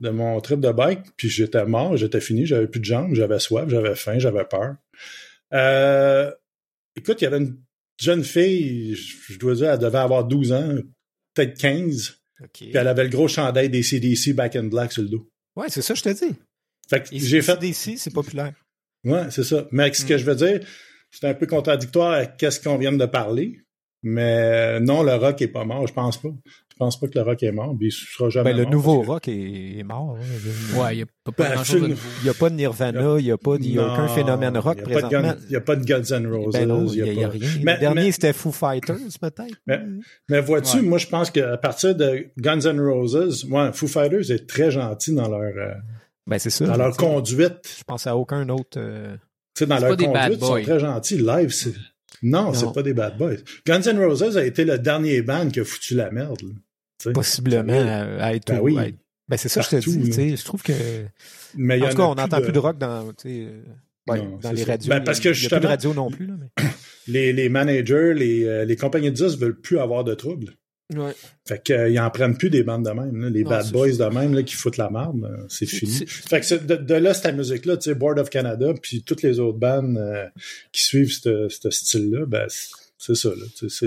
de 0.00 0.10
mon 0.10 0.40
trip 0.40 0.60
de 0.60 0.72
bike, 0.72 1.00
puis 1.16 1.28
j'étais 1.28 1.64
mort, 1.66 1.96
j'étais 1.96 2.20
fini, 2.20 2.46
j'avais 2.46 2.66
plus 2.66 2.80
de 2.80 2.84
jambes, 2.86 3.14
j'avais 3.14 3.38
soif, 3.38 3.68
j'avais 3.68 3.94
faim, 3.94 4.18
j'avais 4.18 4.44
peur. 4.44 4.76
Euh, 5.52 6.30
écoute, 6.96 7.20
il 7.20 7.24
y 7.24 7.26
avait 7.26 7.38
une 7.38 7.56
jeune 8.00 8.24
fille, 8.24 8.94
je 8.94 9.38
dois 9.38 9.54
dire, 9.54 9.70
elle 9.72 9.78
devait 9.78 9.98
avoir 9.98 10.24
12 10.24 10.52
ans, 10.52 10.74
peut-être 11.34 11.58
15, 11.58 12.18
OK. 12.42 12.48
puis 12.52 12.70
elle 12.74 12.88
avait 12.88 13.04
le 13.04 13.10
gros 13.10 13.28
chandail 13.28 13.68
des 13.68 13.82
CDC 13.82 14.32
Back 14.32 14.56
in 14.56 14.64
Black 14.64 14.92
sur 14.92 15.02
le 15.02 15.08
dos. 15.08 15.30
Ouais, 15.56 15.66
c'est 15.68 15.82
ça, 15.82 15.94
je 15.94 16.02
te 16.02 16.08
dis. 16.08 16.34
Fait 16.88 17.02
que 17.02 17.08
j'ai 17.12 17.42
fait 17.42 17.58
d'ici, 17.58 17.98
c'est 17.98 18.12
populaire. 18.12 18.54
Ouais, 19.04 19.30
c'est 19.30 19.44
ça. 19.44 19.66
Mais 19.70 19.92
ce 19.92 20.04
que 20.04 20.14
Mm. 20.14 20.18
je 20.18 20.24
veux 20.24 20.34
dire, 20.34 20.60
c'est 21.10 21.26
un 21.26 21.34
peu 21.34 21.46
contradictoire 21.46 22.12
avec 22.12 22.36
qu'est-ce 22.36 22.60
qu'on 22.60 22.78
vient 22.78 22.92
de 22.92 23.06
parler. 23.06 23.60
Mais 24.02 24.80
non, 24.80 25.02
le 25.02 25.14
rock 25.14 25.42
est 25.42 25.48
pas 25.48 25.64
mort, 25.64 25.86
je 25.86 25.92
pense 25.92 26.20
pas. 26.20 26.30
Je 26.80 26.84
pense 26.86 26.98
pas 26.98 27.08
que 27.08 27.18
le 27.18 27.24
rock 27.24 27.42
est 27.42 27.52
mort, 27.52 27.76
puis 27.78 27.88
il 27.88 27.92
sera 27.92 28.30
jamais 28.30 28.52
Ben, 28.52 28.56
le 28.56 28.62
mort, 28.62 28.72
nouveau 28.72 29.00
que- 29.02 29.06
rock 29.08 29.28
est, 29.28 29.78
est 29.80 29.82
mort. 29.82 30.16
hein. 30.18 30.80
Ouais, 30.80 30.94
il 30.94 30.96
n'y 30.96 31.02
a 31.02 31.06
pas, 31.24 31.32
Ben, 31.36 31.60
de. 31.60 31.88
Il 31.88 31.96
n'y 32.24 32.28
a 32.30 32.32
pas 32.32 32.48
de 32.48 32.54
Nirvana, 32.54 33.16
il 33.18 33.24
n'y 33.24 33.30
a, 33.30 33.36
pas 33.36 33.58
de- 33.58 33.62
il 33.64 33.74
y 33.74 33.78
a 33.78 33.92
aucun 33.92 34.06
Non, 34.06 34.08
phénomène 34.14 34.56
rock 34.56 34.78
il 34.78 34.80
y 34.80 34.92
présentement. 34.94 35.20
Guns- 35.20 35.36
Il 35.44 35.50
n'y 35.50 35.56
a 35.56 35.60
pas 35.60 35.76
de 35.76 35.84
Guns 35.84 36.02
N' 36.18 36.26
Roses. 36.26 36.52
Ben 36.54 36.66
non, 36.66 36.86
il 36.86 37.02
a 37.02 37.04
n'y 37.12 37.22
a, 37.22 37.28
pas- 37.28 37.32
rien. 37.34 37.48
Mais- 37.62 37.74
le 37.74 37.80
dernier, 37.80 38.02
mais- 38.04 38.12
c'était 38.12 38.32
Foo 38.32 38.50
Fighters, 38.50 38.96
peut-être. 39.20 39.54
Mais- 39.66 39.80
Mais 40.30 40.40
vois-tu, 40.40 40.76
Ouais. 40.78 40.82
moi, 40.82 40.96
je 40.96 41.06
pense 41.06 41.30
qu'à 41.30 41.58
partir 41.58 41.94
de 41.94 42.28
Guns 42.38 42.60
N' 42.60 42.80
Roses, 42.80 43.44
ouais, 43.50 43.72
Foo 43.74 43.86
Fighters 43.86 44.30
est 44.30 44.48
très 44.48 44.70
gentil 44.70 45.14
dans 45.14 45.28
leur, 45.28 45.42
euh, 45.42 45.74
Ben, 46.26 46.38
c'est 46.38 46.48
ça. 46.48 46.64
dans 46.64 46.78
leur 46.78 46.96
conduite. 46.96 47.76
Je 47.78 47.84
pense 47.84 48.06
à 48.06 48.16
aucun 48.16 48.48
autre. 48.48 48.78
euh, 48.78 49.16
Tu 49.54 49.64
sais, 49.64 49.66
dans 49.66 49.78
leur 49.78 49.98
conduite, 49.98 50.10
ils 50.30 50.40
sont 50.40 50.46
boys. 50.48 50.62
très 50.62 50.80
gentils. 50.80 51.18
Live, 51.18 51.50
c'est... 51.50 51.74
Non, 52.22 52.44
Non. 52.46 52.52
c'est 52.54 52.72
pas 52.74 52.82
des 52.82 52.92
bad 52.92 53.16
boys. 53.18 53.36
Guns 53.66 53.80
N' 53.82 53.98
Roses 53.98 54.36
a 54.36 54.44
été 54.44 54.64
le 54.64 54.78
dernier 54.78 55.22
band 55.22 55.48
qui 55.48 55.60
a 55.60 55.64
foutu 55.64 55.94
la 55.94 56.10
merde. 56.10 56.40
là. 56.42 56.48
Possiblement 57.12 57.72
Ça 57.72 57.98
à, 58.00 58.24
à 58.26 58.34
être 58.34 58.46
Ben 58.52 58.60
oui. 58.60 58.78
à 58.78 58.88
être- 58.88 58.96
Ben, 59.28 59.36
c'est 59.36 59.48
ça, 59.48 59.60
je 59.60 59.68
te 59.68 59.76
Partout, 59.76 59.96
dis. 59.96 60.36
Je 60.36 60.44
trouve 60.44 60.62
que. 60.62 60.72
Mais 61.56 61.80
En 61.80 61.86
en 61.86 61.90
tout 61.90 61.96
cas, 61.96 62.02
on 62.04 62.14
n'entend 62.16 62.38
de- 62.38 62.44
plus 62.44 62.52
de 62.52 62.58
rock 62.58 62.78
dans, 62.78 63.06
euh, 63.26 63.62
ouais, 64.08 64.18
Non, 64.18 64.38
dans 64.42 64.50
c'est 64.50 64.54
les 64.56 64.62
ça. 64.64 64.72
radios. 64.72 64.88
Ben, 64.90 65.00
parce 65.04 65.20
que 65.20 65.28
plus 65.28 65.60
de 65.60 65.66
radio 65.66 65.94
non 65.94 66.10
plus. 66.10 66.26
Là, 66.26 66.34
mais... 66.38 66.64
les, 67.06 67.32
les 67.32 67.48
managers, 67.48 68.12
les, 68.14 68.44
euh, 68.44 68.64
les 68.64 68.76
compagnies 68.76 69.10
de 69.10 69.16
disques 69.16 69.38
veulent 69.38 69.60
plus 69.60 69.78
avoir 69.78 70.02
de 70.04 70.14
troubles. 70.14 70.52
Ouais. 70.92 71.12
Fait 71.46 71.62
qu'ils 71.62 72.00
en 72.00 72.10
prennent 72.10 72.36
plus 72.36 72.50
des 72.50 72.64
bandes 72.64 72.84
de 72.84 72.90
même. 72.90 73.20
là. 73.20 73.30
Les 73.30 73.44
Non, 73.44 73.50
bad 73.50 73.70
boys 73.70 73.92
de 73.92 74.12
même 74.12 74.34
là, 74.34 74.42
qui 74.42 74.56
foutent 74.56 74.76
la 74.76 74.90
merde, 74.90 75.46
c'est 75.48 75.64
fini. 75.64 76.04
Fait 76.08 76.40
que 76.40 76.54
de, 76.64 76.74
de 76.74 76.94
là, 76.94 77.14
cette 77.14 77.36
musique-là, 77.36 77.76
tu 77.76 77.90
sais, 77.90 77.94
Board 77.94 78.18
of 78.18 78.28
Canada, 78.28 78.74
puis 78.82 79.04
toutes 79.04 79.22
les 79.22 79.38
autres 79.38 79.58
bandes 79.58 79.96
euh, 79.98 80.26
qui 80.72 80.82
suivent 80.82 81.12
ce 81.12 81.48
ce 81.48 81.70
style-là, 81.70 82.26
ben, 82.26 82.48
c'est- 83.00 83.14
ça. 83.14 83.30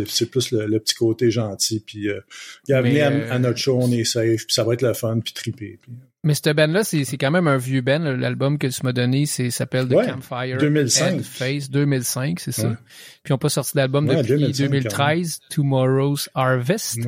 C'est 0.07 0.25
plus 0.29 0.51
le, 0.51 0.65
le 0.65 0.79
petit 0.79 0.95
côté 0.95 1.29
gentil. 1.31 1.79
Puis, 1.85 2.09
euh, 2.09 2.19
venez 2.67 3.01
à, 3.01 3.11
euh, 3.11 3.31
à 3.31 3.39
notre 3.39 3.57
show, 3.59 3.77
on 3.81 3.91
est 3.91 4.03
safe, 4.03 4.45
puis 4.45 4.53
ça 4.53 4.63
va 4.63 4.73
être 4.73 4.81
le 4.81 4.93
fun, 4.93 5.19
puis 5.23 5.33
triper. 5.33 5.79
Puis, 5.81 5.91
Mais 6.25 6.33
cette 6.33 6.55
band-là, 6.55 6.83
c'est 6.83 7.03
quand 7.17 7.31
même 7.31 7.47
un 7.47 7.57
vieux 7.57 7.81
band. 7.81 7.99
L'album 7.99 8.57
que 8.57 8.67
tu 8.67 8.79
m'as 8.83 8.93
donné, 8.93 9.25
c'est 9.25 9.51
s'appelle 9.51 9.87
The 9.87 9.91
Ouais, 9.93 10.07
Campfire 10.07 10.57
2005. 10.57 11.15
Head 11.15 11.21
Face 11.23 11.69
2005, 11.69 12.39
c'est 12.39 12.51
ça. 12.53 12.69
Ouais. 12.69 12.75
Puis 13.23 13.29
ils 13.29 13.33
n'ont 13.33 13.37
pas 13.37 13.49
sorti 13.49 13.73
d'album 13.75 14.07
Ouais, 14.07 14.15
depuis 14.17 14.29
2005, 14.29 14.69
2013, 14.69 15.39
Tomorrow's 15.49 16.29
Harvest, 16.33 16.99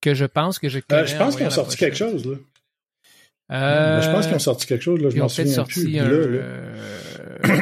que 0.00 0.14
je 0.14 0.24
pense 0.24 0.58
que 0.60 0.68
je 0.68 0.78
connais. 0.78 1.02
Euh, 1.02 1.06
je 1.06 1.14
en 1.16 1.18
pense 1.18 1.36
qu'ils 1.36 1.46
ont 1.46 1.50
sorti 1.50 1.76
quelque 1.76 1.96
chose. 1.96 2.24
Là. 2.24 2.36
Euh, 3.50 3.98
Ben, 3.98 4.02
je 4.02 4.10
pense 4.10 4.26
qu'ils 4.26 4.34
ont 4.36 4.38
sorti 4.38 4.66
quelque 4.66 4.82
chose. 4.82 5.00
Là, 5.02 5.10
je 5.10 5.16
m'en 5.18 5.28
souviens 5.28 5.52
sorti 5.52 5.80
plus. 5.84 5.98
un... 5.98 6.04
Là, 6.04 6.10
là. 6.10 6.38
euh, 6.38 7.58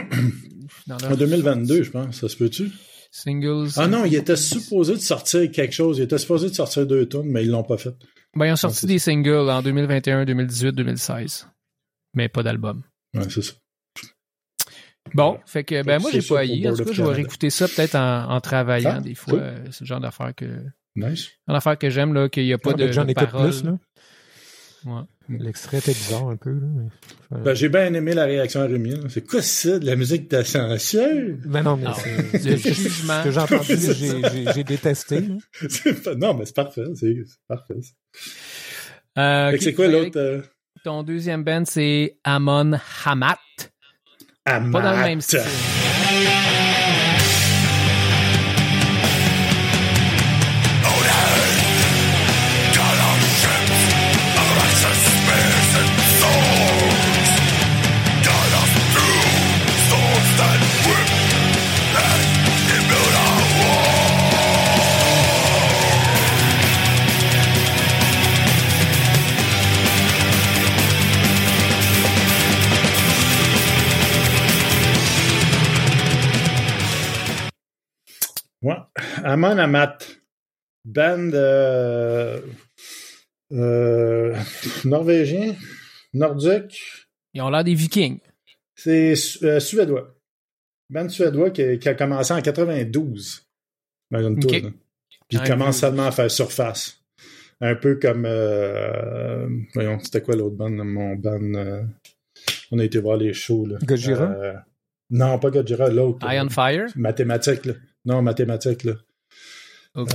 En 1.11 1.15
2022, 1.17 1.83
je 1.85 1.91
pense. 1.91 2.21
Ça 2.21 2.29
se 2.29 2.37
peut-tu? 2.37 2.71
Singles. 3.11 3.71
Ah 3.77 3.89
non, 3.89 4.05
il 4.05 4.15
était 4.15 4.37
supposé 4.37 4.95
de 4.95 5.01
sortir 5.01 5.51
quelque 5.51 5.73
chose. 5.73 5.99
Il 5.99 6.03
était 6.03 6.19
supposé 6.19 6.49
de 6.49 6.55
sortir 6.55 6.87
deux 6.87 7.07
tonnes, 7.09 7.27
mais 7.29 7.43
ils 7.45 7.51
l'ont 7.51 7.65
pas 7.65 7.77
fait. 7.77 7.95
Ben, 8.37 8.47
ils 8.47 8.51
ont 8.51 8.55
Ah, 8.55 8.57
sorti 8.57 8.87
des 8.87 8.99
singles 9.01 9.51
en 9.51 9.63
2021, 9.63 10.25
2018, 10.25 10.73
2016. 10.73 11.49
Mais 12.15 12.29
pas 12.29 12.43
d'album. 12.45 12.83
Ouais, 13.15 13.25
c'est 13.29 13.43
ça. 13.43 13.53
Bon, 15.15 15.41
fait 15.47 15.65
que, 15.65 15.83
ben, 15.83 16.01
moi, 16.01 16.11
j'ai 16.13 16.23
pas 16.23 16.41
haï. 16.41 16.69
En 16.69 16.75
tout 16.77 16.85
cas, 16.85 16.93
je 16.93 17.03
vais 17.03 17.13
réécouter 17.13 17.51
ça 17.51 17.67
peut-être 17.67 17.97
en, 17.97 18.31
en 18.31 18.41
travaillant. 18.41 18.95
Ah, 18.99 19.01
des 19.01 19.15
fois, 19.17 19.33
cool. 19.33 19.43
euh, 19.43 19.65
c'est 19.73 19.81
le 19.81 19.87
genre 19.87 20.01
d'affaire 20.01 20.33
que, 20.37 20.45
Nice. 20.95 21.31
une 21.49 21.55
affaire 21.55 21.79
que 21.79 21.91
j'aime, 21.91 22.15
là, 22.15 22.29
qu'il 22.29 22.45
n'y 22.45 22.53
a 22.53 22.59
pas 22.59 22.71
Ouais, 22.71 22.77
de, 22.77 22.85
ben, 22.85 22.93
J'en 22.93 23.05
de 23.05 23.11
écoute 23.11 23.29
paroles. 23.31 23.51
plus, 23.51 23.65
là. 23.65 23.79
Ouais. 24.85 25.03
L'extrait 25.39 25.79
était 25.79 25.93
bizarre 25.93 26.29
un 26.29 26.37
peu, 26.37 26.51
là. 26.51 26.67
mais- 27.31 27.41
Ben, 27.43 27.55
j'ai 27.55 27.69
bien 27.69 27.93
aimé 27.95 28.13
la 28.15 28.25
réaction 28.25 28.61
à 28.61 28.65
Rémi. 28.67 28.91
là. 28.91 29.09
C'est 29.09 29.27
quoi 29.27 29.41
ça, 29.43 29.79
de 29.79 29.87
la 29.87 29.95
musique 29.97 30.29
d'ascenseur? 30.31 31.09
Ben 31.45 31.63
non, 31.63 31.77
mais 31.77 31.85
Ah, 31.87 31.95
c'est 31.95 32.51
le 32.51 32.57
ce 32.59 32.63
que- 32.69 32.73
jugement. 32.75 33.19
Ce 33.21 33.25
que 33.25 33.31
j'ai 33.31 33.39
entendu, 33.41 33.65
j'ai- 33.77 34.23
j'ai 34.45 34.53
j'ai 34.55 34.65
détesté. 34.65 35.21
là. 35.21 35.35
C'est 35.69 36.03
pas- 36.03 36.15
non, 36.17 36.35
mais 36.35 36.47
c'est 36.47 36.57
parfait. 36.57 36.85
C'est 36.95 37.15
c'est 37.27 37.39
parfait. 37.49 37.75
Euh, 39.19 39.57
c'est 39.61 39.75
quoi 39.75 39.89
l'autre? 39.89 40.19
euh, 40.19 40.43
Ton 40.85 41.03
deuxième 41.03 41.45
band, 41.45 41.65
c'est 41.67 42.19
Amon 42.25 42.73
Hamat. 43.05 43.39
Amat. 44.47 44.73
Pas 44.73 44.83
dans 44.83 44.97
le 44.99 45.03
même 45.05 45.21
style. 45.21 45.41
Amon 79.25 79.59
Amat. 79.59 79.99
Band 80.85 81.31
euh, 81.35 82.41
euh, 83.53 84.35
norvégien, 84.85 85.55
nordique. 86.15 86.81
Ils 87.35 87.43
ont 87.43 87.51
l'air 87.51 87.65
des 87.65 87.75
Vikings. 87.75 88.19
C'est 88.75 89.15
euh, 89.43 89.61
suédois. 89.61 90.17
Band 90.89 91.09
suédois 91.09 91.51
qui, 91.51 91.79
qui 91.79 91.89
a 91.89 91.95
commencé 91.95 92.33
en 92.33 92.41
92. 92.41 93.43
Imagine-toi. 94.11 94.57
Ok. 94.57 94.63
là. 94.63 94.71
Puis 95.29 95.39
il 95.39 95.49
commence 95.49 95.79
seulement 95.79 96.07
à 96.07 96.11
faire 96.13 96.31
surface. 96.31 96.97
Un 97.61 97.75
peu 97.75 97.97
comme... 97.97 98.25
euh, 98.27 99.47
voyons, 99.75 99.99
c'était 100.01 100.23
quoi 100.23 100.35
l'autre 100.35 100.57
band? 100.57 100.71
Mon 100.71 101.15
band... 101.15 101.55
euh, 101.55 101.83
on 102.73 102.79
a 102.79 102.85
été 102.85 102.99
voir 103.01 103.19
les 103.19 103.35
shows. 103.35 103.67
Là. 103.67 103.77
Gojira? 103.83 104.25
Euh, 104.25 104.55
non, 105.11 105.39
pas 105.39 105.51
Gojira, 105.51 105.91
l'autre. 105.91 106.27
Iron 106.33 106.49
Fire? 106.49 106.87
Mathématiques, 106.97 107.67
là. 107.67 107.75
Non, 108.07 108.23
mathématiques, 108.23 108.85
là. 108.85 108.95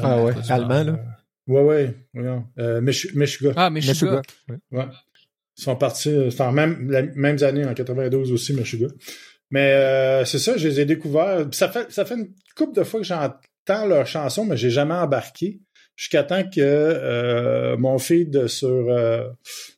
Ah 0.01 0.23
ouais, 0.23 0.33
allemand, 0.49 0.83
là? 0.83 0.99
Ouais, 1.47 1.61
ouais. 1.61 1.95
voyons. 2.13 2.47
Euh. 2.59 2.81
Ah, 3.55 3.69
Meshuggah. 3.69 4.21
Ouais. 4.49 4.57
Ouais. 4.71 4.85
Ils 5.57 5.63
sont 5.63 5.75
partis, 5.75 6.09
euh, 6.09 6.27
enfin, 6.27 6.51
même, 6.51 6.89
la, 6.89 7.03
mêmes 7.03 7.41
années, 7.43 7.65
en 7.65 7.73
92 7.73 8.31
aussi, 8.31 8.53
Meshuggah. 8.53 8.87
Mais 9.51 9.73
euh, 9.73 10.25
c'est 10.25 10.39
ça, 10.39 10.57
je 10.57 10.67
les 10.67 10.79
ai 10.81 10.85
découverts. 10.85 11.47
Ça 11.51 11.69
fait, 11.69 11.91
ça 11.91 12.03
fait 12.03 12.15
une 12.15 12.33
couple 12.55 12.77
de 12.79 12.83
fois 12.83 12.99
que 12.99 13.05
j'entends 13.05 13.85
leurs 13.87 14.07
chansons, 14.07 14.45
mais 14.45 14.57
j'ai 14.57 14.69
jamais 14.71 14.95
embarqué. 14.95 15.61
Jusqu'à 15.95 16.23
temps 16.23 16.43
que 16.43 16.59
euh, 16.59 17.77
mon 17.77 17.97
feed 17.99 18.47
sur 18.47 18.67
euh, 18.67 19.29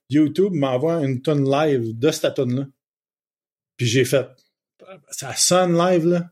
YouTube 0.10 0.52
m'envoie 0.54 1.04
une 1.06 1.22
tonne 1.22 1.48
live 1.48 1.96
de 1.98 2.10
cette 2.10 2.34
tonne 2.34 2.56
là 2.56 2.66
Puis 3.78 3.86
j'ai 3.86 4.04
fait. 4.04 4.28
Ça 5.12 5.36
sonne 5.36 5.78
live, 5.78 6.08
là. 6.08 6.32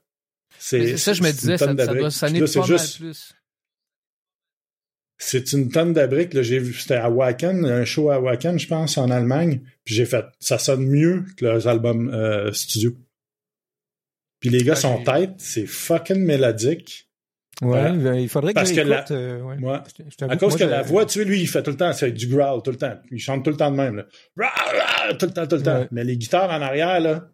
C'est 0.57 0.97
ça, 0.97 1.13
je 1.13 1.21
me 1.21 1.29
disais, 1.31 1.57
ça, 1.57 1.65
ça 1.67 1.93
doit 1.93 2.09
sonner 2.09 2.39
pas 2.39 2.47
c'est 2.47 2.59
mal 2.59 2.67
juste- 2.67 2.97
plus. 2.97 3.33
C'est 5.17 5.53
une 5.53 5.69
tonne 5.69 5.93
de 5.93 6.05
briques. 6.05 6.33
là. 6.33 6.41
J'ai 6.41 6.59
vu, 6.59 6.73
c'était 6.73 6.95
à 6.95 7.09
Wacken, 7.09 7.65
un 7.65 7.85
show 7.85 8.09
à 8.11 8.19
Wacken, 8.19 8.59
je 8.59 8.67
pense, 8.67 8.97
en 8.97 9.09
Allemagne. 9.09 9.61
Puis 9.83 9.95
j'ai 9.95 10.05
fait, 10.05 10.25
ça 10.39 10.57
sonne 10.57 10.85
mieux 10.87 11.23
que 11.37 11.45
leurs 11.45 11.67
albums 11.67 12.09
euh, 12.13 12.51
studio. 12.53 12.93
Puis 14.39 14.49
les 14.49 14.63
gars 14.63 14.73
Ah, 14.73 14.81
sont 14.81 15.03
têtes, 15.03 15.35
c'est 15.37 15.65
fucking 15.65 16.17
mélodique. 16.23 17.09
Ouais, 17.61 17.69
Ouais. 17.83 17.91
ben, 17.97 18.13
il 18.15 18.27
faudrait 18.27 18.51
que 18.53 18.55
Parce 18.59 18.73
que 18.73 18.81
la- 18.81 19.05
euh, 19.11 19.41
ouais. 19.41 19.55
Ouais. 19.59 19.77
Je- 19.97 20.03
je 20.11 20.15
t'avoue 20.17 20.31
À 20.33 20.35
cause 20.37 20.49
moi, 20.49 20.59
que 20.59 20.63
la 20.65 20.81
voix, 20.81 21.05
tu 21.05 21.19
sais, 21.19 21.25
lui, 21.25 21.39
il 21.39 21.47
fait 21.47 21.63
tout 21.63 21.71
le 21.71 21.77
temps, 21.77 21.93
c'est 21.93 22.11
du 22.11 22.27
growl, 22.27 22.61
tout 22.61 22.71
le 22.71 22.77
temps. 22.77 22.95
Il 23.11 23.19
chante 23.19 23.45
tout 23.45 23.49
le 23.51 23.55
temps 23.57 23.71
de 23.71 23.77
même, 23.77 23.95
là. 23.95 24.05
Tout 25.17 25.25
le 25.27 25.31
temps, 25.31 25.47
tout 25.47 25.55
le 25.55 25.63
temps. 25.63 25.79
Ouais. 25.79 25.87
Mais 25.91 26.03
les 26.03 26.17
guitares 26.17 26.49
en 26.49 26.61
arrière, 26.61 26.99
là, 26.99 27.29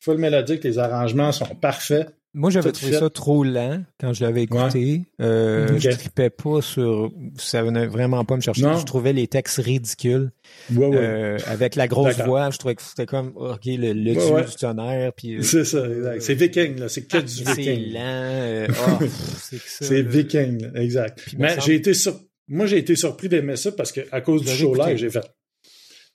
full 0.00 0.18
mélodique, 0.18 0.62
les 0.64 0.78
arrangements 0.78 1.32
sont 1.32 1.54
parfaits. 1.54 2.14
Moi, 2.34 2.50
j'avais 2.50 2.72
trouvé 2.72 2.92
fait. 2.92 2.98
ça 2.98 3.10
trop 3.10 3.44
lent 3.44 3.82
quand 4.00 4.14
je 4.14 4.24
l'avais 4.24 4.44
écouté. 4.44 5.02
Euh. 5.20 5.78
Je 5.78 5.90
tripais 5.90 6.30
pas 6.30 6.62
sur... 6.62 7.12
Ça 7.36 7.62
venait 7.62 7.86
vraiment 7.86 8.24
pas 8.24 8.36
me 8.36 8.40
chercher. 8.40 8.62
Non. 8.62 8.78
Je 8.78 8.86
trouvais 8.86 9.12
les 9.12 9.26
textes 9.28 9.58
ridicules. 9.58 10.30
Ouais, 10.72 10.86
ouais. 10.86 10.96
Euh, 10.96 11.38
avec 11.46 11.74
la 11.74 11.88
grosse 11.88 12.18
voix, 12.20 12.48
je 12.50 12.56
trouvais 12.56 12.74
que 12.74 12.82
c'était 12.82 13.04
comme, 13.04 13.32
OK, 13.36 13.60
le, 13.66 13.92
le 13.92 14.12
dieu 14.14 14.50
du 14.50 14.56
tonnerre. 14.56 15.12
Puis, 15.12 15.36
euh, 15.36 15.42
C'est 15.42 15.64
ça, 15.64 15.86
exact. 15.86 16.20
C'est 16.22 16.34
viking, 16.34 16.78
là. 16.80 16.88
C'est 16.88 17.06
que 17.06 17.18
du 17.18 17.28
c'est 17.28 17.54
viking. 17.54 17.92
lent. 17.92 18.66
oh, 19.00 19.04
c'est 19.38 19.58
ça. 19.58 19.84
C'est 19.84 20.02
viking, 20.02 20.62
là, 20.62 20.80
exact. 20.80 21.20
Puis, 21.20 21.36
Mais 21.38 21.50
semble- 21.50 21.62
j'ai 21.62 21.74
été 21.74 21.92
sur... 21.92 22.18
Moi, 22.48 22.64
j'ai 22.66 22.78
été 22.78 22.96
surpris 22.96 23.28
d'aimer 23.28 23.56
ça 23.56 23.72
parce 23.72 23.92
que 23.92 24.00
à 24.10 24.20
cause 24.22 24.42
du 24.42 24.48
show 24.50 24.74
live, 24.74 24.96
j'ai 24.96 25.10
fait. 25.10 25.30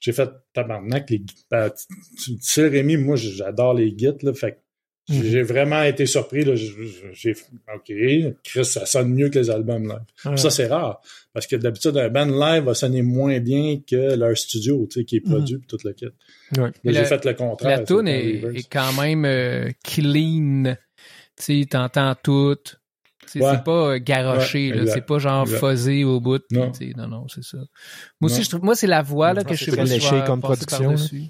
J'ai 0.00 0.12
fait 0.12 0.30
tabarnak. 0.52 1.10
Les... 1.10 1.22
Ben, 1.50 1.70
tu, 2.22 2.36
sais, 2.40 2.66
Rémi, 2.68 2.96
moi, 2.96 3.16
j'adore 3.16 3.74
les 3.74 3.94
gits, 3.96 4.12
là. 4.22 4.32
Fait 4.34 4.52
que 4.52 4.56
j'ai- 5.08 5.16
Mhm. 5.18 5.22
j'ai 5.24 5.42
vraiment 5.42 5.82
été 5.82 6.06
surpris, 6.06 6.44
là. 6.44 6.54
J'ai- 6.54 7.34
OK, 7.74 7.92
Chris, 8.44 8.64
ça 8.64 8.84
sonne 8.86 9.12
mieux 9.14 9.28
que 9.30 9.38
les 9.38 9.50
albums 9.50 9.84
live. 9.88 10.00
Ouais. 10.30 10.36
Ça, 10.36 10.50
c'est 10.50 10.66
rare. 10.66 11.00
Parce 11.32 11.46
que 11.46 11.56
d'habitude, 11.56 11.96
un 11.96 12.08
band 12.08 12.26
live 12.26 12.64
va 12.64 12.74
sonner 12.74 13.02
moins 13.02 13.38
bien 13.40 13.80
que 13.88 14.14
leur 14.16 14.36
studio, 14.36 14.86
tu 14.90 15.00
sais, 15.00 15.04
qui 15.04 15.16
est 15.16 15.20
produit, 15.20 15.58
puis 15.58 15.66
tout 15.66 15.78
le 15.84 15.92
kit. 15.92 16.06
Ouais. 16.56 16.70
J'ai 16.84 17.04
fait 17.04 17.24
le 17.24 17.34
contraire. 17.34 17.78
La 17.78 17.84
tune 17.84 18.08
est, 18.08 18.68
quand 18.70 18.92
même 18.94 19.24
euh, 19.24 19.70
clean. 19.84 20.74
Tu 21.36 21.60
sais, 21.62 21.66
t'entends 21.70 22.14
tout. 22.22 22.56
Tu 22.64 22.72
sais, 23.26 23.44
Ouais. 23.44 23.52
C'est 23.56 23.64
pas 23.64 23.90
euh, 23.94 23.98
garoché, 24.02 24.72
Ouais. 24.72 24.86
C'est 24.86 25.04
pas 25.06 25.18
genre 25.18 25.46
fuzzé 25.46 26.02
au 26.04 26.18
bout. 26.20 26.42
Non. 26.50 26.72
non, 26.96 27.06
non, 27.08 27.28
c'est 27.28 27.44
ça. 27.44 27.58
Moi 28.20 28.30
aussi, 28.30 28.42
je 28.42 28.48
trouve, 28.48 28.64
moi, 28.64 28.74
c'est 28.74 28.86
la 28.86 29.02
voix, 29.02 29.34
là, 29.34 29.42
Non, 29.42 29.48
que 29.50 29.54
je 29.54 29.64
sais 29.66 29.70
très 29.70 29.98
pas 29.98 30.26
comme 30.26 30.40
production, 30.40 30.78
par-dessus. 30.84 31.24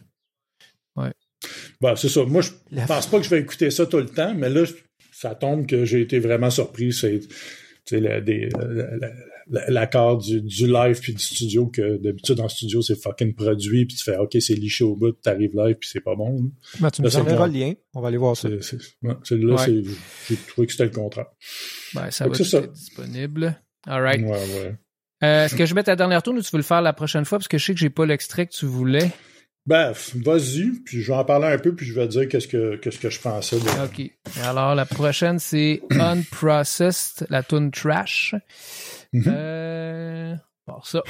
Bon, 1.81 1.95
c'est 1.97 2.09
ça. 2.09 2.25
Moi, 2.25 2.43
je 2.43 2.51
La- 2.73 2.87
pense 2.87 3.07
pas 3.07 3.19
que 3.19 3.25
je 3.25 3.31
vais 3.31 3.41
écouter 3.41 3.71
ça 3.71 3.87
tout 3.87 3.99
le 3.99 4.07
temps, 4.07 4.35
mais 4.35 4.49
là, 4.51 4.65
ça 5.13 5.35
tombe 5.35 5.67
que 5.67 5.85
j'ai 5.85 6.01
été 6.01 6.19
vraiment 6.19 6.51
surpris. 6.51 6.93
C'est 6.93 7.21
la- 8.01 8.21
l'accord 9.69 10.19
du, 10.19 10.43
du 10.43 10.67
live 10.67 11.01
puis 11.01 11.15
du 11.15 11.23
studio, 11.23 11.67
que 11.69 11.97
d'habitude 11.97 12.39
en 12.41 12.49
studio, 12.49 12.83
c'est 12.83 13.01
fucking 13.01 13.35
produit, 13.35 13.87
puis 13.87 13.97
tu 13.97 14.05
fais 14.05 14.17
OK, 14.19 14.37
c'est 14.41 14.55
liché 14.55 14.85
au 14.85 14.95
bout, 14.95 15.13
t'arrives 15.13 15.53
live, 15.55 15.77
puis 15.81 15.89
c'est 15.91 16.01
pas 16.03 16.15
bon. 16.15 16.35
là. 16.43 16.49
Ben, 16.81 16.91
tu 16.91 17.01
Là, 17.03 17.07
nous 17.07 17.11
c'est 17.11 17.19
enverras 17.21 17.47
le 17.47 17.53
lien. 17.55 17.73
On 17.95 18.01
va 18.03 18.09
aller 18.09 18.19
voir 18.19 18.37
ça. 18.37 18.49
C'est, 18.61 18.77
ouais, 19.03 19.15
Ouais. 19.45 19.57
c'est, 19.65 19.83
j'ai 20.29 20.37
trouvé 20.49 20.67
que 20.67 20.73
c'était 20.73 20.85
le 20.85 20.91
contraire. 20.91 21.27
Ben, 21.95 22.11
ça 22.11 22.25
va 22.25 22.31
que 22.31 22.37
c'est 22.37 22.45
ça. 22.45 22.59
être 22.59 22.73
disponible. 22.73 23.59
All 23.87 24.03
right. 24.03 24.21
Ouais, 24.23 24.31
ouais. 24.31 24.75
Euh, 25.25 25.47
Est-ce 25.47 25.55
que 25.57 25.65
je 25.67 25.75
mette 25.75 25.87
la 25.89 25.97
dernière 25.97 26.23
tourne 26.23 26.39
ou 26.39 26.43
tu 26.43 26.51
veux 26.53 26.59
le 26.59 26.63
faire 26.63 26.83
la 26.83 26.93
prochaine 26.93 27.25
fois? 27.25 27.39
Parce 27.39 27.49
que 27.49 27.57
je 27.59 27.65
sais 27.65 27.73
que 27.75 27.81
j'ai 27.81 27.91
pas 27.91 28.05
l'extrait 28.07 28.47
que 28.47 28.53
tu 28.53 28.67
voulais. 28.67 29.11
Bref, 29.69 30.13
vas-y, 30.17 30.71
puis 30.83 31.03
je 31.03 31.13
vais 31.13 31.19
en 31.19 31.27
parler 31.27 31.49
un 31.49 31.59
peu, 31.59 31.75
puis 31.75 31.85
je 31.85 31.93
vais 31.93 32.07
te 32.09 32.13
dire 32.13 32.27
qu'est-ce 32.27 32.49
que, 32.49 32.77
qu'est-ce 32.77 32.99
que 32.99 33.11
je 33.11 33.21
pensais. 33.21 33.57
de- 33.61 33.85
OK. 33.85 34.11
Alors, 34.43 34.75
la 34.75 34.87
prochaine, 34.87 35.39
c'est 35.39 35.83
Unprocessed, 35.91 37.27
la 37.29 37.43
tune 37.43 37.71
Trash. 37.71 38.35
Mhm. 39.13 39.25
Euh... 39.27 40.35
Bon, 40.67 40.81
ça. 40.83 41.03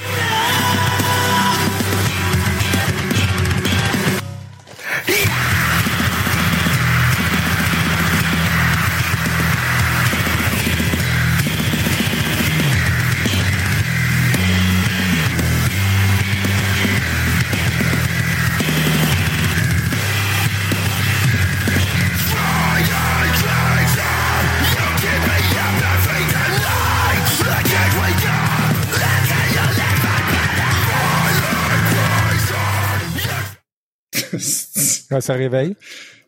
Ouais, 35.10 35.20
ça 35.20 35.34
réveille. 35.34 35.76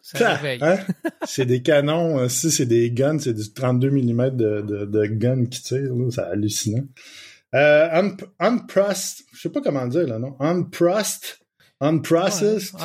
Ça 0.02 0.18
Ça, 0.18 0.34
réveille. 0.34 0.58
hein? 0.62 0.78
c'est 1.26 1.44
des 1.46 1.62
canons, 1.62 2.18
euh, 2.18 2.28
si 2.28 2.50
c'est 2.50 2.66
des 2.66 2.90
guns, 2.90 3.18
c'est 3.18 3.34
du 3.34 3.52
32 3.52 3.90
mm 3.90 4.30
de, 4.30 4.60
de, 4.62 4.84
de 4.86 5.06
gun 5.06 5.44
qui 5.46 5.62
tire, 5.62 5.94
là, 5.94 6.08
c'est 6.10 6.22
hallucinant. 6.22 6.84
Euh, 7.54 7.88
un- 7.92 8.16
unpressed, 8.38 9.24
je 9.34 9.40
sais 9.42 9.48
pas 9.50 9.60
comment 9.60 9.86
dire 9.86 10.06
là, 10.06 10.18
non? 10.18 10.36
Unpressed, 10.40 11.38
unprocessed, 11.80 12.74
Ouais, 12.74 12.80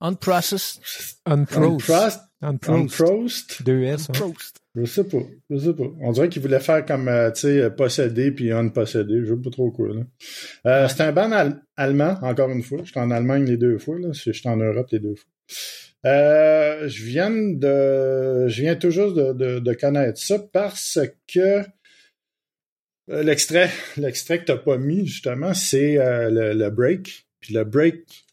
Unprocessed. 0.00 0.82
Unprocessed. 1.26 2.20
Unprosed. 2.44 2.80
unpressed, 2.82 3.00
Unprosed. 3.00 3.50
unprosed. 3.60 3.64
Deux 3.64 3.82
S. 3.84 4.08
hein. 4.08 4.12
Unprocessed. 4.14 4.56
Je 4.76 4.84
sais 4.86 5.04
pas, 5.04 5.22
je 5.50 5.56
sais 5.58 5.72
pas. 5.72 5.84
On 6.00 6.12
dirait 6.12 6.28
qu'il 6.28 6.42
voulait 6.42 6.60
faire 6.60 6.84
comme, 6.84 7.06
euh, 7.08 7.30
tu 7.30 7.42
sais, 7.42 7.60
euh, 7.60 7.70
possédé 7.70 8.32
puis 8.32 8.50
unpossédé, 8.52 9.20
je 9.24 9.34
sais 9.34 9.40
pas 9.40 9.50
trop 9.50 9.70
quoi, 9.70 9.88
là. 9.94 10.02
Euh, 10.66 10.88
C'est 10.88 11.02
un 11.02 11.12
band 11.12 11.30
al- 11.32 11.62
allemand, 11.76 12.18
encore 12.22 12.50
une 12.50 12.62
fois. 12.62 12.80
J'étais 12.84 12.98
en 13.00 13.10
Allemagne 13.12 13.44
les 13.44 13.56
deux 13.56 13.78
fois, 13.78 13.98
là. 14.00 14.08
J'étais 14.12 14.48
en 14.48 14.56
Europe 14.56 14.88
les 14.90 14.98
deux 14.98 15.14
fois. 15.14 15.30
Euh, 16.06 16.88
je 16.88 17.04
viens 17.04 17.30
de, 17.30 18.46
je 18.48 18.60
viens 18.62 18.74
tout 18.76 18.90
juste 18.90 19.14
de, 19.14 19.32
de, 19.32 19.58
de 19.60 19.72
connaître 19.74 20.18
ça 20.20 20.38
parce 20.52 20.98
que 21.32 21.62
l'extrait, 23.08 23.70
l'extrait 23.96 24.40
que 24.40 24.44
t'as 24.46 24.56
pas 24.58 24.76
mis, 24.76 25.06
justement, 25.06 25.54
c'est 25.54 25.98
euh, 25.98 26.30
le, 26.30 26.52
le 26.52 26.70
break. 26.70 27.26
Puis 27.40 27.54
le 27.54 27.64
break, 27.64 28.24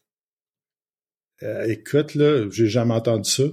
euh, 1.44 1.64
écoute, 1.66 2.14
là, 2.14 2.48
j'ai 2.50 2.66
jamais 2.66 2.94
entendu 2.94 3.30
ça. 3.30 3.44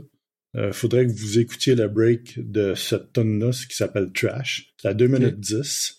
Euh, 0.55 0.71
faudrait 0.73 1.05
que 1.05 1.11
vous 1.11 1.37
écoutiez 1.39 1.75
le 1.75 1.87
break 1.87 2.39
de 2.51 2.73
cette 2.73 3.13
tune-là, 3.13 3.51
ce 3.51 3.67
qui 3.67 3.75
s'appelle 3.75 4.11
Trash. 4.11 4.73
C'est 4.81 4.87
à 4.87 4.93
2 4.93 5.07
minutes 5.07 5.39
10. 5.39 5.95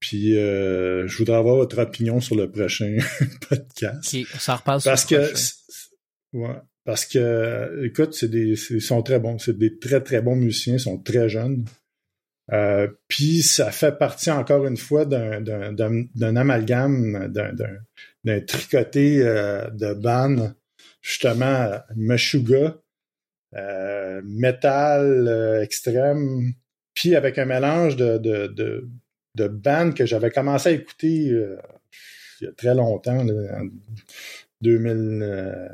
Puis 0.00 0.36
euh, 0.38 1.06
je 1.06 1.16
voudrais 1.18 1.36
avoir 1.36 1.56
votre 1.56 1.78
opinion 1.78 2.20
sur 2.20 2.34
le 2.34 2.50
prochain 2.50 2.96
podcast. 3.48 4.16
On 4.34 4.38
s'en 4.38 4.56
reparle 4.56 4.80
sur 4.80 4.90
Parce 4.90 5.10
le 5.10 5.18
que 5.18 6.36
ouais, 6.38 6.56
parce 6.84 7.04
que 7.04 7.84
écoute, 7.84 8.14
c'est 8.14 8.28
des 8.30 8.54
ils 8.70 8.80
sont 8.82 9.02
très 9.02 9.20
bons, 9.20 9.38
c'est 9.38 9.56
des 9.58 9.78
très 9.78 10.00
très 10.00 10.22
bons 10.22 10.36
musiciens, 10.36 10.74
ils 10.74 10.80
sont 10.80 10.98
très 10.98 11.28
jeunes. 11.28 11.64
Euh, 12.52 12.88
puis 13.06 13.42
ça 13.42 13.70
fait 13.70 13.96
partie 13.96 14.30
encore 14.30 14.66
une 14.66 14.78
fois 14.78 15.04
d'un 15.04 15.40
d'un 15.40 15.72
d'un- 15.72 16.06
d'un 16.16 16.34
amalgame, 16.34 17.28
d'un 18.24 18.40
tricoté 18.40 19.22
euh, 19.22 19.68
de 19.70 19.92
bandes 19.94 20.54
justement 21.02 21.78
Meshuga, 21.94 22.78
métal 23.52 25.28
euh, 25.28 25.62
extrême, 25.62 26.52
puis 26.94 27.16
avec 27.16 27.38
un 27.38 27.46
mélange 27.46 27.96
de 27.96 28.18
de 28.18 28.46
de, 28.48 28.88
de 29.36 29.48
bandes 29.48 29.94
que 29.94 30.06
j'avais 30.06 30.30
commencé 30.30 30.68
à 30.68 30.72
écouter 30.72 31.30
euh, 31.30 31.56
il 32.40 32.44
y 32.44 32.48
a 32.48 32.52
très 32.52 32.74
longtemps, 32.74 33.18
en 33.18 33.68
2000, 34.62 35.20
euh, 35.22 35.68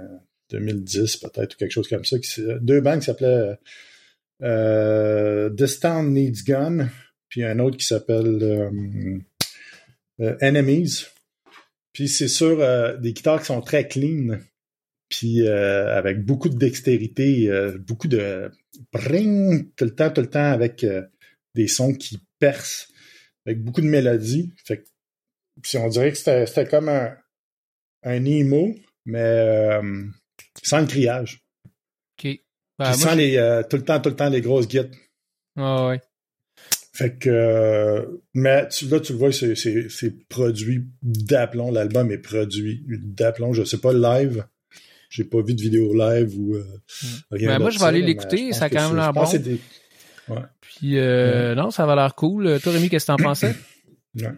2010 0.50 1.16
peut-être 1.18 1.54
ou 1.54 1.58
quelque 1.58 1.72
chose 1.72 1.88
comme 1.88 2.04
ça. 2.04 2.18
Qui, 2.18 2.42
deux 2.60 2.80
bandes 2.80 3.00
qui 3.00 3.06
s'appelaient 3.06 3.56
euh, 4.42 5.50
Needs 5.50 6.44
Gun, 6.44 6.88
puis 7.28 7.44
un 7.44 7.58
autre 7.58 7.76
qui 7.76 7.86
s'appelle 7.86 8.38
euh, 8.42 8.70
euh, 10.20 10.36
Enemies. 10.40 11.06
Puis 11.92 12.08
c'est 12.08 12.28
sur 12.28 12.60
euh, 12.60 12.96
des 12.96 13.12
guitares 13.12 13.40
qui 13.40 13.46
sont 13.46 13.60
très 13.60 13.88
clean, 13.88 14.38
puis 15.08 15.46
euh, 15.46 15.96
avec 15.96 16.24
beaucoup 16.24 16.48
de 16.48 16.56
dextérité, 16.56 17.48
euh, 17.48 17.78
beaucoup 17.78 18.08
de 18.08 18.50
bring 18.92 19.70
tout 19.72 19.84
le 19.84 19.94
temps, 19.94 20.10
tout 20.10 20.20
le 20.20 20.30
temps 20.30 20.50
avec 20.50 20.84
euh, 20.84 21.02
des 21.54 21.68
sons 21.68 21.94
qui 21.94 22.18
percent, 22.38 22.88
avec 23.46 23.62
beaucoup 23.62 23.80
de 23.80 23.86
mélodies. 23.86 24.52
Fait 24.64 24.78
que 24.78 24.84
puis 25.62 25.78
on 25.78 25.88
dirait 25.88 26.12
que 26.12 26.18
c'était 26.18 26.46
c'était 26.46 26.66
comme 26.66 26.88
un, 26.88 27.16
un 28.02 28.24
emo, 28.24 28.74
mais 29.04 29.20
euh, 29.20 30.04
sans 30.62 30.80
le 30.80 30.86
criage. 30.86 31.44
Ok. 32.18 32.38
Ben, 32.78 32.90
Puis 32.90 33.00
moi, 33.00 33.10
sans 33.10 33.14
les, 33.14 33.36
euh, 33.36 33.62
tout 33.62 33.76
le 33.76 33.84
temps, 33.84 34.00
tout 34.00 34.10
le 34.10 34.16
temps 34.16 34.28
les 34.28 34.40
grosses 34.42 34.68
guides. 34.68 34.94
Ah 35.56 35.88
ouais. 35.88 36.00
Fait 36.92 37.18
que, 37.18 37.28
euh, 37.28 38.22
mais 38.34 38.68
tu, 38.68 38.86
là, 38.88 39.00
tu 39.00 39.12
le 39.12 39.18
vois, 39.18 39.32
c'est, 39.32 39.54
c'est, 39.54 39.88
c'est 39.90 40.26
produit 40.28 40.86
d'aplomb. 41.02 41.70
L'album 41.70 42.10
est 42.10 42.18
produit 42.18 42.84
d'aplomb. 42.88 43.52
Je 43.52 43.64
sais 43.64 43.78
pas 43.78 43.92
live. 43.92 44.46
J'ai 45.10 45.24
pas 45.24 45.40
vu 45.42 45.54
de 45.54 45.60
vidéo 45.60 45.94
live 45.94 46.38
ou 46.38 46.54
euh, 46.56 46.64
rien 47.30 47.48
Ben, 47.48 47.58
moi, 47.60 47.70
je 47.70 47.78
vais 47.78 47.84
aller 47.84 48.02
l'écouter, 48.02 48.52
ça 48.52 48.66
a 48.66 48.70
quand 48.70 48.88
même 48.88 48.96
l'air 48.96 49.12
bon. 49.12 49.24
Puis, 50.60 50.98
euh, 50.98 51.54
non, 51.54 51.70
ça 51.70 51.86
va 51.86 51.94
l'air 51.94 52.14
cool. 52.14 52.46
Euh, 52.46 52.58
Toi, 52.58 52.72
Rémi, 52.72 52.88
qu'est-ce 52.88 53.06
que 53.06 53.12
t'en 53.12 53.16
pensais? 53.22 53.54
Ouais, 54.16 54.28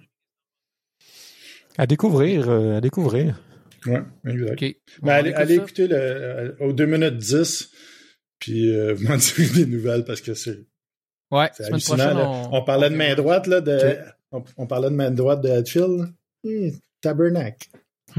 À 1.78 1.86
découvrir, 1.86 2.48
euh, 2.48 2.76
à 2.76 2.80
découvrir. 2.80 3.40
ouais, 3.86 4.02
exact. 4.26 4.52
Ok. 4.52 4.60
Mais 4.62 4.76
On 5.02 5.08
allez, 5.08 5.30
écoute 5.30 5.40
allez 5.40 5.56
ça. 5.56 5.62
écouter 5.62 5.86
le, 5.88 5.96
euh, 5.96 6.52
aux 6.60 6.72
2 6.72 6.86
minutes 6.86 7.16
10, 7.16 7.70
puis 8.38 8.70
euh, 8.74 8.92
vous 8.96 9.08
m'en 9.08 9.16
direz 9.16 9.46
des 9.48 9.66
nouvelles 9.66 10.04
parce 10.04 10.20
que 10.20 10.34
c'est, 10.34 10.66
Ouais, 11.30 11.48
c'est 11.54 11.64
semaine 11.64 11.74
hallucinant. 11.74 11.96
prochaine, 11.96 12.16
on, 12.52 12.56
On, 12.56 12.64
parlait 12.64 12.90
de 12.90 12.94
main 12.96 13.14
droite, 13.14 13.46
là, 13.46 13.60
de, 13.60 13.98
on, 14.32 14.42
on 14.56 14.66
parlait 14.66 14.88
de 14.90 14.94
main 14.94 15.10
droite 15.10 15.40
de 15.42 15.48
Hatfield. 15.50 16.12
Hum, 16.44 16.70
tabernacle. 17.00 17.68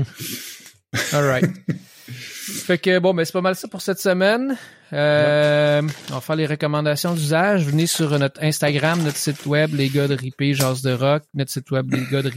All 1.13 1.23
right. 1.25 1.45
fait 2.09 2.77
que 2.77 2.99
bon, 2.99 3.13
ben 3.13 3.25
c'est 3.25 3.33
pas 3.33 3.41
mal 3.41 3.55
ça 3.55 3.67
pour 3.67 3.81
cette 3.81 3.99
semaine. 3.99 4.57
Euh, 4.93 5.81
On 6.09 6.13
va 6.15 6.21
faire 6.21 6.35
les 6.35 6.45
recommandations 6.45 7.13
d'usage. 7.13 7.65
Venez 7.65 7.87
sur 7.87 8.17
notre 8.17 8.43
Instagram, 8.43 9.01
notre 9.03 9.17
site 9.17 9.45
web, 9.45 9.73
les 9.73 9.89
gars 9.89 10.07
de 10.07 10.15
Ripé, 10.15 10.53
de 10.53 10.91
Rock, 10.91 11.23
notre 11.33 11.51
site 11.51 11.69
web, 11.71 11.91
les 11.93 12.05
gars 12.11 12.21
de. 12.21 12.31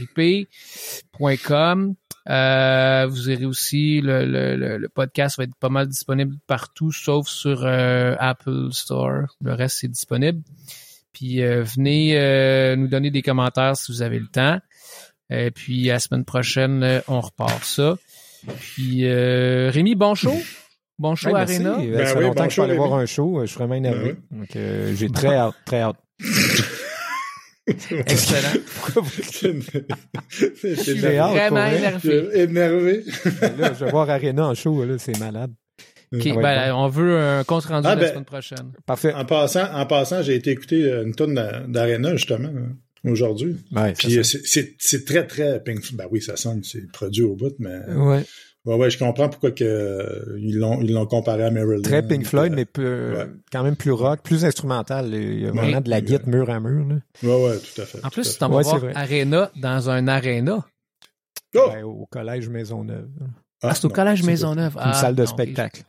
Euh, 2.29 3.07
vous 3.07 3.21
verrez 3.21 3.45
aussi 3.45 3.99
le, 4.01 4.87
podcast 4.87 5.37
va 5.37 5.43
être 5.43 5.55
pas 5.55 5.69
mal 5.69 5.87
disponible 5.87 6.35
partout, 6.47 6.91
sauf 6.91 7.27
sur 7.27 7.65
euh, 7.65 8.15
Apple 8.19 8.69
Store. 8.71 9.35
Le 9.41 9.53
reste, 9.53 9.79
c'est 9.79 9.89
disponible. 9.89 10.41
Puis 11.11 11.41
venez 11.41 12.75
nous 12.75 12.87
donner 12.87 13.11
des 13.11 13.21
commentaires 13.21 13.75
si 13.77 13.91
vous 13.91 14.01
avez 14.01 14.19
le 14.19 14.27
temps. 14.27 14.59
Et 15.29 15.51
puis 15.51 15.85
la 15.85 15.99
semaine 15.99 16.25
prochaine, 16.25 17.01
on 17.07 17.21
repart 17.21 17.63
ça. 17.63 17.97
Puis 18.59 19.01
euh, 19.07 19.69
Rémi, 19.71 19.95
bon 19.95 20.15
show. 20.15 20.33
Bon 20.99 21.15
show 21.15 21.27
Ouais, 21.29 21.33
merci. 21.33 21.55
Arena? 21.65 21.79
Euh, 21.79 21.97
Ben 21.97 22.05
ça 22.05 22.13
fait 22.13 22.17
oui, 22.19 22.23
longtemps 22.25 22.43
bon 22.43 22.47
que 22.49 22.53
je 22.53 22.61
aller 22.61 22.73
show, 22.75 22.85
voir 22.87 22.93
un 22.99 23.05
show. 23.05 23.37
euh, 23.39 23.41
Je 23.41 23.47
suis 23.47 23.57
vraiment 23.57 23.73
énervé. 23.75 24.15
Ben 24.31 24.39
Donc, 24.39 24.55
euh, 24.55 24.93
j'ai 24.95 25.09
très 25.09 25.35
hâte, 25.35 25.55
très 25.65 25.81
hâte. 25.81 25.95
Excellent. 27.67 28.61
Suis 30.29 30.75
J'ai 30.85 30.93
vraiment 30.95 31.65
énervé. 31.65 32.29
énervé. 32.33 33.03
là, 33.57 33.73
je 33.73 33.85
vais 33.85 33.91
voir 33.91 34.09
Arena 34.09 34.47
en 34.47 34.53
show, 34.55 34.83
là, 34.83 34.95
c'est 34.97 35.17
malade. 35.17 35.51
Ben, 36.11 36.73
on 36.75 36.87
veut 36.89 37.17
un 37.17 37.43
compte 37.43 37.63
rendu 37.65 37.87
Ah, 37.87 37.95
la 37.95 38.01
ben- 38.01 38.09
semaine 38.09 38.25
prochaine. 38.25 38.71
Parfait. 38.85 39.13
En 39.13 39.25
passant, 39.25 39.65
en 39.73 39.85
passant, 39.85 40.21
j'ai 40.21 40.35
été 40.35 40.51
écouter 40.51 40.91
une 41.03 41.15
tonne 41.15 41.33
d'Arena, 41.67 42.11
justement, 42.15 42.49
aujourd'hui. 43.11 43.57
Ouais, 43.75 43.93
Puis 43.93 44.17
euh, 44.19 44.23
c'est- 44.23 44.41
c'est 44.45 44.75
c'est 44.79 45.05
très, 45.05 45.25
très 45.27 45.61
Pink 45.63 45.81
Floyd. 45.81 45.97
Ben 45.97 46.07
oui, 46.11 46.21
ça 46.21 46.35
sonne, 46.35 46.63
c'est 46.63 46.89
produit 46.91 47.23
au 47.23 47.35
bout, 47.35 47.53
mais 47.59 47.79
ouais. 47.89 48.23
ouais, 48.65 48.75
ouais, 48.75 48.89
je 48.89 48.97
comprends 48.97 49.29
pourquoi 49.29 49.51
que, 49.51 49.63
euh, 49.63 50.37
ils 50.39 50.57
l'ont 50.57 50.81
ils 50.81 50.93
l'ont 50.93 51.05
comparé 51.05 51.43
à 51.43 51.51
Marilyn. 51.51 51.81
Très 51.81 52.01
Pink 52.05 52.25
Floyd, 52.25 52.53
Euh, 52.53 52.55
mais 52.55 52.65
peu- 52.65 53.13
ouais. 53.17 53.27
quand 53.51 53.63
même 53.63 53.75
plus 53.75 53.91
rock, 53.91 54.21
plus 54.23 54.45
instrumental. 54.45 55.09
Il 55.13 55.41
y 55.41 55.45
a 55.47 55.51
vraiment 55.51 55.81
de 55.81 55.89
la 55.89 56.01
guitare 56.01 56.27
mur 56.27 56.49
à 56.49 56.59
mur. 56.59 56.87
Là. 56.87 56.95
Ouais, 57.23 57.45
ouais, 57.49 57.57
tout 57.59 57.81
à 57.81 57.85
fait. 57.85 58.05
En 58.05 58.09
plus, 58.09 58.31
tu 58.33 58.37
t'en 58.39 58.49
vas 58.49 58.57
Ouais, 58.57 58.63
voir. 58.63 58.81
Arena 58.95 59.51
dans 59.61 59.89
un 59.89 60.07
fait. 60.07 60.63
Oh! 61.55 61.69
Ben, 61.71 61.83
au 61.83 62.07
collège 62.09 62.49
Maisonneuve. 62.49 63.09
Ah, 63.61 63.73
c'est 63.75 63.85
au 63.85 63.89
non, 63.89 63.93
Collège 63.95 64.21
c'est 64.21 64.25
Maisonneuve. 64.27 64.73
Une 64.75 64.81
Ah, 64.83 64.93
salle 64.93 65.15
de 65.15 65.21
non, 65.21 65.27
spectacle. 65.27 65.83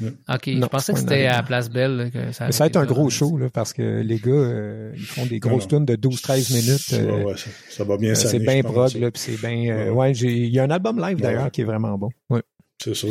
Ok, 0.00 0.46
Non, 0.48 0.62
je 0.62 0.66
pensais 0.66 0.92
que 0.92 0.98
c'était 0.98 1.26
à. 1.26 1.42
Place 1.42 1.70
Belle. 1.70 2.10
que 2.12 2.32
ça 2.32 2.46
Mais 2.46 2.52
ça 2.52 2.64
va 2.64 2.68
être 2.68 2.76
un 2.76 2.84
gros 2.84 3.04
là. 3.04 3.10
show, 3.10 3.36
là, 3.36 3.48
parce 3.52 3.72
que 3.72 4.00
les 4.00 4.18
gars, 4.18 4.30
euh, 4.32 4.92
ils 4.96 5.02
font 5.04 5.26
des 5.26 5.38
grosses 5.38 5.68
tunes 5.68 5.84
de 5.84 5.96
12-13 5.96 6.52
minutes. 6.54 6.92
euh, 6.94 7.18
Ouais, 7.18 7.24
ouais, 7.24 7.36
ça, 7.36 7.50
ça 7.70 7.84
va 7.84 7.96
bien 7.96 8.10
euh, 8.12 8.14
c'est 8.14 8.38
bien 8.38 8.62
prog, 8.62 8.94
là, 8.94 9.10
puis 9.10 9.20
c'est 9.20 9.40
bien... 9.40 9.74
euh, 9.74 9.90
Ouais. 9.90 10.14
j'ai- 10.14 10.32
il 10.46 10.52
y 10.54 10.58
a 10.58 10.64
un 10.64 10.70
album 10.70 10.98
live, 10.98 11.16
Ouais. 11.16 11.22
d'ailleurs, 11.22 11.50
qui 11.50 11.60
est 11.60 11.64
vraiment 11.64 11.96
bon. 11.98 12.10
Ouais. 12.30 12.42
C'est 12.82 12.94
ça. 12.94 13.06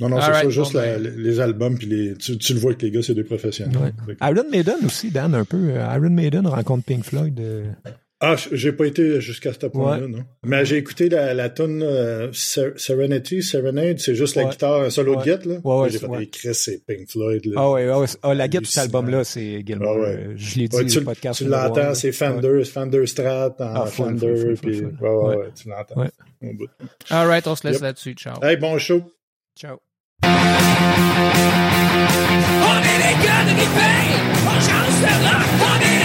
Non, 0.00 0.08
non, 0.08 0.20
c'est 0.20 0.32
ça, 0.32 0.48
juste 0.48 0.72
bon, 0.72 0.78
la- 0.80 0.98
ben. 0.98 1.14
les 1.16 1.38
albums, 1.40 1.78
puis 1.78 1.86
les, 1.86 2.14
tu, 2.16 2.36
tu 2.38 2.54
le 2.54 2.58
vois 2.60 2.74
que 2.74 2.84
les 2.84 2.90
gars, 2.90 3.02
c'est 3.02 3.14
des 3.14 3.22
professionnels. 3.24 3.92
Ouais. 4.08 4.16
Iron 4.22 4.48
Maiden 4.50 4.76
aussi, 4.84 5.10
Dan, 5.10 5.34
un 5.34 5.44
peu. 5.44 5.74
Iron 5.76 6.10
Maiden 6.10 6.46
rencontre 6.46 6.84
Pink 6.84 7.04
Floyd. 7.04 7.38
Ah, 8.24 8.36
j'ai 8.52 8.70
pas 8.72 8.86
été 8.86 9.20
jusqu'à 9.20 9.52
ce 9.52 9.66
point-là, 9.66 10.02
Ouais. 10.04 10.08
non. 10.08 10.24
Mais 10.44 10.64
j'ai 10.64 10.76
écouté 10.76 11.08
la, 11.08 11.34
la 11.34 11.50
tune 11.50 11.82
euh, 11.82 12.28
Ser- 12.32 12.74
Serenity, 12.76 13.42
Serenade, 13.42 13.98
c'est 13.98 14.14
juste 14.14 14.36
la 14.36 14.44
Ouais. 14.44 14.50
guitare, 14.50 14.82
un 14.82 14.90
solo 14.90 15.16
Ouais. 15.16 15.24
de 15.26 15.36
guitare, 15.36 15.52
là. 15.54 15.58
Ouais, 15.64 15.82
ouais, 15.82 15.90
j'ai 15.90 15.98
fait 15.98 16.06
ouais. 16.06 16.18
des 16.20 16.28
Chris, 16.30 16.54
c'est 16.54 16.86
Pink 16.86 17.10
Floyd, 17.10 17.44
là. 17.46 17.52
Ah 17.56 17.70
ouais, 17.72 17.88
ah 17.90 17.98
ouais, 17.98 18.06
ah, 18.22 18.32
la 18.34 18.46
guitare 18.46 18.62
de 18.62 18.66
cet 18.68 18.82
album-là, 18.84 19.24
c'est 19.24 19.62
Gilmour. 19.66 19.88
Ah 19.96 20.00
ouais. 20.00 20.06
Euh, 20.06 20.32
Je 20.36 20.58
l'ai 20.60 20.68
dit, 20.68 20.76
Ouais, 20.76 20.86
tu 20.86 20.98
le 21.00 21.04
podcast. 21.04 21.38
tu 21.42 21.48
l'entends, 21.48 21.94
c'est 21.94 22.12
Fender, 22.12 22.62
Fender 22.64 23.06
Strat 23.06 23.56
en 23.58 23.74
Ah, 23.74 23.86
Fender, 23.86 24.18
full, 24.20 24.36
full, 24.36 24.56
full, 24.56 24.70
puis 24.70 24.80
ouais, 24.82 24.92
ouais, 25.00 25.08
Ouais. 25.26 25.36
ouais, 25.38 25.48
tu 25.60 25.68
l'entends. 25.68 26.06
All 27.10 27.26
right, 27.26 27.46
on 27.48 27.56
se 27.56 27.66
laisse 27.66 27.76
Yep. 27.78 27.82
là-dessus. 27.82 28.14
Ciao. 28.14 28.42
Hey, 28.44 28.56
bon 28.56 28.78
show. 28.78 29.02
Ciao. 29.58 29.78
On 30.24 30.28
est 32.78 32.98
les 32.98 33.16
gars 33.24 33.42
de 33.44 33.50
Ripé, 33.58 33.92
on 34.46 34.60
change 34.60 35.00
de 35.02 35.12
rock. 35.26 35.46
On 35.60 35.80
est 35.80 36.01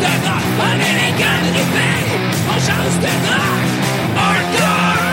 changera, 0.00 0.36
en 0.66 0.78
illégalité, 0.90 1.90
on 2.48 2.58
changera. 2.66 3.40
Hardcore, 4.16 5.06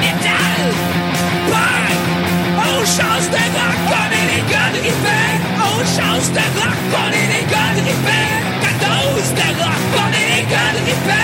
metal, 0.00 0.64
punk, 1.50 1.98
on 2.58 2.84
de 3.36 3.42
rock 3.56 3.78
on 5.68 5.84
change 5.96 6.28
de 6.36 6.44
rock 6.58 6.80
comme 6.92 7.14
illégalité, 7.22 8.22
14 8.60 9.34
de 9.38 9.48
rock 9.60 9.82
comme 9.94 10.16
illégalité, 10.22 11.22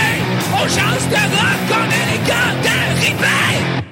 on 0.52 0.66
change 0.76 1.06
de 1.14 1.22
rock 1.36 1.60
comme 1.68 1.92
illégalité, 2.00 3.87